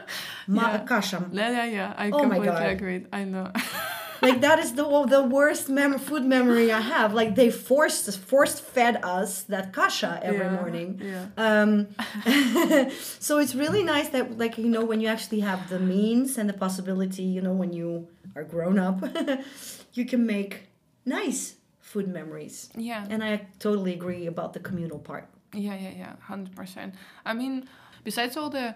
Ma- 0.51 0.71
yeah. 0.71 0.83
kasha. 0.85 1.29
Yeah, 1.31 1.51
yeah, 1.51 1.65
yeah. 1.65 1.93
I 1.97 2.11
oh 2.11 2.19
completely 2.19 2.65
agree. 2.65 3.05
I 3.11 3.23
know. 3.23 3.51
like 4.21 4.41
that 4.41 4.59
is 4.59 4.73
the 4.79 4.85
the 5.07 5.23
worst 5.23 5.69
mem- 5.69 5.99
food 5.99 6.25
memory 6.25 6.71
I 6.71 6.81
have. 6.81 7.13
Like 7.13 7.35
they 7.35 7.49
forced 7.49 8.05
forced 8.19 8.61
fed 8.61 8.99
us 9.03 9.43
that 9.43 9.73
kasha 9.73 10.19
every 10.21 10.45
yeah, 10.45 10.59
morning. 10.59 11.01
Yeah. 11.01 11.25
Um, 11.37 11.87
so 13.19 13.39
it's 13.39 13.55
really 13.55 13.83
nice 13.83 14.09
that 14.09 14.37
like 14.37 14.57
you 14.57 14.69
know 14.69 14.83
when 14.83 14.99
you 14.99 15.07
actually 15.07 15.39
have 15.39 15.69
the 15.69 15.79
means 15.79 16.37
and 16.37 16.49
the 16.49 16.57
possibility, 16.65 17.23
you 17.23 17.41
know, 17.41 17.53
when 17.53 17.71
you 17.73 18.07
are 18.35 18.43
grown 18.43 18.77
up, 18.77 19.01
you 19.93 20.05
can 20.05 20.25
make 20.25 20.67
nice 21.05 21.55
food 21.79 22.07
memories. 22.07 22.69
Yeah. 22.75 23.05
And 23.09 23.23
I 23.23 23.47
totally 23.59 23.93
agree 23.93 24.27
about 24.27 24.53
the 24.53 24.59
communal 24.59 24.99
part. 24.99 25.27
Yeah, 25.53 25.75
yeah, 25.75 25.93
yeah, 25.97 26.13
hundred 26.21 26.55
percent. 26.55 26.95
I 27.25 27.33
mean, 27.33 27.67
besides 28.03 28.37
all 28.37 28.49
the 28.49 28.75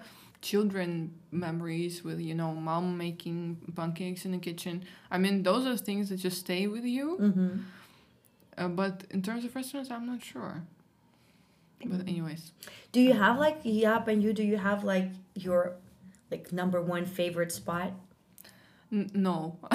children 0.49 0.87
memories 1.31 2.03
with 2.07 2.19
you 2.19 2.35
know 2.41 2.51
mom 2.53 2.97
making 2.97 3.57
pancakes 3.75 4.25
in 4.25 4.31
the 4.31 4.37
kitchen 4.49 4.83
i 5.09 5.17
mean 5.17 5.41
those 5.49 5.65
are 5.65 5.75
things 5.75 6.09
that 6.09 6.17
just 6.27 6.37
stay 6.47 6.67
with 6.67 6.85
you 6.97 7.17
mm-hmm. 7.27 7.53
Uh, 8.57 8.69
but 8.69 9.03
in 9.11 9.21
terms 9.21 9.43
of 9.43 9.53
restaurants, 9.55 9.91
I'm 9.91 10.05
not 10.05 10.23
sure. 10.23 10.63
But 11.83 12.07
anyways, 12.07 12.51
Do 12.91 13.01
you 13.01 13.13
have 13.13 13.37
like 13.37 13.63
Jaap 13.63 14.07
and 14.07 14.23
you? 14.23 14.33
Do 14.33 14.43
you 14.43 14.57
have 14.57 14.83
like 14.83 15.09
your 15.35 15.73
like 16.31 16.51
number 16.51 16.81
one 16.81 17.05
favorite 17.05 17.51
spot? 17.51 17.91
N- 18.91 19.09
no. 19.13 19.57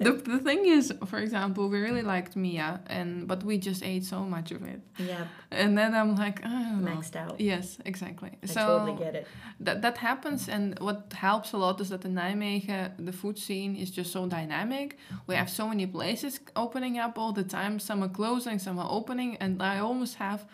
the, 0.00 0.22
the 0.24 0.38
thing 0.38 0.66
is, 0.66 0.92
for 1.06 1.18
example, 1.18 1.68
we 1.68 1.78
really 1.80 2.02
liked 2.02 2.36
Mia, 2.36 2.80
and 2.86 3.28
but 3.28 3.42
we 3.44 3.58
just 3.58 3.82
ate 3.82 4.04
so 4.04 4.20
much 4.20 4.50
of 4.50 4.62
it, 4.64 4.80
Yeah, 4.98 5.26
and 5.50 5.76
then 5.76 5.94
I'm 5.94 6.16
like, 6.16 6.42
don't 6.42 6.84
maxed 6.84 7.16
out. 7.16 7.40
Yes, 7.40 7.78
exactly. 7.84 8.30
I 8.42 8.46
so 8.46 8.66
totally 8.66 8.98
get 8.98 9.14
it. 9.14 9.26
that 9.60 9.82
that 9.82 9.98
happens, 9.98 10.48
and 10.48 10.78
what 10.80 11.12
helps 11.12 11.52
a 11.52 11.58
lot 11.58 11.80
is 11.80 11.88
that 11.90 12.04
in 12.04 12.14
Nijmegen 12.14 12.92
the 12.98 13.12
food 13.12 13.38
scene 13.38 13.76
is 13.76 13.90
just 13.90 14.10
so 14.12 14.26
dynamic. 14.26 14.96
We 15.26 15.34
have 15.34 15.50
so 15.50 15.68
many 15.68 15.86
places 15.86 16.40
opening 16.56 16.98
up 16.98 17.18
all 17.18 17.32
the 17.32 17.44
time. 17.44 17.78
Some 17.78 18.02
are 18.02 18.08
closing, 18.08 18.58
some 18.58 18.78
are 18.78 18.88
opening, 18.90 19.36
and 19.36 19.62
I 19.62 19.78
almost 19.80 20.14
have 20.16 20.46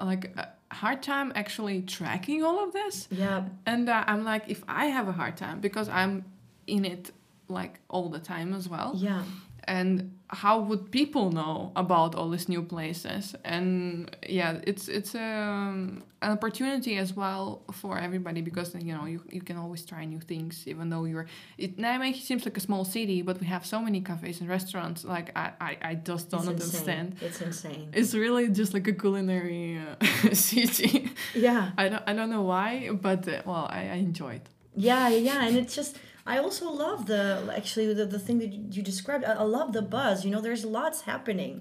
like 0.00 0.34
a 0.36 0.48
hard 0.74 1.02
time 1.02 1.32
actually 1.34 1.82
tracking 1.82 2.42
all 2.44 2.62
of 2.64 2.72
this. 2.72 3.08
Yeah, 3.10 3.44
And 3.66 3.88
uh, 3.88 4.04
I'm 4.06 4.24
like, 4.24 4.44
if 4.48 4.62
I 4.68 4.86
have 4.86 5.08
a 5.08 5.12
hard 5.12 5.36
time 5.36 5.60
because 5.60 5.88
I'm 5.88 6.24
in 6.68 6.84
it 6.84 7.10
like 7.48 7.80
all 7.88 8.08
the 8.10 8.18
time 8.20 8.52
as 8.54 8.68
well, 8.68 8.92
yeah, 8.96 9.22
and 9.64 10.12
how 10.28 10.60
would 10.60 10.90
people 10.90 11.30
know 11.32 11.72
about 11.74 12.14
all 12.14 12.28
these 12.30 12.48
new 12.48 12.62
places? 12.62 13.34
And 13.44 14.14
yeah, 14.28 14.60
it's 14.70 14.88
it's 14.88 15.14
um, 15.14 16.02
an 16.20 16.30
opportunity 16.32 16.96
as 16.98 17.14
well 17.16 17.62
for 17.72 17.98
everybody 17.98 18.40
because 18.42 18.74
you 18.74 18.94
know 18.96 19.06
you, 19.06 19.22
you 19.30 19.40
can 19.40 19.56
always 19.56 19.84
try 19.86 20.04
new 20.04 20.20
things 20.20 20.64
even 20.66 20.90
though 20.90 21.04
you're. 21.04 21.26
It 21.56 21.78
Nijmegen 21.78 22.20
seems 22.20 22.44
like 22.44 22.56
a 22.56 22.60
small 22.60 22.84
city, 22.84 23.22
but 23.22 23.40
we 23.40 23.46
have 23.46 23.64
so 23.64 23.80
many 23.80 24.00
cafes 24.02 24.40
and 24.40 24.48
restaurants. 24.50 25.04
Like 25.04 25.28
I 25.36 25.52
I, 25.60 25.76
I 25.90 25.94
just 25.94 26.30
don't 26.30 26.40
it's 26.40 26.48
understand. 26.48 27.12
insane. 27.12 27.28
It's 27.28 27.40
insane. 27.40 27.88
It's 27.94 28.14
really 28.14 28.48
just 28.48 28.74
like 28.74 28.86
a 28.88 28.92
culinary 28.92 29.78
uh, 29.78 30.34
city. 30.50 31.10
Yeah, 31.34 31.70
I 31.78 31.88
don't 31.88 32.02
I 32.06 32.12
don't 32.12 32.30
know 32.30 32.42
why, 32.42 32.90
but 32.92 33.26
uh, 33.28 33.42
well, 33.46 33.66
I, 33.70 33.80
I 33.80 33.98
enjoy 34.08 34.34
it. 34.40 34.46
yeah, 34.76 35.08
yeah, 35.08 35.46
and 35.46 35.56
it's 35.56 35.74
just. 35.74 35.96
I 36.34 36.36
also 36.44 36.70
love 36.70 37.06
the 37.12 37.24
actually 37.56 37.86
the, 38.00 38.06
the 38.16 38.22
thing 38.26 38.38
that 38.42 38.52
you, 38.74 38.82
described. 38.82 39.24
I, 39.24 39.32
I 39.44 39.46
love 39.58 39.68
the 39.78 39.82
buzz. 39.96 40.16
You 40.24 40.30
know, 40.30 40.42
there's 40.48 40.64
lots 40.64 40.98
happening. 41.12 41.52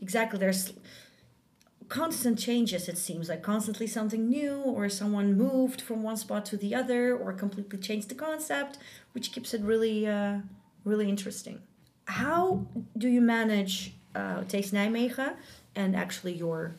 Exactly. 0.00 0.38
There's 0.38 0.72
constant 1.88 2.38
changes. 2.38 2.88
It 2.88 2.98
seems 3.08 3.28
like 3.28 3.42
constantly 3.42 3.88
something 3.98 4.22
new, 4.38 4.54
or 4.76 4.88
someone 4.88 5.28
moved 5.46 5.80
from 5.80 5.98
one 6.10 6.16
spot 6.24 6.42
to 6.50 6.56
the 6.56 6.74
other, 6.80 7.02
or 7.22 7.28
completely 7.44 7.78
changed 7.88 8.08
the 8.08 8.14
concept, 8.28 8.78
which 9.14 9.26
keeps 9.32 9.52
it 9.56 9.60
really, 9.72 9.98
uh, 10.06 10.38
really 10.84 11.08
interesting. 11.08 11.56
How 12.06 12.66
do 12.96 13.08
you 13.08 13.20
manage 13.20 13.94
uh, 14.14 14.44
Taste 14.44 14.72
Nijmegen 14.72 15.34
and 15.74 15.96
actually 16.04 16.34
your 16.34 16.76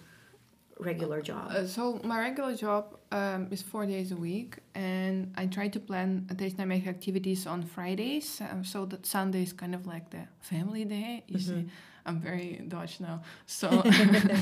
regular 0.84 1.22
job? 1.22 1.52
Uh, 1.52 1.65
so 1.65 2.00
my 2.04 2.19
regular 2.19 2.56
job 2.56 2.98
um, 3.12 3.48
is 3.52 3.62
four 3.62 3.86
days 3.86 4.12
a 4.12 4.15
week, 4.15 4.58
and 4.76 5.34
I 5.38 5.46
try 5.48 5.67
to 5.69 5.80
plan 5.80 6.28
Nijmegen 6.34 6.88
activities 6.88 7.48
on 7.48 7.63
Fridays, 7.63 8.41
um, 8.52 8.63
so 8.63 8.86
that 8.86 9.06
Sunday 9.06 9.43
is 9.43 9.54
kind 9.54 9.74
of 9.76 9.86
like 9.86 10.10
the 10.10 10.28
family 10.41 10.86
day. 10.86 11.24
You 11.28 11.39
see, 11.39 11.65
I'm 12.06 12.19
very 12.19 12.62
Dutch 12.67 13.00
now, 13.00 13.22
so 13.46 13.69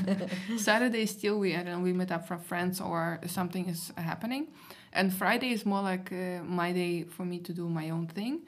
Saturday 0.58 1.06
still 1.06 1.38
we 1.40 1.56
I 1.56 1.64
don't 1.64 1.74
know, 1.78 1.80
we 1.80 1.94
meet 1.94 2.12
up 2.12 2.28
for 2.28 2.38
friends 2.38 2.82
or 2.82 3.20
something 3.28 3.68
is 3.70 3.92
happening, 3.98 4.48
and 4.94 5.14
Friday 5.14 5.52
is 5.52 5.66
more 5.66 5.82
like 5.82 6.12
uh, 6.12 6.44
my 6.44 6.72
day 6.74 7.04
for 7.04 7.24
me 7.26 7.40
to 7.40 7.54
do 7.54 7.70
my 7.70 7.90
own 7.92 8.08
thing, 8.08 8.42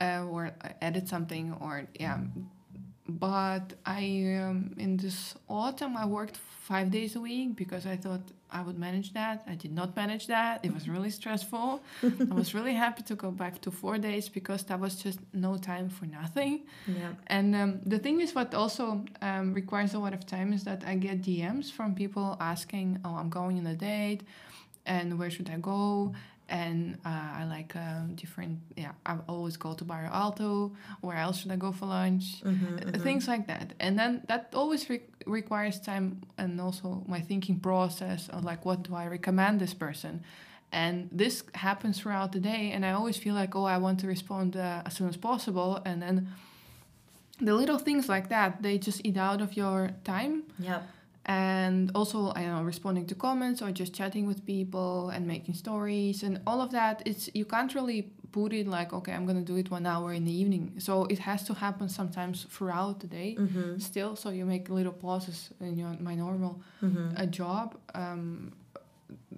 uh, 0.00 0.24
or 0.30 0.50
edit 0.80 1.08
something, 1.08 1.54
or 1.60 1.86
yeah. 1.98 2.18
But 3.06 3.74
I 3.84 4.38
um, 4.42 4.74
in 4.78 4.96
this 4.96 5.34
autumn 5.48 5.96
I 5.96 6.06
worked 6.06 6.38
five 6.64 6.90
days 6.90 7.14
a 7.16 7.20
week 7.20 7.56
because 7.56 7.84
I 7.86 7.96
thought 7.96 8.22
I 8.50 8.62
would 8.62 8.78
manage 8.78 9.12
that. 9.12 9.42
I 9.46 9.54
did 9.54 9.72
not 9.72 9.94
manage 9.94 10.26
that. 10.28 10.64
It 10.64 10.72
was 10.72 10.88
really 10.88 11.10
stressful. 11.10 11.82
I 12.30 12.34
was 12.34 12.54
really 12.54 12.72
happy 12.72 13.02
to 13.02 13.14
go 13.14 13.30
back 13.30 13.60
to 13.62 13.70
four 13.70 13.98
days 13.98 14.30
because 14.30 14.62
that 14.64 14.80
was 14.80 14.94
just 14.94 15.18
no 15.34 15.58
time 15.58 15.90
for 15.90 16.06
nothing. 16.06 16.62
yeah. 16.86 17.12
And 17.26 17.54
um, 17.54 17.80
the 17.84 17.98
thing 17.98 18.20
is, 18.22 18.34
what 18.34 18.54
also 18.54 19.04
um, 19.20 19.52
requires 19.52 19.92
a 19.92 19.98
lot 19.98 20.14
of 20.14 20.24
time 20.24 20.54
is 20.54 20.64
that 20.64 20.82
I 20.86 20.94
get 20.94 21.20
DMs 21.20 21.70
from 21.70 21.94
people 21.94 22.36
asking, 22.40 23.00
"Oh, 23.04 23.16
I'm 23.16 23.28
going 23.28 23.58
on 23.58 23.66
a 23.66 23.74
date, 23.74 24.22
and 24.86 25.18
where 25.18 25.30
should 25.30 25.50
I 25.50 25.58
go?" 25.58 26.14
And 26.48 26.98
uh, 27.06 27.40
I 27.40 27.44
like 27.44 27.74
uh, 27.74 28.02
different. 28.14 28.58
Yeah, 28.76 28.92
I 29.06 29.16
always 29.28 29.56
go 29.56 29.72
to 29.74 29.84
Barrio 29.84 30.10
Alto. 30.12 30.72
Where 31.00 31.16
else 31.16 31.38
should 31.38 31.50
I 31.50 31.56
go 31.56 31.72
for 31.72 31.86
lunch? 31.86 32.42
Uh, 32.94 32.98
Things 32.98 33.26
like 33.26 33.46
that. 33.46 33.72
And 33.80 33.98
then 33.98 34.22
that 34.28 34.52
always 34.54 34.88
re- 34.90 35.08
requires 35.26 35.80
time 35.80 36.20
and 36.36 36.60
also 36.60 37.02
my 37.08 37.20
thinking 37.20 37.60
process 37.60 38.28
of 38.28 38.44
like, 38.44 38.64
what 38.66 38.82
do 38.82 38.94
I 38.94 39.06
recommend 39.06 39.60
this 39.60 39.74
person? 39.74 40.22
And 40.70 41.08
this 41.12 41.44
happens 41.54 42.00
throughout 42.00 42.32
the 42.32 42.40
day, 42.40 42.72
and 42.72 42.84
I 42.84 42.92
always 42.92 43.16
feel 43.16 43.34
like, 43.34 43.54
oh, 43.54 43.64
I 43.64 43.78
want 43.78 44.00
to 44.00 44.06
respond 44.08 44.56
uh, 44.56 44.82
as 44.84 44.94
soon 44.94 45.08
as 45.08 45.16
possible, 45.16 45.80
and 45.84 46.02
then 46.02 46.28
the 47.40 47.54
little 47.54 47.78
things 47.78 48.08
like 48.08 48.28
that 48.28 48.62
they 48.62 48.78
just 48.78 49.00
eat 49.04 49.16
out 49.16 49.40
of 49.40 49.56
your 49.56 49.90
time 50.04 50.44
Yeah. 50.58 50.82
And 51.26 51.90
also 51.94 52.32
i 52.36 52.42
don't 52.42 52.54
know 52.56 52.62
responding 52.62 53.06
to 53.06 53.14
comments 53.14 53.62
or 53.62 53.70
just 53.72 53.94
chatting 53.94 54.26
with 54.26 54.44
people 54.44 55.08
and 55.14 55.26
making 55.26 55.54
stories 55.54 56.22
and 56.22 56.40
all 56.46 56.60
of 56.60 56.70
that 56.70 57.02
it's 57.06 57.30
you 57.34 57.44
can't 57.44 57.74
really 57.74 58.02
put 58.32 58.52
it 58.52 58.66
like 58.66 58.92
okay 58.92 59.12
i'm 59.12 59.24
gonna 59.26 59.40
do 59.52 59.56
it 59.56 59.70
one 59.70 59.86
hour 59.86 60.12
in 60.12 60.24
the 60.24 60.32
evening. 60.42 60.64
So 60.78 61.04
it 61.14 61.20
has 61.20 61.44
to 61.44 61.54
happen 61.54 61.88
sometimes 61.88 62.36
throughout 62.54 62.98
the 63.00 63.06
day 63.06 63.36
still. 63.78 64.16
So 64.16 64.30
you 64.30 64.44
make 64.44 64.68
little 64.68 64.92
pauses 64.92 65.50
in 65.60 65.78
your 65.78 65.92
my 66.00 66.14
normal 66.16 66.60
uh, 67.16 67.26
job. 67.26 67.76
Um, 67.94 68.52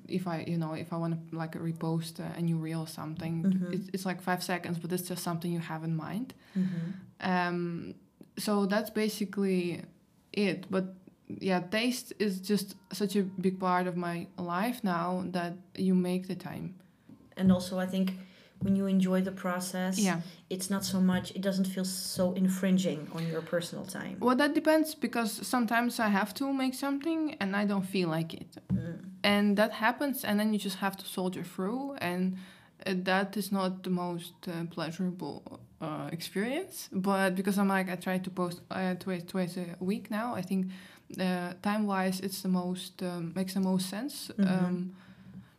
if 0.08 0.26
I, 0.26 0.44
you 0.46 0.56
know, 0.56 0.72
if 0.74 0.92
I 0.94 0.96
want 0.96 1.12
to 1.30 1.36
like 1.36 1.54
a 1.56 1.58
repost 1.58 2.20
a, 2.20 2.28
a 2.38 2.40
new 2.40 2.56
reel 2.56 2.80
or 2.80 2.86
something, 3.00 3.34
it's, 3.74 3.88
it's 3.94 4.06
like 4.06 4.20
five 4.22 4.42
seconds, 4.42 4.78
but 4.78 4.90
it's 4.92 5.08
just 5.08 5.22
something 5.22 5.50
you 5.52 5.60
have 5.72 5.82
in 5.84 5.94
mind. 5.96 6.32
Um, 7.20 7.94
so 8.38 8.66
that's 8.66 8.90
basically 8.90 9.82
it. 10.32 10.66
But 10.70 10.84
yeah, 11.28 11.60
taste 11.60 12.12
is 12.18 12.40
just 12.40 12.76
such 12.92 13.16
a 13.16 13.22
big 13.22 13.58
part 13.58 13.86
of 13.86 13.96
my 13.96 14.26
life 14.38 14.82
now 14.84 15.24
that 15.32 15.54
you 15.76 15.94
make 15.94 16.28
the 16.28 16.34
time. 16.36 16.74
And 17.36 17.52
also, 17.52 17.78
I 17.78 17.86
think 17.86 18.12
when 18.60 18.74
you 18.76 18.86
enjoy 18.86 19.20
the 19.20 19.32
process, 19.32 19.98
Yeah. 19.98 20.20
it's 20.48 20.70
not 20.70 20.84
so 20.84 21.00
much, 21.00 21.30
it 21.32 21.42
doesn't 21.42 21.66
feel 21.66 21.84
so 21.84 22.32
infringing 22.32 23.08
on 23.12 23.26
your 23.28 23.42
personal 23.42 23.84
time. 23.84 24.16
Well, 24.20 24.36
that 24.36 24.54
depends 24.54 24.94
because 24.94 25.46
sometimes 25.46 26.00
I 26.00 26.08
have 26.08 26.32
to 26.34 26.52
make 26.52 26.74
something 26.74 27.36
and 27.40 27.54
I 27.54 27.66
don't 27.66 27.84
feel 27.86 28.08
like 28.08 28.32
it. 28.32 28.56
And 29.22 29.56
that 29.56 29.72
happens, 29.72 30.24
and 30.24 30.38
then 30.38 30.52
you 30.52 30.58
just 30.58 30.78
have 30.78 30.96
to 30.96 31.04
soldier 31.04 31.42
through. 31.42 31.96
And 32.00 32.36
uh, 32.86 32.94
that 33.04 33.36
is 33.36 33.50
not 33.50 33.82
the 33.82 33.90
most 33.90 34.34
uh, 34.46 34.64
pleasurable 34.70 35.60
uh, 35.80 36.08
experience. 36.12 36.88
But 36.92 37.34
because 37.34 37.58
I'm 37.58 37.68
like, 37.68 37.90
I 37.90 37.96
try 37.96 38.18
to 38.18 38.30
post 38.30 38.60
uh, 38.70 38.94
twice, 38.94 39.24
twice 39.24 39.56
a 39.56 39.76
week 39.80 40.10
now, 40.10 40.34
I 40.34 40.42
think 40.42 40.66
uh, 41.20 41.52
time 41.62 41.86
wise, 41.86 42.20
it's 42.20 42.42
the 42.42 42.48
most, 42.48 43.02
um, 43.02 43.32
makes 43.34 43.54
the 43.54 43.60
most 43.60 43.88
sense. 43.88 44.30
Um, 44.38 44.92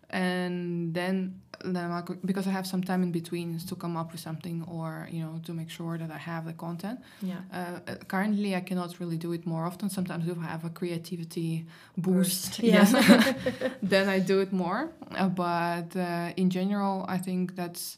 and 0.10 0.94
then 0.94 1.42
then 1.66 1.92
I 1.92 2.02
could, 2.02 2.20
because 2.26 2.48
I 2.48 2.52
have 2.52 2.68
some 2.68 2.84
time 2.84 3.04
in 3.04 3.12
between 3.12 3.58
to 3.60 3.76
come 3.76 3.98
up 3.98 4.12
with 4.12 4.22
something 4.22 4.64
or 4.68 5.08
you 5.12 5.22
know 5.22 5.40
to 5.46 5.54
make 5.54 5.70
sure 5.70 5.98
that 5.98 6.12
I 6.12 6.18
have 6.18 6.46
the 6.46 6.54
content. 6.54 7.00
Yeah. 7.22 7.38
Uh, 7.52 7.80
uh, 7.88 7.96
currently, 8.08 8.56
I 8.56 8.62
cannot 8.62 9.00
really 9.00 9.18
do 9.18 9.34
it 9.34 9.46
more 9.46 9.66
often. 9.66 9.90
Sometimes 9.90 10.28
if 10.28 10.38
I 10.38 10.46
have 10.46 10.66
a 10.66 10.70
creativity 10.70 11.66
boost, 11.98 12.58
Burst, 12.58 12.60
yeah. 12.60 12.88
yes, 12.90 13.36
then 13.82 14.08
I 14.08 14.20
do 14.20 14.40
it 14.40 14.54
more. 14.54 14.92
Uh, 15.12 15.30
but 15.30 15.96
uh, 15.96 16.32
in 16.38 16.50
general, 16.50 17.06
I 17.08 17.18
think 17.18 17.56
that's 17.56 17.98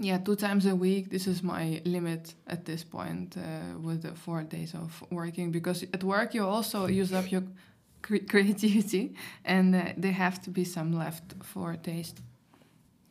yeah, 0.00 0.18
two 0.18 0.36
times 0.36 0.64
a 0.66 0.74
week. 0.74 1.10
This 1.10 1.26
is 1.26 1.42
my 1.42 1.82
limit 1.84 2.34
at 2.46 2.64
this 2.64 2.84
point 2.84 3.36
uh, 3.36 3.78
with 3.78 4.02
the 4.02 4.14
four 4.14 4.42
days 4.42 4.74
of 4.74 5.02
working 5.10 5.50
because 5.50 5.82
at 5.82 6.04
work 6.04 6.34
you 6.34 6.46
also 6.46 6.86
use 6.86 7.12
up 7.12 7.30
your 7.30 7.42
cre- 8.02 8.24
creativity, 8.28 9.14
and 9.44 9.74
uh, 9.74 9.82
there 9.96 10.12
have 10.12 10.40
to 10.42 10.50
be 10.50 10.64
some 10.64 10.92
left 10.92 11.34
for 11.42 11.76
taste. 11.76 12.20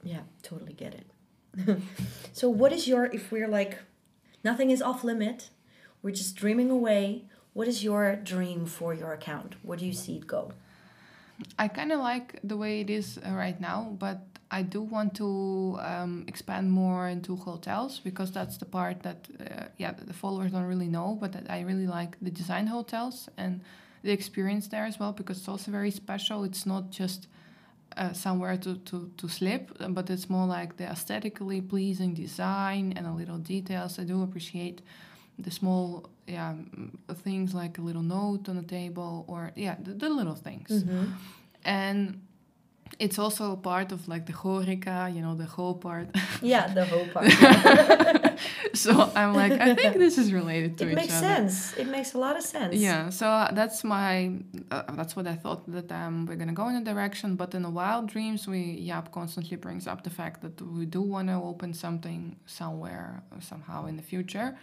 Yeah, 0.04 0.22
totally 0.44 0.74
get 0.74 0.94
it. 0.94 1.80
so, 2.34 2.50
what 2.50 2.72
is 2.72 2.88
your, 2.88 3.06
if 3.06 3.32
we're 3.32 3.48
like, 3.50 3.80
nothing 4.44 4.72
is 4.72 4.82
off 4.82 5.04
limit, 5.04 5.50
we're 6.02 6.16
just 6.16 6.36
dreaming 6.36 6.70
away, 6.70 7.26
what 7.54 7.68
is 7.68 7.84
your 7.84 8.16
dream 8.16 8.66
for 8.66 8.94
your 8.94 9.12
account? 9.12 9.56
Where 9.64 9.78
do 9.78 9.86
you 9.86 9.94
see 9.94 10.18
it 10.18 10.28
go? 10.28 10.54
I 11.60 11.68
kind 11.68 11.92
of 11.92 12.00
like 12.00 12.40
the 12.44 12.56
way 12.56 12.82
it 12.82 12.90
is 12.90 13.18
uh, 13.18 13.32
right 13.32 13.60
now, 13.60 13.96
but 14.00 14.22
I 14.50 14.62
do 14.62 14.82
want 14.82 15.14
to 15.16 15.78
um, 15.82 16.24
expand 16.28 16.72
more 16.72 17.10
into 17.10 17.36
hotels 17.36 18.00
because 18.00 18.32
that's 18.32 18.58
the 18.58 18.66
part 18.66 19.04
that, 19.04 19.28
uh, 19.40 19.66
yeah, 19.78 19.92
the 19.92 20.14
followers 20.14 20.52
don't 20.52 20.64
really 20.64 20.88
know, 20.88 21.18
but 21.20 21.32
that 21.34 21.50
I 21.50 21.62
really 21.62 21.88
like 21.88 22.18
the 22.22 22.32
design 22.32 22.68
hotels 22.68 23.30
and 23.38 23.62
the 24.04 24.12
experience 24.12 24.68
there 24.70 24.86
as 24.86 25.00
well 25.00 25.12
because 25.12 25.38
it's 25.40 25.50
also 25.50 25.72
very 25.72 25.92
special. 25.92 26.44
It's 26.46 26.66
not 26.66 26.92
just 26.92 27.28
uh, 27.98 28.14
somewhere 28.14 28.58
to, 28.58 28.76
to, 28.78 29.12
to 29.18 29.28
sleep, 29.28 29.72
but 29.90 30.10
it's 30.10 30.30
more 30.30 30.46
like 30.48 30.78
the 30.78 30.86
aesthetically 30.86 31.60
pleasing 31.62 32.14
design 32.14 32.94
and 32.96 33.06
a 33.06 33.12
little 33.12 33.38
details. 33.40 34.00
I 34.00 34.04
do 34.04 34.24
appreciate 34.24 34.82
the 35.40 35.52
small 35.52 36.10
yeah 36.26 36.54
things 37.24 37.54
like 37.54 37.78
a 37.78 37.82
little 37.82 38.02
note 38.02 38.50
on 38.50 38.56
the 38.56 38.64
table 38.64 39.24
or 39.28 39.52
yeah 39.56 39.76
the, 39.80 39.94
the 39.94 40.10
little 40.10 40.36
things 40.36 40.70
Mm-hmm. 40.72 41.06
and 41.64 42.22
it's 43.00 43.18
also 43.20 43.56
part 43.56 43.92
of 43.92 44.08
like 44.08 44.26
the 44.26 44.34
horeca 44.34 45.14
you 45.16 45.22
know 45.22 45.36
the 45.36 45.46
whole 45.46 45.76
part 45.76 46.08
Yeah, 46.42 46.68
the 46.74 46.86
whole 46.86 47.08
part. 47.16 47.28
so 48.74 48.92
i'm 49.16 49.34
like 49.42 49.54
i 49.54 49.74
think 49.76 49.96
this 49.98 50.18
is 50.18 50.32
related 50.34 50.78
to 50.78 50.84
it 50.90 50.96
makes 50.96 51.14
other 51.14 51.28
sense. 51.36 51.74
It 51.78 51.88
makes 51.88 52.14
a 52.14 52.20
lot 52.26 52.36
of 52.38 52.44
sense. 52.44 52.76
yeah 52.76 53.10
so 53.10 53.26
uh, 53.28 53.52
that's 53.52 53.84
my 53.84 54.32
uh, 54.72 54.84
that's 55.00 55.16
what 55.16 55.28
i 55.28 55.36
thought 55.36 55.62
that 55.72 55.92
um, 55.92 56.26
we're 56.28 56.36
gonna 56.42 56.54
go 56.54 56.68
in 56.70 56.76
a 56.76 56.84
direction 56.84 57.36
but 57.36 57.54
in 57.56 57.62
the 57.64 57.70
wild 57.82 58.08
dreams 58.08 58.48
we 58.48 58.62
Jaap 58.88 59.12
constantly 59.12 59.58
brings 59.58 59.88
up 59.88 60.04
the 60.04 60.10
fact 60.10 60.42
that 60.42 60.56
we 60.62 60.86
do 60.86 61.02
want 61.02 61.28
to 61.30 61.36
open 61.36 61.74
something 61.74 62.36
somewhere 62.46 63.24
somehow 63.40 63.86
in 63.88 63.96
the 63.98 64.04
future 64.04 64.58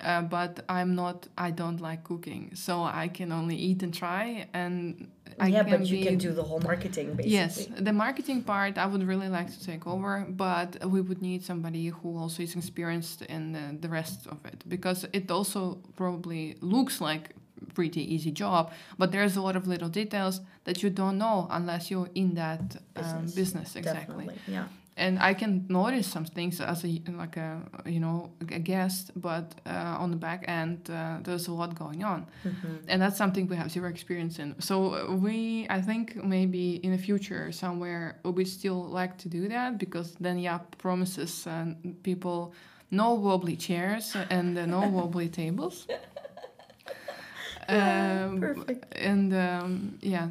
uh, 0.00 0.22
but 0.22 0.64
i'm 0.68 0.94
not 0.94 1.26
i 1.36 1.50
don't 1.50 1.80
like 1.80 2.04
cooking 2.04 2.50
so 2.54 2.82
i 2.82 3.08
can 3.08 3.32
only 3.32 3.56
eat 3.56 3.82
and 3.82 3.94
try 3.94 4.46
and 4.54 5.08
I 5.40 5.48
yeah, 5.48 5.62
can 5.62 5.70
but 5.70 5.86
you 5.86 5.98
be- 5.98 6.04
can 6.04 6.18
do 6.18 6.32
the 6.32 6.42
whole 6.42 6.58
marketing 6.60 7.14
basically. 7.14 7.30
Yes, 7.32 7.68
the 7.78 7.92
marketing 7.92 8.42
part 8.42 8.76
I 8.76 8.86
would 8.86 9.06
really 9.06 9.28
like 9.28 9.48
to 9.56 9.64
take 9.64 9.86
over, 9.86 10.26
but 10.28 10.84
we 10.84 11.00
would 11.00 11.22
need 11.22 11.44
somebody 11.44 11.86
who 11.88 12.18
also 12.18 12.42
is 12.42 12.56
experienced 12.56 13.22
in 13.22 13.52
the, 13.52 13.76
the 13.78 13.88
rest 13.88 14.26
of 14.26 14.44
it 14.46 14.64
because 14.68 15.06
it 15.12 15.30
also 15.30 15.78
probably 15.96 16.56
looks 16.60 17.00
like 17.00 17.36
pretty 17.74 18.02
easy 18.14 18.30
job, 18.30 18.72
but 18.98 19.12
there's 19.12 19.36
a 19.36 19.42
lot 19.42 19.56
of 19.56 19.66
little 19.66 19.88
details 19.88 20.40
that 20.64 20.82
you 20.82 20.90
don't 20.90 21.18
know 21.18 21.46
unless 21.50 21.90
you're 21.90 22.10
in 22.14 22.34
that 22.34 22.76
um, 22.96 23.02
Business, 23.02 23.34
business 23.34 23.76
exactly 23.76 24.26
Definitely. 24.26 24.38
Yeah. 24.48 24.66
And 24.98 25.18
I 25.18 25.34
can 25.34 25.64
notice 25.68 26.06
some 26.06 26.24
things 26.24 26.60
as 26.60 26.84
a 26.84 27.02
like 27.08 27.36
a 27.36 27.62
you 27.86 28.00
know 28.00 28.30
a 28.40 28.58
guest, 28.58 29.12
but 29.16 29.54
uh, 29.66 30.02
on 30.02 30.10
the 30.10 30.16
back 30.16 30.44
end 30.48 30.90
uh, 30.90 31.18
there's 31.22 31.48
a 31.48 31.52
lot 31.52 31.78
going 31.78 32.04
on, 32.04 32.26
and 32.88 33.00
that's 33.00 33.16
something 33.16 33.46
we 33.46 33.56
have 33.56 33.70
zero 33.70 33.88
experience 33.88 34.38
in. 34.38 34.54
So 34.60 34.94
uh, 34.94 35.14
we, 35.14 35.66
I 35.70 35.80
think 35.80 36.22
maybe 36.22 36.76
in 36.84 36.92
the 36.92 36.98
future 36.98 37.52
somewhere 37.52 38.18
we 38.24 38.44
still 38.44 38.84
like 38.84 39.16
to 39.18 39.28
do 39.28 39.48
that 39.48 39.78
because 39.78 40.14
then 40.20 40.38
yeah 40.38 40.58
promises 40.78 41.46
uh, 41.46 41.74
people 42.02 42.52
no 42.90 43.14
wobbly 43.14 43.56
chairs 43.56 44.16
and 44.30 44.58
uh, 44.58 44.66
no 44.66 44.88
wobbly 44.88 45.28
tables. 45.42 45.86
Um, 47.68 48.40
perfect. 48.40 48.94
And 48.96 49.34
um, 49.34 49.98
yeah, 50.00 50.28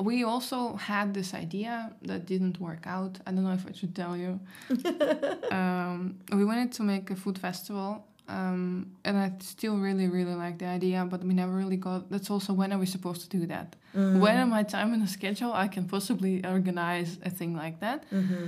we 0.00 0.24
also 0.24 0.74
had 0.74 1.14
this 1.14 1.34
idea 1.34 1.92
that 2.02 2.26
didn't 2.26 2.58
work 2.60 2.86
out. 2.86 3.18
I 3.26 3.30
don't 3.30 3.44
know 3.44 3.52
if 3.52 3.66
I 3.66 3.72
should 3.72 3.94
tell 3.94 4.16
you. 4.16 4.40
um, 5.50 6.18
we 6.32 6.44
wanted 6.44 6.72
to 6.72 6.82
make 6.82 7.10
a 7.10 7.16
food 7.16 7.38
festival. 7.38 8.04
Um, 8.26 8.92
and 9.04 9.18
I 9.18 9.32
still 9.40 9.76
really, 9.76 10.08
really 10.08 10.34
like 10.34 10.58
the 10.58 10.66
idea, 10.66 11.06
but 11.08 11.22
we 11.22 11.34
never 11.34 11.52
really 11.52 11.76
got. 11.76 12.10
That's 12.10 12.30
also 12.30 12.54
when 12.54 12.72
are 12.72 12.78
we 12.78 12.86
supposed 12.86 13.20
to 13.30 13.38
do 13.38 13.46
that? 13.46 13.76
When 13.92 14.36
am 14.36 14.52
I 14.52 14.62
time 14.64 14.92
in 14.94 15.00
the 15.00 15.06
schedule 15.06 15.52
I 15.52 15.68
can 15.68 15.84
possibly 15.86 16.44
organize 16.44 17.18
a 17.22 17.30
thing 17.30 17.54
like 17.54 17.80
that? 17.80 18.10
Mm-hmm. 18.10 18.46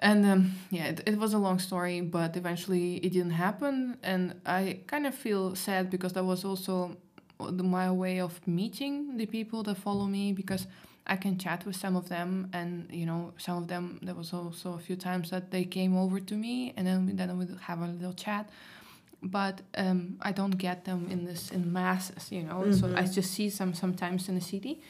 And 0.00 0.26
um, 0.26 0.52
yeah, 0.70 0.86
it, 0.86 1.02
it 1.06 1.18
was 1.18 1.34
a 1.34 1.38
long 1.38 1.58
story, 1.58 2.00
but 2.00 2.36
eventually 2.36 2.96
it 2.96 3.12
didn't 3.12 3.32
happen. 3.32 3.98
And 4.02 4.34
I 4.46 4.80
kind 4.86 5.06
of 5.06 5.14
feel 5.14 5.54
sad 5.54 5.90
because 5.90 6.14
that 6.14 6.24
was 6.24 6.44
also 6.44 6.96
the- 7.38 7.62
my 7.64 7.90
way 7.92 8.20
of 8.20 8.40
meeting 8.46 9.16
the 9.18 9.26
people 9.26 9.62
that 9.64 9.76
follow 9.76 10.06
me 10.06 10.32
because 10.32 10.66
I 11.08 11.16
can 11.16 11.38
chat 11.38 11.64
with 11.66 11.76
some 11.76 11.96
of 11.96 12.08
them. 12.08 12.48
And, 12.52 12.86
you 12.90 13.06
know, 13.06 13.32
some 13.38 13.56
of 13.62 13.68
them, 13.68 13.98
there 14.02 14.14
was 14.14 14.32
also 14.32 14.74
a 14.74 14.78
few 14.78 14.96
times 14.96 15.30
that 15.30 15.50
they 15.50 15.64
came 15.64 15.96
over 15.96 16.20
to 16.20 16.34
me 16.34 16.72
and 16.76 16.86
then, 16.86 17.06
we- 17.06 17.12
then 17.12 17.36
we 17.38 17.46
have 17.62 17.80
a 17.80 17.86
little 17.86 18.12
chat. 18.14 18.48
But 19.22 19.62
um, 19.76 20.16
I 20.22 20.30
don't 20.32 20.56
get 20.58 20.84
them 20.84 21.08
in 21.10 21.24
this 21.24 21.50
in 21.50 21.72
masses, 21.72 22.30
you 22.30 22.42
know. 22.44 22.70
So 22.72 22.86
I 22.96 23.02
just 23.04 23.32
see 23.32 23.50
some 23.50 23.74
sometimes 23.74 24.28
in 24.28 24.36
the 24.36 24.40
city, 24.40 24.80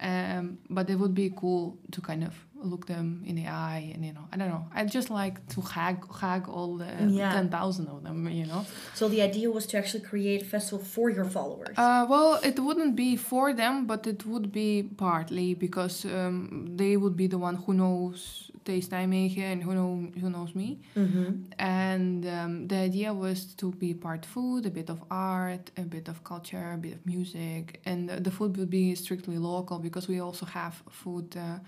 um, 0.00 0.58
but 0.68 0.90
it 0.90 0.96
would 0.96 1.14
be 1.14 1.30
cool 1.34 1.78
to 1.92 2.00
kind 2.02 2.22
of 2.24 2.34
look 2.64 2.86
them 2.86 3.22
in 3.26 3.34
the 3.36 3.46
eye 3.46 3.90
and 3.94 4.04
you 4.04 4.12
know 4.12 4.26
I 4.32 4.36
don't 4.38 4.48
know 4.48 4.64
I 4.74 4.84
just 4.84 5.10
like 5.10 5.36
to 5.54 5.60
hag 5.60 5.98
hag 6.20 6.48
all 6.48 6.76
the 6.82 6.86
Yeah. 7.08 7.32
ten 7.32 7.48
thousand 7.48 7.86
of 7.88 8.02
them 8.02 8.28
you 8.28 8.46
know 8.46 8.62
So 8.94 9.08
the 9.08 9.20
idea 9.22 9.50
was 9.50 9.66
to 9.70 9.78
actually 9.78 10.04
create 10.12 10.42
a 10.42 10.44
festival 10.54 10.84
for 10.84 11.06
your 11.10 11.24
followers. 11.36 11.74
uh, 11.76 12.04
well 12.12 12.30
it 12.50 12.56
wouldn't 12.58 12.94
be 12.96 13.10
for 13.16 13.52
them 13.52 13.86
but 13.86 14.06
it 14.06 14.20
would 14.26 14.48
be 14.52 14.70
partly 14.96 15.54
because 15.54 15.96
um, 16.04 16.66
they 16.80 16.96
would 16.96 17.16
be 17.16 17.26
the 17.26 17.38
one 17.38 17.56
who 17.62 17.72
knows 17.74 18.48
Taste 18.64 18.92
Nijmegen 18.92 19.38
and 19.54 19.60
who 19.64 19.72
know 19.74 19.92
who 20.20 20.28
knows 20.30 20.54
me 20.54 20.68
mm-hmm. 20.96 21.30
and 21.58 22.24
um, 22.26 22.68
the 22.68 22.76
idea 22.76 23.12
was 23.12 23.38
to 23.60 23.72
be 23.72 23.92
part 23.94 24.24
food, 24.24 24.66
a 24.66 24.70
bit 24.70 24.88
of 24.88 25.02
art, 25.10 25.70
a 25.76 25.82
bit 25.82 26.06
of 26.08 26.22
culture, 26.22 26.72
a 26.74 26.78
bit 26.78 26.94
of 26.94 27.04
music, 27.04 27.80
and 27.84 28.08
the, 28.08 28.20
the 28.20 28.30
food 28.30 28.56
would 28.56 28.70
be 28.70 28.94
strictly 28.94 29.36
local 29.52 29.78
because 29.78 30.06
we 30.08 30.20
also 30.20 30.46
have 30.46 30.74
food 30.90 31.36
uh, 31.36 31.58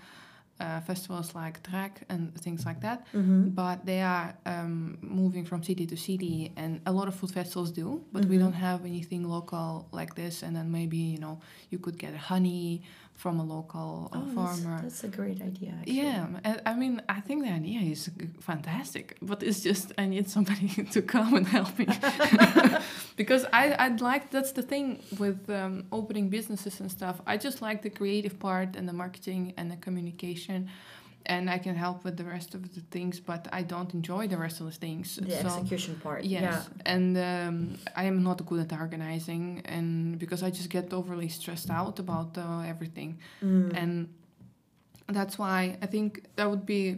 uh, 0.59 0.79
festivals 0.81 1.35
like 1.35 1.61
Trek 1.63 2.01
and 2.09 2.33
things 2.39 2.65
like 2.65 2.81
that. 2.81 3.05
Mm-hmm. 3.13 3.49
But 3.49 3.85
they 3.85 4.01
are 4.01 4.35
um, 4.45 4.97
moving 5.01 5.45
from 5.45 5.63
city 5.63 5.85
to 5.85 5.97
city, 5.97 6.51
and 6.55 6.81
a 6.85 6.91
lot 6.91 7.07
of 7.07 7.15
food 7.15 7.31
festivals 7.31 7.71
do. 7.71 8.03
But 8.11 8.25
we 8.25 8.37
don't 8.37 8.53
have 8.53 8.85
anything 8.85 9.27
local 9.27 9.87
like 9.91 10.15
this. 10.15 10.43
And 10.43 10.55
then 10.55 10.71
maybe 10.71 10.97
you 10.97 11.19
know 11.19 11.39
you 11.69 11.79
could 11.79 11.97
get 11.97 12.15
honey 12.15 12.83
from 13.15 13.39
a 13.39 13.43
local 13.43 14.09
uh, 14.11 14.17
Oh, 14.17 14.21
that's, 14.25 14.35
farmer. 14.61 14.81
that's 14.83 15.03
a 15.03 15.07
great 15.07 15.41
idea. 15.41 15.73
Actually. 15.79 15.93
Yeah, 16.01 16.27
I 16.65 16.73
mean, 16.75 17.01
I 17.07 17.21
think 17.21 17.43
the 17.43 17.51
idea 17.51 17.79
is 17.79 18.09
fantastic, 18.41 19.17
but 19.21 19.41
it's 19.41 19.61
just 19.61 19.93
I 19.97 20.05
need 20.05 20.29
somebody 20.29 20.67
to 20.95 21.01
come 21.01 21.33
and 21.39 21.47
help 21.47 21.77
me 21.79 21.87
because 23.15 23.45
I 23.53 23.75
I'd 23.85 24.01
like 24.01 24.31
that's 24.31 24.51
the 24.51 24.61
thing 24.61 25.01
with 25.17 25.49
um, 25.49 25.85
opening 25.91 26.29
businesses 26.29 26.79
and 26.81 26.91
stuff. 26.91 27.21
I 27.25 27.37
just 27.37 27.61
like 27.61 27.81
the 27.81 27.89
creative 27.89 28.37
part 28.39 28.75
and 28.75 28.87
the 28.87 28.93
marketing 28.93 29.53
and 29.57 29.71
the 29.71 29.77
communication, 29.77 30.69
and 31.27 31.49
I 31.49 31.57
can 31.57 31.75
help 31.75 32.03
with 32.03 32.15
the 32.17 32.23
rest 32.23 32.55
of 32.55 32.61
the 32.75 32.81
things, 32.95 33.19
but 33.19 33.47
I 33.51 33.61
don't 33.63 33.91
enjoy 33.93 34.27
the 34.27 34.37
rest 34.37 34.59
of 34.61 34.65
the 34.67 34.77
things. 34.85 35.15
The 35.15 35.31
so, 35.31 35.47
execution 35.47 35.95
part. 36.03 36.23
Yes, 36.23 36.41
Yeah. 36.43 36.93
and 36.93 37.17
um, 37.17 37.77
I 37.95 38.03
am 38.05 38.23
not 38.23 38.45
good 38.45 38.59
at 38.71 38.79
organizing, 38.79 39.61
and 39.65 40.19
because 40.19 40.41
I 40.43 40.49
just 40.49 40.69
get 40.69 40.93
overly 40.93 41.29
stressed 41.29 41.69
out 41.69 41.99
about 41.99 42.37
uh, 42.37 42.61
everything, 42.73 43.17
Mm. 43.41 43.73
and 43.81 43.95
that's 45.07 45.37
why 45.37 45.77
I 45.81 45.85
think 45.87 46.09
that 46.35 46.49
would 46.49 46.65
be 46.65 46.97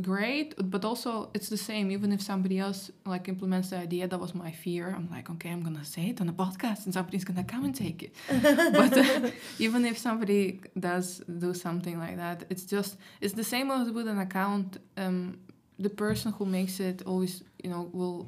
great. 0.00 0.54
But 0.58 0.84
also, 0.84 1.30
it's 1.34 1.48
the 1.48 1.56
same. 1.56 1.90
Even 1.90 2.12
if 2.12 2.20
somebody 2.22 2.58
else 2.58 2.90
like 3.04 3.28
implements 3.28 3.70
the 3.70 3.78
idea, 3.78 4.08
that 4.08 4.18
was 4.18 4.34
my 4.34 4.50
fear. 4.50 4.92
I'm 4.96 5.08
like, 5.10 5.30
okay, 5.30 5.50
I'm 5.50 5.62
gonna 5.62 5.84
say 5.84 6.10
it 6.10 6.20
on 6.20 6.28
a 6.28 6.32
podcast, 6.32 6.84
and 6.84 6.94
somebody's 6.94 7.24
gonna 7.24 7.44
come 7.44 7.64
and 7.64 7.74
take 7.74 8.02
it. 8.02 8.14
but 8.42 8.96
uh, 8.96 9.30
even 9.58 9.84
if 9.84 9.98
somebody 9.98 10.60
does 10.78 11.18
do 11.38 11.54
something 11.54 11.98
like 11.98 12.16
that, 12.16 12.44
it's 12.50 12.64
just 12.64 12.96
it's 13.20 13.34
the 13.34 13.44
same 13.44 13.70
as 13.70 13.90
with 13.90 14.08
an 14.08 14.18
account. 14.18 14.78
Um, 14.96 15.38
the 15.80 15.88
person 15.90 16.32
who 16.32 16.44
makes 16.44 16.78
it 16.78 17.02
always, 17.06 17.42
you 17.64 17.70
know, 17.70 17.88
will 17.92 18.26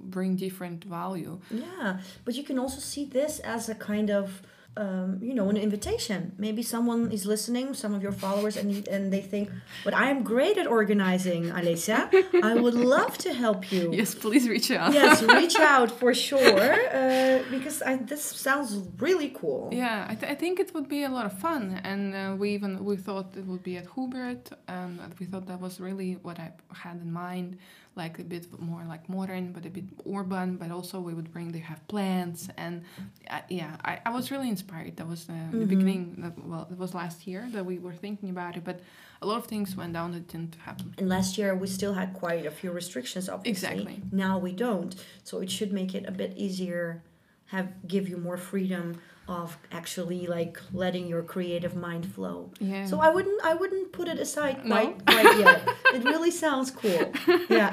bring 0.00 0.36
different 0.36 0.84
value. 0.84 1.38
Yeah, 1.50 1.98
but 2.24 2.34
you 2.34 2.42
can 2.42 2.58
also 2.58 2.80
see 2.80 3.04
this 3.04 3.40
as 3.40 3.68
a 3.68 3.74
kind 3.74 4.10
of, 4.10 4.42
um, 4.76 5.18
you 5.22 5.34
know, 5.34 5.48
an 5.50 5.56
invitation. 5.56 6.32
Maybe 6.38 6.62
someone 6.62 7.12
is 7.12 7.24
listening, 7.26 7.74
some 7.74 7.94
of 7.94 8.02
your 8.02 8.12
followers, 8.24 8.56
and 8.56 8.68
and 8.94 9.12
they 9.12 9.20
think, 9.32 9.48
"But 9.84 9.94
I 9.94 10.10
am 10.10 10.22
great 10.22 10.56
at 10.62 10.66
organizing, 10.66 11.42
Alessia. 11.58 12.00
I 12.42 12.54
would 12.64 12.74
love 12.96 13.14
to 13.18 13.30
help 13.44 13.70
you." 13.72 13.84
Yes, 14.00 14.14
please 14.14 14.44
reach 14.48 14.70
out. 14.70 14.92
yes, 14.92 15.22
reach 15.22 15.56
out 15.76 15.90
for 16.00 16.12
sure, 16.14 16.72
uh, 17.00 17.38
because 17.54 17.78
I, 17.90 17.92
this 18.12 18.22
sounds 18.46 18.70
really 19.06 19.30
cool. 19.40 19.62
Yeah, 19.72 20.06
I, 20.12 20.14
th- 20.20 20.30
I 20.32 20.34
think 20.42 20.54
it 20.64 20.68
would 20.74 20.88
be 20.88 21.02
a 21.04 21.12
lot 21.18 21.26
of 21.30 21.34
fun, 21.46 21.80
and 21.90 22.02
uh, 22.14 22.20
we 22.40 22.50
even 22.56 22.84
we 22.84 22.96
thought 22.96 23.28
it 23.36 23.46
would 23.50 23.62
be 23.62 23.76
at 23.76 23.86
Hubert, 23.94 24.44
and 24.66 24.98
we 25.20 25.26
thought 25.30 25.46
that 25.46 25.60
was 25.60 25.74
really 25.88 26.10
what 26.26 26.38
I 26.46 26.48
had 26.84 26.96
in 27.06 27.12
mind, 27.12 27.58
like 27.96 28.18
a 28.18 28.24
bit 28.24 28.46
more 28.60 28.84
like 28.88 29.08
modern, 29.08 29.52
but 29.52 29.64
a 29.66 29.70
bit 29.70 29.84
urban, 30.12 30.56
but 30.56 30.70
also 30.70 30.98
we 31.00 31.14
would 31.14 31.32
bring 31.32 31.52
they 31.52 31.60
have 31.60 31.86
plants, 31.88 32.48
and 32.56 32.82
uh, 33.30 33.40
yeah, 33.48 33.76
I, 33.84 34.00
I 34.06 34.10
was 34.10 34.30
really 34.30 34.48
inspired. 34.48 34.96
That 34.96 35.08
was 35.08 35.28
uh, 35.28 35.34
the 35.52 35.66
beginning. 35.66 36.16
That, 36.18 36.44
well, 36.44 36.66
it 36.70 36.78
was 36.78 36.94
last 36.94 37.26
year 37.26 37.48
that 37.52 37.64
we 37.64 37.78
were 37.78 37.92
thinking 37.94 38.30
about 38.30 38.56
it, 38.56 38.64
but 38.64 38.80
a 39.22 39.26
lot 39.26 39.38
of 39.38 39.46
things 39.46 39.76
went 39.76 39.92
down 39.92 40.12
that 40.12 40.28
didn't 40.28 40.56
happen. 40.56 40.94
And 40.98 41.08
last 41.08 41.38
year 41.38 41.54
we 41.54 41.66
still 41.66 41.94
had 41.94 42.12
quite 42.14 42.46
a 42.46 42.50
few 42.50 42.70
restrictions, 42.72 43.28
obviously. 43.28 43.68
Exactly. 43.68 44.02
Now 44.12 44.38
we 44.38 44.52
don't, 44.52 44.94
so 45.22 45.38
it 45.40 45.50
should 45.50 45.72
make 45.72 45.94
it 45.94 46.04
a 46.06 46.12
bit 46.12 46.34
easier, 46.36 47.02
have 47.46 47.68
give 47.86 48.08
you 48.08 48.16
more 48.16 48.36
freedom 48.36 49.00
of 49.26 49.56
actually 49.72 50.26
like 50.26 50.58
letting 50.72 51.06
your 51.06 51.22
creative 51.22 51.74
mind 51.74 52.04
flow. 52.14 52.50
Yeah. 52.60 52.84
So 52.84 53.00
I 53.00 53.08
wouldn't 53.08 53.40
I 53.42 53.54
wouldn't 53.54 53.92
put 53.92 54.06
it 54.08 54.18
aside 54.18 54.64
No? 54.66 54.74
quite 54.74 55.06
quite 55.06 55.38
yet. 55.38 55.68
It 55.94 56.04
really 56.04 56.30
sounds 56.30 56.70
cool. 56.70 57.12
Yeah. 57.48 57.70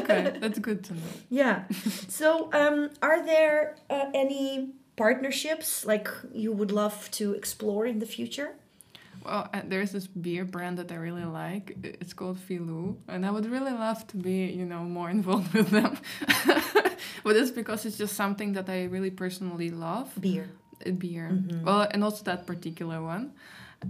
okay, 0.00 0.36
that's 0.40 0.58
good 0.58 0.82
to 0.84 0.94
know. 0.94 1.12
yeah. 1.28 1.64
So 2.08 2.50
um, 2.52 2.90
are 3.02 3.24
there 3.24 3.76
uh, 3.88 4.06
any 4.14 4.72
partnerships 4.96 5.84
like 5.86 6.08
you 6.32 6.52
would 6.52 6.72
love 6.72 7.10
to 7.12 7.34
explore 7.34 7.86
in 7.86 7.98
the 8.00 8.06
future? 8.06 8.50
Well, 9.24 9.48
uh, 9.52 9.62
there's 9.64 9.92
this 9.92 10.06
beer 10.06 10.44
brand 10.44 10.78
that 10.78 10.90
I 10.90 10.96
really 10.96 11.24
like. 11.24 11.76
It's 11.82 12.12
called 12.14 12.38
Filou, 12.38 12.96
and 13.08 13.26
I 13.26 13.30
would 13.30 13.46
really 13.46 13.72
love 13.72 14.06
to 14.08 14.16
be, 14.16 14.46
you 14.46 14.64
know, 14.64 14.82
more 14.84 15.10
involved 15.10 15.52
with 15.58 15.70
them. 15.70 15.98
but 17.24 17.36
it's 17.36 17.50
because 17.50 17.84
it's 17.86 17.98
just 17.98 18.14
something 18.16 18.54
that 18.54 18.68
I 18.68 18.84
really 18.84 19.10
personally 19.10 19.70
love. 19.70 20.10
Beer. 20.20 20.48
uh, 20.86 20.90
beer. 20.92 21.38
Well, 21.64 21.86
and 21.90 22.02
also 22.02 22.24
that 22.24 22.46
particular 22.46 23.02
one. 23.02 23.32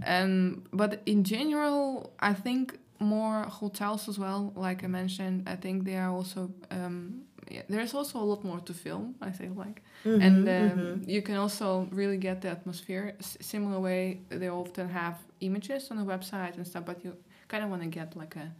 And 0.03 0.65
but 0.71 1.01
in 1.05 1.23
general, 1.23 2.13
I 2.19 2.33
think 2.33 2.77
more 2.99 3.43
hotels 3.43 4.07
as 4.07 4.17
well. 4.19 4.53
Like 4.55 4.83
I 4.83 4.87
mentioned, 4.87 5.49
I 5.49 5.55
think 5.55 5.83
they 5.85 5.95
are 5.97 6.09
also. 6.09 6.51
Um, 6.69 7.23
yeah, 7.51 7.61
there's 7.69 7.93
also 7.93 8.19
a 8.19 8.25
lot 8.31 8.43
more 8.43 8.59
to 8.59 8.73
film. 8.73 9.15
I 9.21 9.31
feel 9.31 9.53
like, 9.53 9.81
and 10.05 10.47
um, 10.47 11.01
you 11.07 11.21
can 11.21 11.35
also 11.35 11.87
really 11.91 12.17
get 12.17 12.41
the 12.41 12.49
atmosphere. 12.49 13.15
S- 13.19 13.37
similar 13.41 13.79
way 13.79 14.21
they 14.29 14.49
often 14.49 14.89
have 14.89 15.15
images 15.39 15.91
on 15.91 15.97
the 15.97 16.03
website 16.13 16.55
and 16.57 16.65
stuff, 16.65 16.85
but 16.85 17.03
you 17.03 17.15
kind 17.47 17.63
of 17.63 17.69
want 17.69 17.81
to 17.83 17.89
get 17.89 18.15
like 18.15 18.35
a 18.35 18.51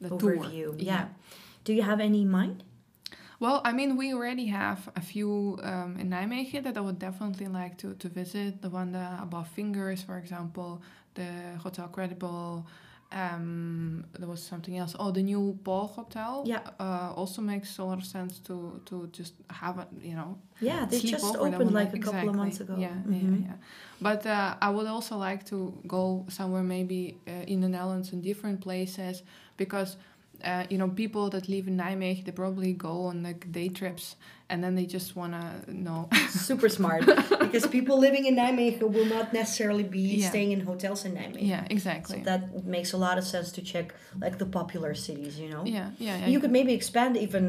the 0.00 0.08
tour. 0.18 0.36
Overview. 0.36 0.74
Yeah. 0.78 1.06
Do 1.64 1.72
you 1.72 1.82
have 1.82 2.00
any 2.00 2.22
in 2.22 2.30
mind? 2.30 2.62
Well, 3.38 3.60
I 3.64 3.72
mean, 3.72 3.96
we 3.96 4.14
already 4.14 4.46
have 4.46 4.88
a 4.96 5.00
few 5.00 5.58
um, 5.62 5.96
in 6.00 6.08
Nijmegen 6.10 6.62
that 6.64 6.76
I 6.76 6.80
would 6.80 6.98
definitely 6.98 7.48
like 7.48 7.76
to, 7.78 7.94
to 7.94 8.08
visit. 8.08 8.62
The 8.62 8.70
one 8.70 8.92
the 8.92 9.18
above 9.20 9.48
fingers, 9.48 10.02
for 10.02 10.16
example, 10.16 10.80
the 11.14 11.28
Hotel 11.62 11.88
Credible. 11.88 12.66
Um, 13.12 14.04
there 14.18 14.28
was 14.28 14.42
something 14.42 14.76
else. 14.76 14.96
Oh, 14.98 15.10
the 15.12 15.22
new 15.22 15.58
Paul 15.64 15.86
Hotel. 15.86 16.42
Yeah. 16.44 16.60
Uh, 16.80 17.12
also 17.14 17.40
makes 17.42 17.78
a 17.78 17.84
lot 17.84 17.98
of 17.98 18.04
sense 18.04 18.40
to 18.40 18.80
to 18.86 19.06
just 19.12 19.34
have 19.48 19.78
a 19.78 19.86
you 20.02 20.14
know. 20.14 20.38
Yeah, 20.60 20.86
they 20.86 20.98
just 21.00 21.24
opened 21.24 21.72
like 21.72 21.92
a 21.92 21.96
night. 21.96 22.02
couple 22.02 22.28
of 22.28 22.34
months 22.36 22.60
ago. 22.60 22.74
Yeah, 22.78 22.96
Mhm. 23.06 23.40
yeah, 23.40 23.46
yeah. 23.46 23.56
But 24.00 24.26
uh, 24.26 24.56
I 24.60 24.70
would 24.70 24.86
also 24.86 25.16
like 25.16 25.44
to 25.46 25.72
go 25.86 26.24
somewhere 26.28 26.62
maybe 26.64 27.16
uh, 27.28 27.52
in 27.52 27.60
the 27.60 27.68
Netherlands 27.68 28.12
in 28.12 28.20
different 28.22 28.60
places 28.60 29.22
because 29.56 29.96
uh, 30.44 30.64
you 30.70 30.78
know 30.78 30.88
people 30.88 31.30
that 31.30 31.48
live 31.48 31.68
in 31.68 31.76
Nijmegen 31.76 32.24
they 32.24 32.32
probably 32.32 32.72
go 32.72 33.06
on 33.06 33.22
like 33.22 33.50
day 33.52 33.68
trips 33.68 34.16
and 34.48 34.62
then 34.62 34.74
they 34.76 34.86
just 34.86 35.16
wanna 35.16 35.44
know 35.66 36.08
Super 36.30 36.68
smart. 36.68 37.04
because 37.44 37.66
people 37.66 37.98
living 37.98 38.24
in 38.26 38.36
Nijmegen 38.36 38.80
will 38.96 39.06
not 39.16 39.32
necessarily 39.32 39.82
be 39.82 40.00
Yeah. 40.20 40.28
staying 40.30 40.52
in 40.52 40.60
hotels 40.60 41.04
in 41.04 41.12
Nijmegen. 41.14 41.46
yeah 41.54 41.64
exactly 41.76 42.18
So 42.18 42.24
that 42.30 42.64
makes 42.76 42.92
a 42.92 42.96
lot 43.06 43.16
of 43.18 43.24
sense 43.24 43.48
to 43.56 43.60
check 43.72 43.86
like 44.24 44.38
the 44.38 44.46
popular 44.46 44.94
cities, 44.94 45.38
you 45.42 45.48
know? 45.48 45.64
yeah 45.64 45.90
yeah, 45.98 46.18
yeah 46.20 46.26
You 46.32 46.38
could 46.40 46.52
maybe 46.58 46.72
expand 46.80 47.16
even 47.16 47.44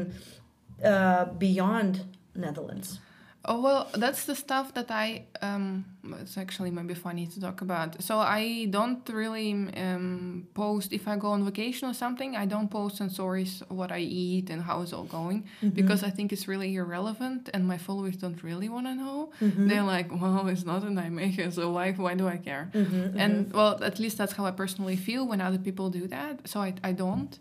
uh, 0.84 1.24
beyond 1.46 1.92
Netherlands. 2.34 2.88
Oh 3.50 3.60
well, 3.62 3.88
that's 3.94 4.26
the 4.26 4.34
stuff 4.34 4.74
that 4.74 4.90
I. 4.90 5.24
Um, 5.40 5.84
it's 6.22 6.36
actually 6.36 6.70
maybe 6.70 6.94
funny 6.94 7.26
to 7.26 7.40
talk 7.40 7.62
about. 7.62 7.90
So 8.02 8.18
I 8.18 8.66
don't 8.76 9.06
really 9.08 9.52
um, 9.84 10.46
post 10.52 10.92
if 10.92 11.08
I 11.08 11.16
go 11.16 11.28
on 11.36 11.44
vacation 11.44 11.88
or 11.88 11.94
something. 11.94 12.36
I 12.36 12.44
don't 12.54 12.70
post 12.70 13.00
on 13.00 13.08
stories 13.08 13.62
what 13.68 13.90
I 13.90 14.00
eat 14.00 14.50
and 14.50 14.60
how 14.62 14.82
it's 14.82 14.92
all 14.92 15.04
going 15.04 15.40
because 15.78 16.02
I 16.08 16.10
think 16.16 16.32
it's 16.34 16.46
really 16.46 16.74
irrelevant, 16.74 17.48
and 17.54 17.66
my 17.66 17.78
followers 17.78 18.16
don't 18.16 18.40
really 18.42 18.68
want 18.68 18.86
to 18.86 18.94
know. 18.94 19.30
They're 19.68 19.88
like, 19.96 20.08
"Well, 20.22 20.46
it's 20.48 20.66
not 20.72 20.82
a 20.84 20.90
Nijmegen, 20.98 21.50
so 21.58 21.70
why? 21.76 21.92
Why 21.92 22.14
do 22.20 22.28
I 22.28 22.36
care?" 22.48 22.64
And 23.22 23.52
well, 23.58 23.82
at 23.82 23.98
least 23.98 24.18
that's 24.18 24.34
how 24.38 24.44
I 24.44 24.52
personally 24.62 24.96
feel 24.96 25.26
when 25.30 25.40
other 25.40 25.58
people 25.58 25.88
do 26.00 26.06
that. 26.08 26.34
So 26.50 26.60
I, 26.60 26.74
I 26.84 26.92
don't. 26.92 27.32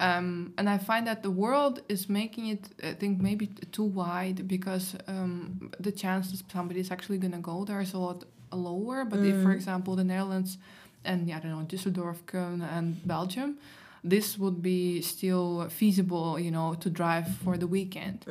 Um, 0.00 0.54
and 0.58 0.68
I 0.68 0.78
find 0.78 1.06
that 1.06 1.22
the 1.22 1.30
world 1.30 1.82
is 1.88 2.08
making 2.08 2.48
it, 2.48 2.68
I 2.82 2.92
think, 2.94 3.20
maybe 3.20 3.46
too 3.70 3.84
wide 3.84 4.48
because 4.48 4.96
um, 5.06 5.70
the 5.78 5.92
chance 5.92 6.30
that 6.32 6.50
somebody 6.50 6.80
is 6.80 6.90
actually 6.90 7.18
going 7.18 7.32
to 7.32 7.38
go 7.38 7.64
there 7.64 7.80
is 7.80 7.92
a 7.94 7.98
lot 7.98 8.24
lower. 8.52 9.04
But 9.04 9.20
if, 9.20 9.42
for 9.42 9.52
example, 9.52 9.94
the 9.96 10.04
Netherlands 10.04 10.58
and, 11.04 11.28
yeah, 11.28 11.36
I 11.36 11.40
don't 11.40 11.52
know, 11.52 11.66
Düsseldorf, 11.66 12.16
Köln, 12.26 12.62
and 12.62 13.06
Belgium, 13.06 13.58
this 14.06 14.38
would 14.38 14.60
be 14.62 15.00
still 15.00 15.66
feasible, 15.70 16.38
you 16.38 16.50
know, 16.50 16.74
to 16.74 16.90
drive 16.90 17.26
for 17.42 17.56
the 17.56 17.66
weekend. 17.66 18.24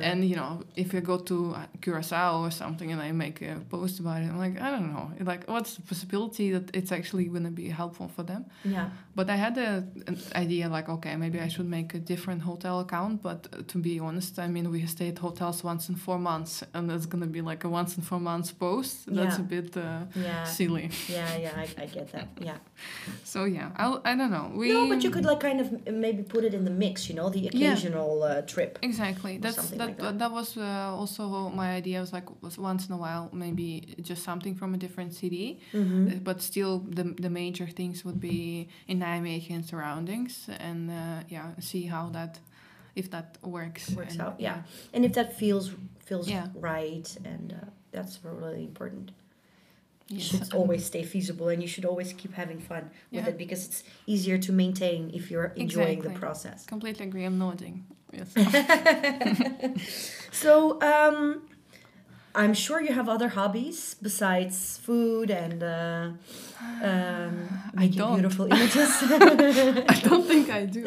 And, 0.00 0.24
you 0.24 0.36
know, 0.36 0.62
if 0.74 0.94
you 0.94 1.00
go 1.02 1.18
to 1.18 1.54
uh, 1.54 1.66
Curacao 1.82 2.40
or 2.44 2.50
something 2.50 2.90
and 2.92 3.00
I 3.00 3.12
make 3.12 3.42
a 3.42 3.60
post 3.68 4.00
about 4.00 4.22
it, 4.22 4.28
I'm 4.30 4.38
like, 4.38 4.58
I 4.60 4.70
don't 4.70 4.90
know. 4.92 5.10
Like, 5.20 5.44
what's 5.48 5.76
the 5.76 5.82
possibility 5.82 6.52
that 6.52 6.74
it's 6.74 6.92
actually 6.92 7.24
going 7.26 7.44
to 7.44 7.50
be 7.50 7.68
helpful 7.68 8.08
for 8.08 8.22
them? 8.22 8.46
Yeah. 8.64 8.88
But 9.14 9.28
I 9.28 9.36
had 9.36 9.58
a, 9.58 9.84
an 10.06 10.16
idea 10.34 10.68
like, 10.70 10.88
okay, 10.88 11.14
maybe 11.16 11.38
I 11.40 11.48
should 11.48 11.68
make 11.68 11.92
a 11.94 11.98
different 11.98 12.40
hotel 12.42 12.80
account. 12.80 13.20
But 13.22 13.40
uh, 13.52 13.62
to 13.68 13.78
be 13.78 14.00
honest, 14.00 14.38
I 14.38 14.48
mean, 14.48 14.70
we 14.70 14.86
stay 14.86 15.08
at 15.08 15.18
hotels 15.18 15.62
once 15.62 15.90
in 15.90 15.96
four 15.96 16.18
months, 16.18 16.64
and 16.72 16.90
it's 16.90 17.04
gonna 17.06 17.26
be 17.26 17.42
like 17.42 17.64
a 17.64 17.68
once 17.68 17.96
in 17.98 18.02
four 18.02 18.20
months 18.20 18.50
post. 18.52 19.04
That's 19.06 19.36
Yeah. 19.36 19.44
a 19.44 19.48
bit 19.54 19.76
uh, 19.76 19.82
Yeah. 20.14 20.44
silly. 20.44 20.88
Yeah, 21.08 21.36
yeah, 21.36 21.52
I, 21.62 21.82
I 21.82 21.86
get 21.86 22.10
that. 22.12 22.28
Yeah. 22.40 22.56
So 23.24 23.44
yeah, 23.44 23.70
I'll, 23.76 24.00
I 24.04 24.14
don't 24.16 24.30
know. 24.30 24.50
We 24.54 24.68
No, 24.72 24.86
but 25.02 25.08
you 25.08 25.10
could 25.14 25.24
like 25.24 25.40
kind 25.40 25.60
of 25.60 25.66
maybe 26.04 26.22
put 26.22 26.44
it 26.44 26.54
in 26.54 26.64
the 26.64 26.70
mix, 26.70 27.08
you 27.08 27.14
know, 27.14 27.28
the 27.30 27.48
occasional 27.48 28.22
uh, 28.22 28.42
trip. 28.42 28.78
Exactly. 28.82 29.38
That's 29.38 29.70
that. 29.70 29.78
like 29.78 29.98
that. 29.98 30.18
that. 30.18 30.30
was 30.30 30.56
uh, 30.56 30.62
also 31.00 31.48
my 31.50 31.68
idea. 31.80 32.00
Was 32.00 32.12
like 32.12 32.28
was 32.42 32.58
once 32.58 32.88
in 32.88 32.94
a 32.94 32.98
while, 32.98 33.28
maybe 33.32 33.94
just 34.02 34.22
something 34.22 34.54
from 34.54 34.74
a 34.74 34.78
different 34.78 35.12
city, 35.14 35.58
Mm-hmm. 35.72 36.08
uh, 36.08 36.14
but 36.22 36.40
still 36.42 36.78
the 36.98 37.04
the 37.24 37.30
major 37.30 37.66
things 37.66 38.04
would 38.04 38.20
be 38.20 38.68
in 38.86 39.00
Nijmegen 39.00 39.54
and 39.54 39.64
surroundings, 39.64 40.48
and 40.58 40.90
uh, 40.90 41.22
yeah, 41.28 41.46
see 41.60 41.84
how 41.86 42.08
that, 42.10 42.38
if 42.94 43.06
that 43.10 43.38
works. 43.42 43.90
Works 43.90 44.12
and, 44.14 44.22
out, 44.22 44.34
yeah. 44.40 44.62
And 44.94 45.04
if 45.04 45.12
that 45.14 45.38
feels 45.38 45.70
feels 46.06 46.28
Yeah. 46.28 46.46
right, 46.54 47.08
and 47.24 47.52
uh, 47.52 47.66
that's 47.90 48.18
really 48.24 48.64
important. 48.64 49.12
Yes. 50.08 50.22
should 50.24 50.54
always 50.54 50.84
stay 50.84 51.02
feasible, 51.02 51.48
and 51.48 51.62
you 51.62 51.68
should 51.68 51.84
always 51.84 52.12
keep 52.12 52.34
having 52.34 52.58
fun 52.60 52.90
with 53.10 53.24
Yeah. 53.24 53.30
it 53.30 53.38
because 53.38 53.66
it's 53.66 53.82
easier 54.06 54.38
to 54.38 54.52
maintain 54.52 55.10
if 55.14 55.30
you're 55.30 55.52
enjoying 55.56 56.00
the 56.00 56.08
Exactly. 56.10 56.20
process. 56.20 56.66
Completely 56.66 57.06
agree. 57.06 57.24
I'm 57.24 57.38
nodding. 57.38 57.84
Yes. 58.12 58.32
So, 60.32 60.80
um, 60.82 61.42
I'm 62.34 62.54
sure 62.54 62.80
you 62.80 62.92
have 62.92 63.08
other 63.08 63.28
hobbies 63.28 63.94
besides 64.00 64.78
food 64.78 65.30
and 65.30 65.62
uh, 65.62 66.08
um, 66.82 67.48
making 67.74 68.14
beautiful 68.14 68.46
images. 68.52 68.90
I 69.02 70.00
don't 70.02 70.26
think 70.26 70.50
I 70.50 70.64
do. 70.64 70.82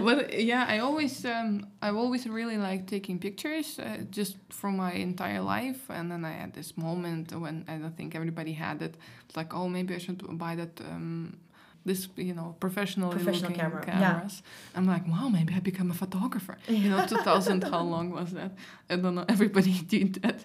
But 0.04 0.40
yeah, 0.40 0.64
I 0.68 0.78
always 0.78 1.24
um, 1.24 1.66
I've 1.82 1.96
always 1.96 2.26
really 2.26 2.56
liked 2.56 2.88
taking 2.88 3.18
pictures 3.18 3.78
uh, 3.78 3.98
just 4.10 4.36
from 4.50 4.76
my 4.76 4.92
entire 4.92 5.40
life. 5.40 5.90
And 5.90 6.10
then 6.10 6.24
I 6.24 6.32
had 6.32 6.52
this 6.54 6.76
moment 6.76 7.32
when 7.32 7.64
I 7.68 7.76
don't 7.78 7.96
think 7.96 8.14
everybody 8.14 8.52
had 8.52 8.82
it. 8.82 8.96
It's 9.26 9.36
like, 9.36 9.54
oh, 9.54 9.68
maybe 9.68 9.94
I 9.94 9.98
should 9.98 10.22
buy 10.38 10.54
that. 10.56 10.80
Um, 10.80 11.38
this 11.86 12.08
you 12.16 12.34
know 12.34 12.48
professional 12.60 13.10
Professional 13.10 13.50
looking 13.50 13.62
camera, 13.62 13.84
yeah. 13.86 13.98
cameras. 14.00 14.42
I'm 14.74 14.86
like, 14.86 15.06
wow, 15.08 15.28
maybe 15.28 15.54
I 15.54 15.60
become 15.60 15.90
a 15.90 15.94
photographer. 15.94 16.58
You 16.68 16.90
know, 16.90 17.06
2000. 17.16 17.62
how 17.62 17.82
long 17.94 18.10
was 18.10 18.32
that? 18.32 18.52
I 18.90 18.96
don't 18.96 19.14
know. 19.14 19.24
Everybody 19.36 19.72
did 19.94 20.14
that, 20.22 20.44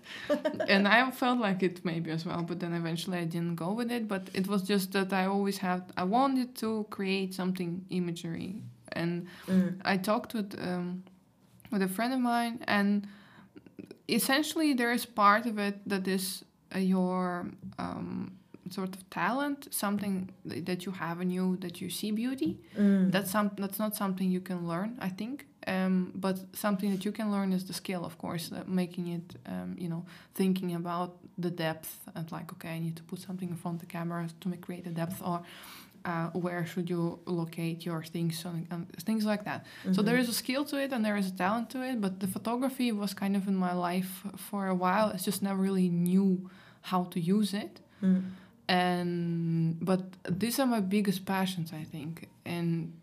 and 0.69 0.87
I 0.87 1.11
felt 1.11 1.39
like 1.39 1.63
it 1.63 1.83
maybe 1.83 2.11
as 2.11 2.25
well. 2.25 2.43
But 2.43 2.59
then 2.61 2.73
eventually 2.73 3.17
I 3.17 3.25
didn't 3.25 3.55
go 3.55 3.73
with 3.73 3.91
it. 3.91 4.07
But 4.07 4.29
it 4.33 4.47
was 4.47 4.61
just 4.61 4.91
that 4.93 5.11
I 5.11 5.25
always 5.25 5.57
had. 5.57 5.81
I 5.97 6.03
wanted 6.03 6.55
to 6.63 6.85
create 6.89 7.33
something 7.33 7.85
imagery, 7.89 8.61
and 8.93 9.27
I 9.83 9.97
talked 9.97 10.33
with 10.33 10.49
um, 10.61 11.03
with 11.71 11.81
a 11.81 11.87
friend 11.87 12.13
of 12.13 12.19
mine, 12.19 12.63
and 12.67 13.07
essentially 14.07 14.73
there 14.73 14.91
is 14.91 15.05
part 15.05 15.45
of 15.45 15.57
it 15.57 15.75
that 15.87 16.07
is 16.07 16.43
uh, 16.75 16.79
your 16.79 17.47
um, 17.79 18.31
sort 18.71 18.95
of 18.95 19.01
talent, 19.09 19.67
something 19.71 20.29
that 20.67 20.85
you 20.85 20.91
have 20.93 21.21
in 21.21 21.29
you 21.29 21.57
that 21.57 21.75
you 21.81 21.89
see 21.89 22.11
beauty. 22.11 22.51
That's 23.11 23.31
some. 23.31 23.51
That's 23.57 23.79
not 23.79 23.95
something 23.95 24.27
you 24.31 24.41
can 24.41 24.67
learn, 24.67 24.97
I 24.99 25.09
think. 25.09 25.45
Um, 25.67 26.11
but 26.15 26.37
something 26.53 26.89
that 26.93 27.03
you 27.05 27.11
can 27.11 27.27
learn 27.31 27.53
is 27.53 27.63
the 27.65 27.73
skill, 27.73 28.03
of 28.03 28.17
course, 28.17 28.51
uh, 28.51 28.63
making 28.67 29.07
it. 29.17 29.35
Um, 29.45 29.75
you 29.83 29.89
know, 29.89 30.03
thinking 30.33 30.73
about 30.75 31.11
the 31.37 31.51
depth 31.51 31.91
and 32.15 32.31
like, 32.31 32.51
okay, 32.53 32.69
I 32.77 32.79
need 32.79 32.95
to 32.97 33.03
put 33.03 33.19
something 33.19 33.49
in 33.49 33.55
front 33.55 33.75
of 33.75 33.81
the 33.81 33.91
camera 33.97 34.27
to 34.41 34.47
make 34.49 34.61
create 34.61 34.87
a 34.87 34.93
depth, 35.01 35.21
or 35.23 35.41
uh, 36.05 36.27
where 36.33 36.65
should 36.65 36.89
you 36.89 37.19
locate 37.25 37.85
your 37.85 38.03
things 38.03 38.43
and, 38.45 38.65
and 38.71 38.87
things 39.09 39.23
like 39.25 39.43
that. 39.45 39.65
So 39.93 40.01
there 40.01 40.17
is 40.17 40.27
a 40.29 40.33
skill 40.33 40.63
to 40.65 40.77
it 40.83 40.91
and 40.93 41.05
there 41.05 41.17
is 41.17 41.27
a 41.27 41.35
talent 41.45 41.69
to 41.71 41.79
it, 41.89 42.01
but 42.01 42.19
the 42.19 42.27
photography 42.27 42.91
was 42.91 43.13
kind 43.13 43.35
of 43.35 43.47
in 43.47 43.55
my 43.55 43.73
life 43.73 44.23
for 44.49 44.67
a 44.67 44.75
while. 44.75 45.11
I 45.13 45.17
just 45.17 45.41
never 45.43 45.61
really 45.61 45.89
knew 45.89 46.49
how 46.81 47.03
to 47.13 47.19
use 47.19 47.53
it. 47.53 47.79
And 48.67 49.77
but 49.83 50.01
these 50.29 50.59
are 50.59 50.65
my 50.65 50.79
biggest 50.79 51.25
passions, 51.25 51.71
I 51.73 51.83
think. 51.83 52.27
And 52.45 52.93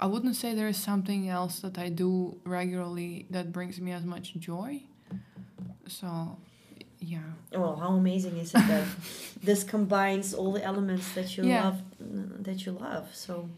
I 0.00 0.06
wouldn't 0.06 0.36
say 0.36 0.54
there 0.54 0.68
is 0.68 0.76
something 0.82 1.28
else 1.28 1.60
that 1.60 1.78
I 1.78 1.88
do 1.88 2.36
regularly 2.44 3.26
that 3.30 3.52
brings 3.52 3.80
me 3.80 3.92
as 3.92 4.04
much 4.04 4.34
joy. 4.34 4.82
So, 5.86 6.36
yeah. 7.00 7.20
Well, 7.52 7.76
how 7.76 7.92
amazing 7.94 8.36
is 8.38 8.54
it 8.54 8.66
that 8.66 8.86
this 9.42 9.64
combines 9.64 10.34
all 10.34 10.52
the 10.52 10.64
elements 10.64 11.12
that 11.14 11.36
you 11.36 11.44
Yeah. 11.44 11.64
love, 11.64 11.82
that 12.44 12.66
you 12.66 12.72
love? 12.72 13.06
So 13.14 13.48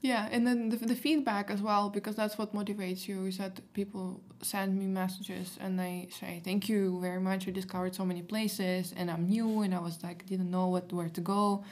Yeah, 0.00 0.28
and 0.32 0.46
then 0.46 0.68
the, 0.70 0.76
the 0.76 0.94
feedback 0.96 1.50
as 1.50 1.60
well, 1.62 1.88
because 1.88 2.14
that's 2.16 2.36
what 2.36 2.52
motivates 2.54 3.08
you. 3.08 3.26
Is 3.26 3.36
that 3.38 3.60
people 3.72 4.20
send 4.44 4.78
me 4.78 4.86
messages 4.86 5.58
and 5.60 5.78
they 5.78 6.08
say, 6.20 6.40
"Thank 6.44 6.68
you 6.68 7.00
very 7.00 7.20
much. 7.20 7.48
I 7.48 7.50
discovered 7.50 7.94
so 7.94 8.04
many 8.04 8.22
places, 8.22 8.92
and 8.96 9.10
I'm 9.10 9.26
new, 9.28 9.62
and 9.62 9.74
I 9.74 9.80
was 9.80 10.02
like 10.02 10.26
didn't 10.26 10.50
know 10.50 10.68
what 10.68 10.92
where 10.92 11.08
to 11.08 11.20
go," 11.20 11.64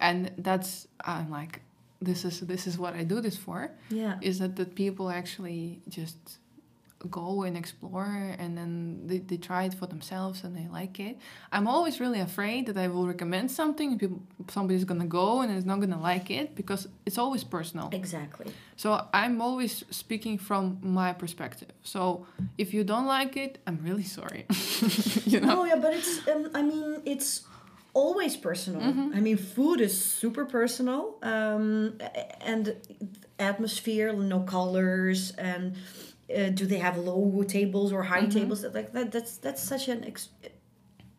and 0.00 0.32
that's 0.38 0.88
I'm 1.04 1.30
like, 1.30 1.60
this 2.00 2.24
is 2.24 2.40
this 2.40 2.66
is 2.66 2.78
what 2.78 2.94
I 2.94 3.04
do 3.04 3.20
this 3.20 3.36
for. 3.36 3.70
Yeah. 3.90 4.18
Is 4.20 4.38
that 4.38 4.56
that 4.56 4.74
people 4.74 5.10
actually 5.10 5.80
just 5.88 6.38
go 7.08 7.42
and 7.42 7.56
explore 7.56 8.34
and 8.38 8.56
then 8.58 9.00
they, 9.06 9.18
they 9.18 9.36
try 9.36 9.64
it 9.64 9.74
for 9.74 9.86
themselves 9.86 10.44
and 10.44 10.56
they 10.56 10.66
like 10.68 10.98
it 11.00 11.16
i'm 11.52 11.66
always 11.66 12.00
really 12.00 12.20
afraid 12.20 12.66
that 12.66 12.76
i 12.76 12.88
will 12.88 13.06
recommend 13.06 13.50
something 13.50 13.90
and 13.92 14.00
people 14.00 14.22
somebody's 14.48 14.84
gonna 14.84 15.06
go 15.06 15.40
and 15.40 15.50
is 15.56 15.64
not 15.64 15.80
gonna 15.80 16.00
like 16.00 16.30
it 16.30 16.54
because 16.54 16.88
it's 17.06 17.18
always 17.18 17.44
personal 17.44 17.88
Exactly. 17.92 18.52
so 18.76 19.06
i'm 19.12 19.40
always 19.40 19.84
speaking 19.90 20.38
from 20.38 20.78
my 20.82 21.12
perspective 21.12 21.68
so 21.82 22.26
if 22.58 22.72
you 22.74 22.84
don't 22.84 23.06
like 23.06 23.36
it 23.36 23.58
i'm 23.66 23.78
really 23.82 24.02
sorry 24.04 24.46
you 25.26 25.40
know 25.40 25.60
Oh 25.60 25.64
yeah, 25.64 25.76
but 25.76 25.94
it's. 25.94 26.26
Um, 26.28 26.50
I 26.54 26.62
mean, 26.62 27.00
it's 27.04 27.44
always 27.94 28.36
personal. 28.36 28.82
I 28.82 29.20
mean, 29.20 29.36
food 29.36 29.80
is 29.80 29.94
super 30.20 30.44
personal, 30.44 31.16
um, 31.22 31.98
and 32.40 32.74
atmosphere, 33.38 34.12
no 34.12 34.40
colors, 34.40 35.30
and 35.38 35.76
uh, 36.34 36.48
do 36.50 36.66
they 36.66 36.78
have 36.78 36.96
low 36.98 37.42
tables 37.42 37.92
or 37.92 38.02
high 38.02 38.26
tables? 38.26 38.64
Like 38.64 38.92
that. 38.92 39.12
That's 39.12 39.36
that's 39.38 39.62
such 39.62 39.88
an 39.88 40.04
ex- 40.04 40.28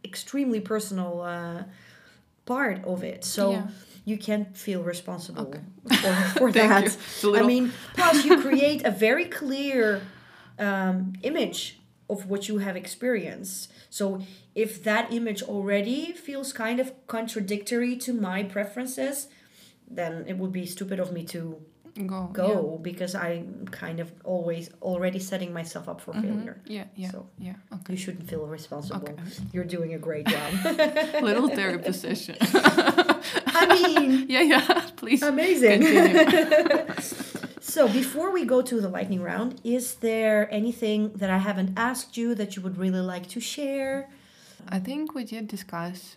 extremely 0.04 0.60
personal 0.60 1.22
uh, 1.22 1.64
part 2.46 2.84
of 2.86 3.04
it. 3.04 3.24
So. 3.26 3.52
Yeah. 3.52 3.68
You 4.08 4.20
can't 4.20 4.56
feel 4.56 4.84
responsible 4.84 5.42
Okay. 5.48 5.62
for, 5.90 6.14
for 6.38 6.52
that. 6.52 6.82
you. 6.82 6.88
It's 6.90 7.24
a 7.24 7.32
I 7.40 7.42
mean, 7.42 7.74
plus 7.96 8.24
you 8.24 8.40
create 8.40 8.84
a 8.86 8.92
very 8.92 9.26
clear 9.26 10.04
um, 10.60 11.14
image 11.24 11.80
of 12.08 12.28
what 12.30 12.48
you 12.48 12.60
have 12.60 12.76
experienced. 12.76 13.72
So 13.90 14.22
if 14.54 14.84
that 14.84 15.12
image 15.12 15.42
already 15.42 16.12
feels 16.12 16.54
kind 16.54 16.80
of 16.80 16.94
contradictory 17.08 17.96
to 17.98 18.14
my 18.14 18.44
preferences, 18.44 19.28
then 19.90 20.26
it 20.28 20.38
would 20.38 20.52
be 20.52 20.68
stupid 20.68 21.00
of 21.00 21.12
me 21.12 21.24
to 21.26 21.62
go 22.08 22.30
go 22.34 22.80
because 22.82 23.16
I'm 23.16 23.68
kind 23.72 24.00
of 24.00 24.12
always 24.24 24.70
already 24.82 25.20
setting 25.20 25.54
myself 25.54 25.88
up 25.88 26.02
for 26.02 26.14
yeah. 26.14 26.22
Mhm. 26.22 26.36
failure. 26.38 26.58
yeah 26.66 26.84
yeah 26.96 27.12
So 27.12 27.26
yeah 27.40 27.56
okay 27.76 27.94
you 27.94 27.98
shouldn't 27.98 28.28
feel 28.30 28.46
responsible. 28.46 29.08
Okay. 29.10 29.16
You're 29.54 29.64
doing 29.78 29.94
a 29.94 29.98
great 30.08 30.26
job. 30.28 30.50
little 31.24 31.48
therapy 31.50 31.94
session 31.94 32.36
I 33.62 33.64
mean, 33.76 34.26
yeah 34.36 34.42
yeah 34.42 34.82
please 34.98 35.22
amazing. 35.24 35.82
So 37.76 37.88
before 37.88 38.32
we 38.32 38.46
go 38.46 38.62
to 38.62 38.80
the 38.80 38.88
lightning 38.88 39.22
round, 39.22 39.60
is 39.64 39.96
there 39.96 40.48
anything 40.54 41.12
that 41.20 41.30
I 41.30 41.40
haven't 41.40 41.72
asked 41.78 42.16
you 42.16 42.36
that 42.36 42.56
you 42.56 42.62
would 42.62 42.78
really 42.78 43.02
like 43.02 43.28
to 43.36 43.40
share? 43.42 44.08
I 44.70 44.80
think 44.80 45.14
we 45.16 45.24
did 45.26 45.48
discuss 45.48 46.16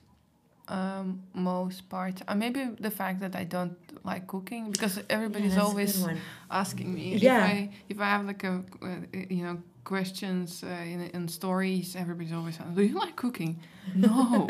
um, 0.68 1.22
most 1.34 1.88
parts. 1.88 2.22
Uh, 2.28 2.34
maybe 2.34 2.60
the 2.80 2.90
fact 2.90 3.20
that 3.20 3.34
I 3.34 3.44
don't 3.44 3.76
like 4.04 4.26
cooking 4.26 4.70
because 4.70 5.00
everybody's 5.08 5.56
a 5.56 5.62
always 5.62 6.06
asking 6.50 6.94
me 6.94 7.16
Yeah. 7.16 7.38
if 7.38 7.44
I 7.52 7.70
if 7.88 8.00
I 8.00 8.04
have 8.04 8.26
like 8.26 8.44
a 8.44 8.62
uh, 8.82 8.88
you 9.30 9.42
know 9.44 9.58
questions 9.84 10.62
uh, 10.62 10.66
in, 10.92 11.00
in 11.14 11.28
stories. 11.28 11.96
Everybody's 11.96 12.32
always 12.32 12.56
asking, 12.60 12.74
"Do 12.74 12.82
you 12.82 12.98
like 12.98 13.16
cooking?" 13.16 13.56
No. 13.94 14.46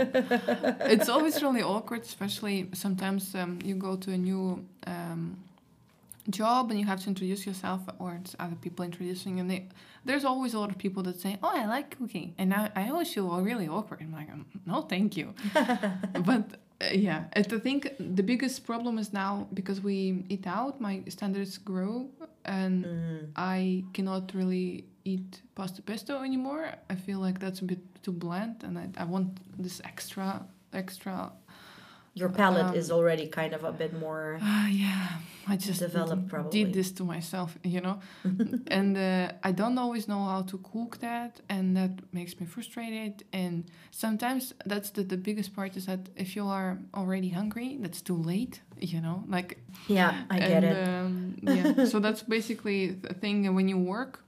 it's 0.95 1.09
always 1.09 1.41
really 1.43 1.63
awkward, 1.63 2.03
especially 2.03 2.69
sometimes 2.75 3.35
um, 3.35 3.59
you 3.65 3.75
go 3.77 3.97
to 3.97 4.11
a 4.13 4.19
new. 4.19 4.65
Um, 4.87 5.37
job 6.31 6.71
and 6.71 6.79
you 6.81 6.87
have 6.87 7.01
to 7.03 7.09
introduce 7.09 7.47
yourself 7.47 7.81
or 7.99 8.15
it's 8.21 8.37
other 8.39 8.57
people 8.57 8.85
introducing 8.85 9.35
you. 9.37 9.41
And 9.43 9.51
they, 9.51 9.69
there's 10.05 10.25
always 10.25 10.55
a 10.55 10.59
lot 10.59 10.71
of 10.71 10.79
people 10.79 11.03
that 11.05 11.21
say 11.21 11.39
oh 11.43 11.53
i 11.55 11.67
like 11.67 11.97
cooking. 11.99 12.35
And 12.39 12.53
i, 12.55 12.71
I 12.77 12.89
always 12.91 13.13
feel 13.13 13.29
really 13.41 13.69
awkward. 13.69 14.01
I'm 14.03 14.13
like 14.13 14.29
no 14.67 14.83
thank 14.83 15.17
you. 15.17 15.35
But 16.31 16.45
uh, 16.81 16.87
yeah. 16.93 17.25
I 17.35 17.43
think 17.43 17.93
the 17.99 18.23
biggest 18.23 18.65
problem 18.67 18.99
is 18.99 19.13
now 19.13 19.49
because 19.53 19.81
we 19.81 20.25
eat 20.29 20.47
out 20.47 20.81
my 20.81 21.03
standards 21.09 21.59
grow 21.59 22.09
and 22.45 22.85
Mm. 22.85 23.21
i 23.37 23.85
cannot 23.95 24.33
really 24.35 24.85
eat 25.05 25.43
pasta 25.55 25.83
pesto 25.83 26.23
anymore. 26.23 26.65
I 26.89 26.95
feel 27.07 27.19
like 27.27 27.39
that's 27.41 27.61
a 27.61 27.65
bit 27.65 27.81
too 28.05 28.13
bland 28.13 28.57
and 28.67 28.79
i, 28.79 28.87
I 29.03 29.05
want 29.05 29.29
this 29.65 29.81
extra 29.85 30.29
extra 30.73 31.33
Your 32.15 32.29
palate 32.29 32.67
Um, 32.71 32.75
is 32.75 32.91
already 32.91 33.27
kind 33.29 33.55
of 33.55 33.65
a 33.65 33.73
bit 33.73 33.93
more. 33.93 34.39
Ah, 34.43 34.69
yeah, 34.85 35.19
I 35.47 35.57
just 35.57 35.81
Developed, 35.81 36.23
did- 36.23 36.31
probably. 36.31 36.65
did 36.65 36.75
this 36.75 36.93
to 36.93 37.05
myself, 37.05 37.57
you 37.65 37.81
know. 37.81 38.01
and 38.79 38.97
uh, 38.97 39.33
I 39.49 39.53
don't 39.53 39.79
always 39.79 40.07
know 40.09 40.25
how 40.25 40.43
to 40.43 40.59
cook 40.59 40.99
that, 40.99 41.41
and 41.49 41.77
that 41.77 41.91
makes 42.13 42.39
me 42.41 42.47
frustrated. 42.47 43.25
And 43.33 43.65
sometimes 43.91 44.53
that's 44.67 44.91
the, 44.91 45.05
the 45.05 45.17
biggest 45.17 45.55
part 45.55 45.77
is 45.77 45.87
that 45.87 46.01
if 46.17 46.35
you 46.37 46.47
are 46.47 46.79
already 46.95 47.29
hungry, 47.31 47.79
that's 47.81 48.03
too 48.03 48.17
late, 48.17 48.61
you 48.81 49.01
know. 49.01 49.25
Like 49.29 49.59
Yeah, 49.89 50.15
I 50.31 50.39
get 50.41 50.65
it. 50.65 50.89
Um, 50.89 51.37
yeah, 51.43 51.85
so 51.85 52.01
that's 52.01 52.23
basically 52.23 52.89
the 53.09 53.15
thing. 53.15 53.55
When 53.55 53.69
you 53.69 53.79
work 53.79 54.25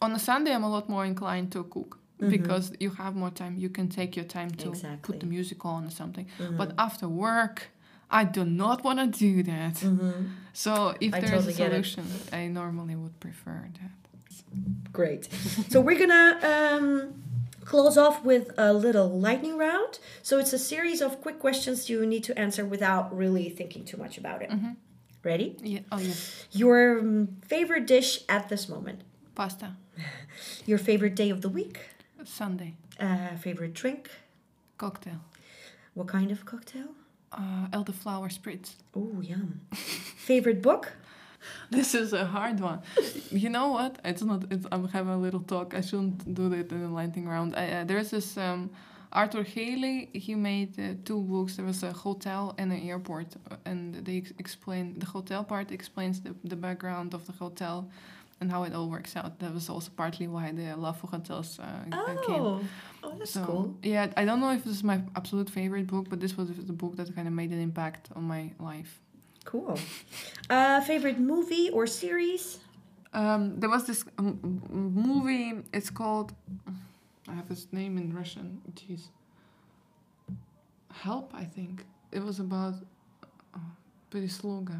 on 0.00 0.12
a 0.12 0.18
Sunday, 0.18 0.52
I'm 0.54 0.64
a 0.64 0.70
lot 0.70 0.88
more 0.88 1.04
inclined 1.04 1.50
to 1.52 1.64
cook. 1.64 1.98
Because 2.30 2.72
you 2.80 2.90
have 2.90 3.14
more 3.16 3.30
time, 3.30 3.56
you 3.56 3.68
can 3.68 3.88
take 3.88 4.16
your 4.16 4.24
time 4.24 4.50
to 4.50 4.56
Mm-hmm. 4.56 4.72
Exactly. 4.74 4.96
Mm-hmm. 4.96 5.06
put 5.12 5.20
the 5.20 5.26
music 5.26 5.64
on 5.64 5.86
or 5.86 5.90
something. 5.90 6.26
But 6.56 6.72
after 6.78 7.08
work, 7.08 7.68
I 8.10 8.24
do 8.24 8.44
not 8.44 8.84
want 8.84 8.98
to 9.00 9.06
do 9.06 9.42
that. 9.44 9.76
So 10.52 10.94
if 11.00 11.14
I 11.14 11.20
there's 11.20 11.30
totally 11.46 11.52
a 11.52 11.56
solution, 11.56 12.04
I 12.32 12.46
normally 12.48 12.94
would 12.96 13.18
prefer 13.20 13.68
that. 13.80 13.90
Great. 14.92 15.28
so 15.70 15.80
we're 15.80 15.98
gonna 15.98 16.38
um, 16.52 17.14
close 17.64 17.96
off 17.96 18.22
with 18.22 18.52
a 18.58 18.72
little 18.74 19.08
lightning 19.08 19.56
round. 19.56 19.98
So 20.22 20.38
it's 20.38 20.52
a 20.52 20.58
series 20.58 21.00
of 21.00 21.20
quick 21.22 21.38
questions 21.38 21.88
you 21.88 22.04
need 22.04 22.24
to 22.24 22.38
answer 22.38 22.64
without 22.66 23.16
really 23.16 23.48
thinking 23.48 23.84
too 23.84 23.96
much 23.96 24.18
about 24.18 24.42
it. 24.42 24.50
Ready? 25.24 25.56
Yeah. 25.62 25.80
Oh 25.90 25.98
yes. 25.98 26.46
Your 26.50 26.98
um, 26.98 27.28
favorite 27.46 27.86
dish 27.86 28.20
at 28.28 28.48
this 28.48 28.68
moment. 28.68 29.02
Pasta. 29.34 29.76
Your 30.66 30.78
favorite 30.78 31.14
day 31.14 31.30
of 31.30 31.40
the 31.40 31.48
week. 31.48 31.78
Sunday. 32.24 32.74
Uh, 32.98 33.36
favorite 33.38 33.74
drink. 33.74 34.10
Cocktail. 34.78 35.20
What 35.94 36.08
kind 36.08 36.30
of 36.30 36.44
cocktail? 36.44 36.88
Uh, 37.32 37.66
elderflower 37.72 38.28
spritz. 38.30 38.74
Oh, 38.94 39.20
yum. 39.20 39.60
favorite 39.72 40.62
book. 40.62 40.92
This 41.70 41.94
is 41.94 42.12
a 42.12 42.24
hard 42.24 42.60
one. 42.60 42.82
you 43.30 43.48
know 43.48 43.68
what? 43.68 43.98
It's 44.04 44.22
not. 44.22 44.44
It's, 44.50 44.66
I'm 44.70 44.88
having 44.88 45.12
a 45.12 45.18
little 45.18 45.40
talk. 45.40 45.74
I 45.74 45.80
shouldn't 45.80 46.34
do 46.34 46.48
that 46.50 46.70
in 46.70 46.82
the 46.82 46.88
lightning 46.88 47.26
round. 47.26 47.56
I, 47.56 47.68
uh, 47.70 47.84
there's 47.84 48.10
this 48.10 48.36
um, 48.36 48.70
Arthur 49.12 49.42
Hailey. 49.42 50.08
He 50.12 50.34
made 50.34 50.78
uh, 50.78 50.94
two 51.04 51.20
books. 51.20 51.56
There 51.56 51.64
was 51.64 51.82
a 51.82 51.92
hotel 51.92 52.54
and 52.58 52.72
an 52.72 52.80
airport, 52.88 53.34
and 53.64 53.94
they 54.06 54.18
ex- 54.18 54.32
explain 54.38 54.98
the 54.98 55.06
hotel 55.06 55.42
part 55.44 55.72
explains 55.72 56.20
the, 56.20 56.34
the 56.44 56.56
background 56.56 57.12
of 57.12 57.26
the 57.26 57.32
hotel 57.32 57.90
and 58.42 58.50
how 58.50 58.64
it 58.64 58.72
all 58.74 58.88
works 58.96 59.12
out. 59.16 59.38
That 59.38 59.54
was 59.54 59.70
also 59.70 59.90
partly 60.02 60.26
why 60.34 60.52
the 60.52 60.68
love 60.76 60.96
for 61.00 61.06
hotels 61.06 61.58
uh, 61.58 61.62
uh, 61.92 62.14
came. 62.26 62.42
Oh, 62.42 62.60
oh, 63.04 63.14
that's 63.18 63.30
So, 63.30 63.44
cool. 63.46 63.64
Yeah, 63.82 64.12
I 64.20 64.24
don't 64.28 64.40
know 64.40 64.50
if 64.58 64.62
this 64.64 64.74
is 64.80 64.84
my 64.92 64.98
absolute 65.20 65.48
favorite 65.48 65.86
book, 65.86 66.06
but 66.10 66.18
this 66.20 66.36
was 66.36 66.48
the 66.72 66.76
book 66.82 66.96
that 66.96 67.14
kind 67.16 67.26
of 67.30 67.34
made 67.42 67.50
an 67.56 67.60
impact 67.68 68.10
on 68.16 68.24
my 68.24 68.42
life. 68.58 69.00
Cool. 69.44 69.78
Uh, 70.50 70.80
favorite 70.82 71.18
movie 71.18 71.70
or 71.70 71.86
series? 71.86 72.58
Um, 73.14 73.58
there 73.60 73.70
was 73.70 73.84
this 73.86 74.04
um, 74.18 74.38
movie. 75.10 75.48
It's 75.72 75.90
called. 75.90 76.28
I 77.30 77.34
have 77.34 77.48
his 77.48 77.66
name 77.72 77.94
in 78.02 78.14
Russian. 78.20 78.60
Jeez. 78.78 79.02
Help, 81.06 81.32
I 81.42 81.44
think. 81.44 81.84
It 82.10 82.22
was 82.28 82.38
about 82.40 82.74
uh, 83.54 83.58
Peresloga. 84.10 84.78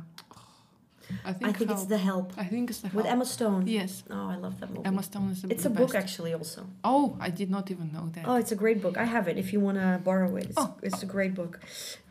I 1.24 1.32
think. 1.32 1.50
I 1.50 1.53
think 1.59 1.70
it's 1.70 1.84
The 1.86 1.98
Help 1.98 2.32
I 2.36 2.44
think 2.44 2.70
it's 2.70 2.80
the 2.80 2.88
Help. 2.88 2.96
with. 3.05 3.07
Emma 3.12 3.24
Stone. 3.24 3.66
Yes, 3.66 4.03
Oh, 4.11 4.28
I 4.28 4.36
love 4.36 4.59
that 4.61 4.70
movie. 4.70 4.84
Emma 4.86 5.03
Stone 5.03 5.30
is 5.30 5.42
the, 5.42 5.50
it's 5.53 5.62
the 5.64 5.68
a 5.68 5.72
book 5.72 5.92
best. 5.92 6.03
actually 6.05 6.32
also. 6.34 6.66
Oh, 6.84 7.16
I 7.20 7.30
did 7.30 7.50
not 7.50 7.70
even 7.70 7.92
know 7.92 8.09
that. 8.14 8.24
Oh, 8.26 8.36
it's 8.36 8.53
a 8.53 8.57
great 8.57 8.80
book. 8.82 8.96
I 8.96 9.05
have 9.05 9.28
it 9.28 9.36
if 9.38 9.53
you 9.53 9.61
want 9.61 9.78
to 9.78 10.00
borrow 10.05 10.34
it. 10.36 10.44
It's, 10.50 10.55
Oh. 10.57 10.74
it's 10.82 11.03
a 11.03 11.07
great 11.07 11.34
book. 11.34 11.61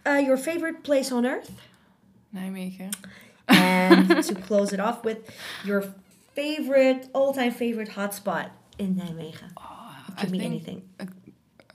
Uh, 0.06 0.22
your 0.30 0.38
favorite 0.38 0.84
place 0.84 1.12
on 1.12 1.26
earth? 1.26 1.52
Nijmegen. 2.36 2.94
And 3.48 4.24
to 4.28 4.36
close 4.36 4.72
it 4.74 4.80
off 4.80 5.04
with 5.04 5.20
your 5.66 5.84
favorite, 6.34 7.10
all 7.14 7.34
time 7.34 7.52
favorite 7.52 7.90
hotspot 7.90 8.50
in 8.78 8.96
Nijmegen. 8.96 9.52
It 9.52 10.18
I 10.18 10.22
could 10.22 10.32
mean 10.32 10.42
think- 10.42 10.54
anything. 10.54 10.82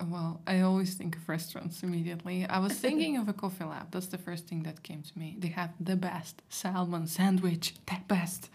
Well, 0.04 0.40
I 0.46 0.60
always 0.60 0.94
think 0.94 1.16
of 1.16 1.28
restaurants 1.28 1.82
immediately. 1.82 2.46
I 2.46 2.58
was 2.58 2.72
thinking 2.74 3.16
of 3.16 3.28
a 3.28 3.32
coffee 3.32 3.64
lab. 3.64 3.90
That's 3.90 4.06
the 4.08 4.18
first 4.18 4.46
thing 4.46 4.62
that 4.64 4.82
came 4.82 5.02
to 5.02 5.18
me. 5.18 5.36
They 5.38 5.48
have 5.48 5.70
the 5.80 5.96
best 5.96 6.42
salmon 6.48 7.06
sandwich, 7.06 7.74
the 7.86 7.98
best. 8.06 8.50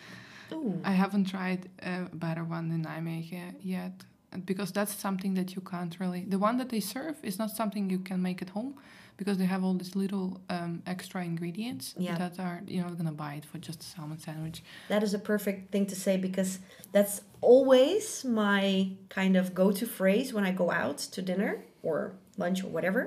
Ooh. 0.51 0.79
I 0.83 0.91
haven't 0.91 1.25
tried 1.25 1.69
a 1.81 2.03
better 2.13 2.43
one 2.43 2.71
in 2.71 2.83
Nijmegen 2.85 3.55
yet 3.61 4.03
because 4.45 4.71
that's 4.71 4.93
something 4.93 5.33
that 5.35 5.55
you 5.55 5.61
can't 5.61 5.97
really. 5.99 6.25
The 6.25 6.39
one 6.39 6.57
that 6.57 6.69
they 6.69 6.79
serve 6.79 7.17
is 7.23 7.39
not 7.39 7.51
something 7.51 7.89
you 7.89 7.99
can 7.99 8.21
make 8.21 8.41
at 8.41 8.49
home 8.49 8.75
because 9.21 9.37
they 9.37 9.45
have 9.55 9.63
all 9.63 9.75
these 9.75 9.95
little 10.03 10.41
um, 10.49 10.81
extra 10.93 11.19
ingredients 11.31 11.85
Yeah. 12.07 12.17
that 12.17 12.39
are 12.39 12.57
you're 12.73 12.85
not 12.89 12.97
gonna 12.97 13.19
buy 13.25 13.33
it 13.39 13.45
for 13.51 13.59
just 13.59 13.79
a 13.85 13.87
salmon 13.93 14.17
sandwich. 14.27 14.57
That 14.93 15.03
is 15.03 15.13
a 15.13 15.19
perfect 15.33 15.71
thing 15.71 15.85
to 15.93 15.95
say 16.05 16.17
because 16.17 16.51
that's 16.95 17.15
always 17.41 18.25
my 18.25 18.63
kind 19.09 19.33
of 19.41 19.53
go 19.61 19.67
to 19.79 19.85
phrase 19.99 20.27
when 20.35 20.43
I 20.49 20.51
go 20.63 20.67
out 20.71 20.97
to 21.15 21.19
dinner 21.21 21.51
or 21.83 21.95
lunch 22.43 22.63
or 22.65 22.69
whatever. 22.75 23.01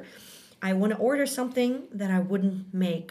I 0.63 0.73
want 0.81 0.91
to 0.95 0.99
order 1.11 1.27
something 1.27 1.73
that 2.01 2.11
I 2.19 2.21
wouldn't 2.31 2.73
make 2.87 3.11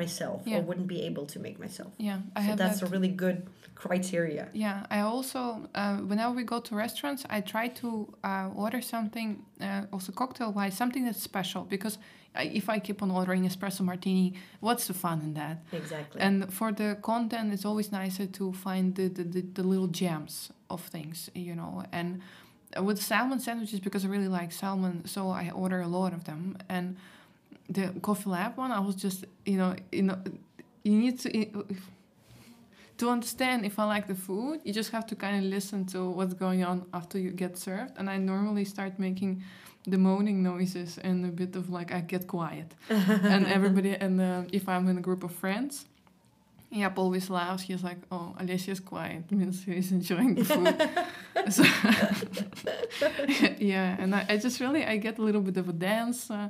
myself 0.00 0.38
Mm-hmm. 0.42 0.50
Yeah. 0.50 0.58
or 0.58 0.62
wouldn't 0.68 0.86
be 0.96 1.00
able 1.10 1.26
to 1.34 1.38
make 1.46 1.56
myself. 1.66 1.92
Yeah, 2.08 2.18
I 2.36 2.40
so 2.48 2.52
that's 2.62 2.80
that. 2.80 2.86
a 2.88 2.92
really 2.94 3.12
good 3.24 3.38
criteria. 3.84 4.44
Yeah, 4.64 4.86
I 4.96 5.00
also 5.00 5.40
uh, 5.74 5.96
whenever 6.10 6.32
we 6.40 6.44
go 6.54 6.58
to 6.68 6.72
restaurants, 6.86 7.22
I 7.36 7.40
try 7.54 7.66
to 7.82 7.88
uh, 8.30 8.48
order 8.64 8.80
something 8.94 9.28
uh, 9.66 9.82
also 9.94 10.10
cocktail 10.12 10.50
wise, 10.58 10.74
something 10.82 11.04
that's 11.06 11.22
special 11.32 11.62
because 11.74 11.98
if 12.36 12.68
I 12.68 12.78
keep 12.78 13.02
on 13.02 13.10
ordering 13.10 13.44
espresso 13.48 13.80
martini, 13.80 14.34
what's 14.60 14.86
the 14.86 14.94
fun 14.94 15.20
in 15.20 15.34
that? 15.34 15.62
Exactly. 15.72 16.20
And 16.20 16.52
for 16.52 16.72
the 16.72 16.98
content, 17.02 17.52
it's 17.52 17.64
always 17.64 17.92
nicer 17.92 18.26
to 18.26 18.52
find 18.52 18.94
the, 18.94 19.08
the, 19.08 19.24
the, 19.24 19.40
the 19.40 19.62
little 19.62 19.86
gems 19.86 20.50
of 20.70 20.80
things, 20.82 21.30
you 21.34 21.54
know. 21.54 21.84
And 21.92 22.20
with 22.80 23.00
salmon 23.00 23.40
sandwiches, 23.40 23.80
because 23.80 24.04
I 24.04 24.08
really 24.08 24.28
like 24.28 24.52
salmon, 24.52 25.06
so 25.06 25.30
I 25.30 25.50
order 25.50 25.80
a 25.80 25.86
lot 25.86 26.12
of 26.12 26.24
them. 26.24 26.58
And 26.68 26.96
the 27.68 27.88
coffee 28.02 28.30
lab 28.30 28.56
one, 28.56 28.72
I 28.72 28.80
was 28.80 28.96
just, 28.96 29.24
you 29.46 29.56
know, 29.56 29.76
you 29.92 30.02
know, 30.02 30.18
you 30.82 30.98
need 30.98 31.18
to 31.20 31.64
to 32.96 33.08
understand 33.08 33.64
if 33.64 33.78
I 33.78 33.84
like 33.84 34.06
the 34.06 34.14
food. 34.14 34.60
You 34.64 34.72
just 34.72 34.90
have 34.92 35.06
to 35.08 35.16
kind 35.16 35.36
of 35.36 35.50
listen 35.50 35.84
to 35.86 36.08
what's 36.08 36.34
going 36.34 36.64
on 36.64 36.86
after 36.92 37.18
you 37.18 37.30
get 37.30 37.58
served. 37.58 37.92
And 37.96 38.08
I 38.08 38.18
normally 38.18 38.64
start 38.64 38.98
making 38.98 39.42
the 39.86 39.98
moaning 39.98 40.42
noises 40.42 40.98
and 40.98 41.24
a 41.26 41.28
bit 41.28 41.56
of 41.56 41.68
like 41.70 41.92
I 41.92 42.00
get 42.00 42.26
quiet, 42.26 42.74
and 42.88 43.46
everybody. 43.46 43.94
And 43.94 44.20
uh, 44.20 44.42
if 44.52 44.68
I'm 44.68 44.88
in 44.88 44.98
a 44.98 45.02
group 45.02 45.24
of 45.24 45.32
friends. 45.32 45.86
Yep, 46.70 46.98
always 46.98 47.30
laughs. 47.30 47.62
He's 47.62 47.84
like, 47.84 47.98
"Oh, 48.10 48.34
Alessia's 48.40 48.80
quiet 48.80 49.30
means 49.38 49.62
he's 49.64 49.92
enjoying 49.92 50.34
the 50.34 50.44
food." 50.44 50.74
so, 51.52 51.62
yeah, 53.58 53.96
and 54.00 54.12
I, 54.12 54.26
I 54.28 54.36
just 54.38 54.58
really 54.58 54.84
I 54.84 54.96
get 54.96 55.18
a 55.18 55.22
little 55.22 55.40
bit 55.40 55.56
of 55.56 55.68
a 55.68 55.72
dance, 55.72 56.30
uh, 56.32 56.48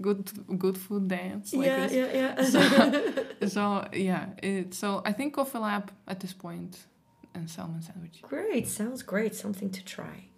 good 0.00 0.30
good 0.58 0.78
food 0.78 1.08
dance 1.08 1.52
like 1.52 1.66
yeah, 1.66 1.86
this. 1.86 1.92
yeah, 1.92 2.12
yeah, 2.14 2.44
So, 2.44 3.48
so 3.48 3.88
yeah, 3.92 4.26
it, 4.42 4.72
so 4.72 5.02
I 5.04 5.12
think 5.12 5.34
coffee 5.34 5.58
lab 5.58 5.90
at 6.08 6.20
this 6.20 6.32
point 6.32 6.86
and 7.34 7.50
salmon 7.50 7.82
sandwich. 7.82 8.22
Great. 8.22 8.66
Sounds 8.68 9.02
great. 9.02 9.34
Something 9.34 9.70
to 9.70 9.84
try. 9.84 10.28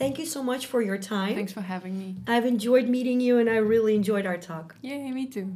Thank 0.00 0.16
you 0.16 0.26
so 0.26 0.42
much 0.42 0.66
for 0.66 0.82
your 0.82 0.98
time. 0.98 1.34
Thanks 1.34 1.52
for 1.52 1.62
having 1.62 1.98
me. 1.98 2.14
I've 2.26 2.46
enjoyed 2.46 2.88
meeting 2.88 3.20
you 3.20 3.38
and 3.38 3.48
I 3.50 3.58
really 3.58 3.94
enjoyed 3.94 4.26
our 4.26 4.38
talk. 4.38 4.74
Yay, 4.80 5.10
me 5.12 5.28
too. 5.28 5.46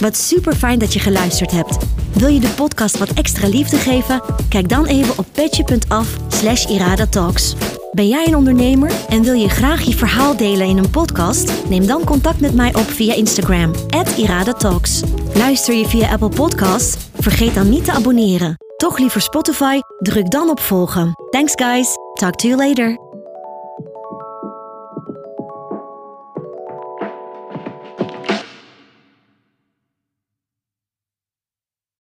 Wat 0.00 0.16
super 0.16 0.54
fijn 0.54 0.78
dat 0.78 0.92
je 0.92 0.98
geluisterd 0.98 1.50
hebt. 1.50 1.78
Wil 2.12 2.28
je 2.28 2.40
de 2.40 2.48
podcast 2.48 2.98
wat 2.98 3.12
extra 3.12 3.48
liefde 3.48 3.76
geven? 3.76 4.22
Kijk 4.48 4.68
dan 4.68 4.86
even 4.86 5.18
op 5.18 5.26
petje.af 5.32 6.16
slash 6.28 6.66
iradatalks. 6.66 7.54
Ben 7.92 8.08
jij 8.08 8.26
een 8.26 8.36
ondernemer 8.36 8.92
en 9.08 9.22
wil 9.22 9.34
je 9.34 9.48
graag 9.48 9.82
je 9.82 9.94
verhaal 9.94 10.36
delen 10.36 10.66
in 10.66 10.78
een 10.78 10.90
podcast? 10.90 11.68
Neem 11.68 11.86
dan 11.86 12.04
contact 12.04 12.40
met 12.40 12.54
mij 12.54 12.74
op 12.74 12.86
via 12.90 13.14
Instagram, 13.14 13.72
iradatalks. 14.16 15.02
Luister 15.34 15.74
je 15.74 15.86
via 15.86 16.10
Apple 16.10 16.28
Podcasts? 16.28 16.96
Vergeet 17.14 17.54
dan 17.54 17.68
niet 17.68 17.84
te 17.84 17.92
abonneren. 17.92 18.69
Toch 18.80 18.98
liever 18.98 19.20
Spotify? 19.20 19.80
Druk 19.98 20.30
dan 20.30 20.50
op 20.50 20.60
volgen. 20.60 21.14
Thanks 21.30 21.52
guys, 21.54 21.96
talk 22.14 22.34
to 22.34 22.48
you 22.48 22.66
later. 22.66 23.09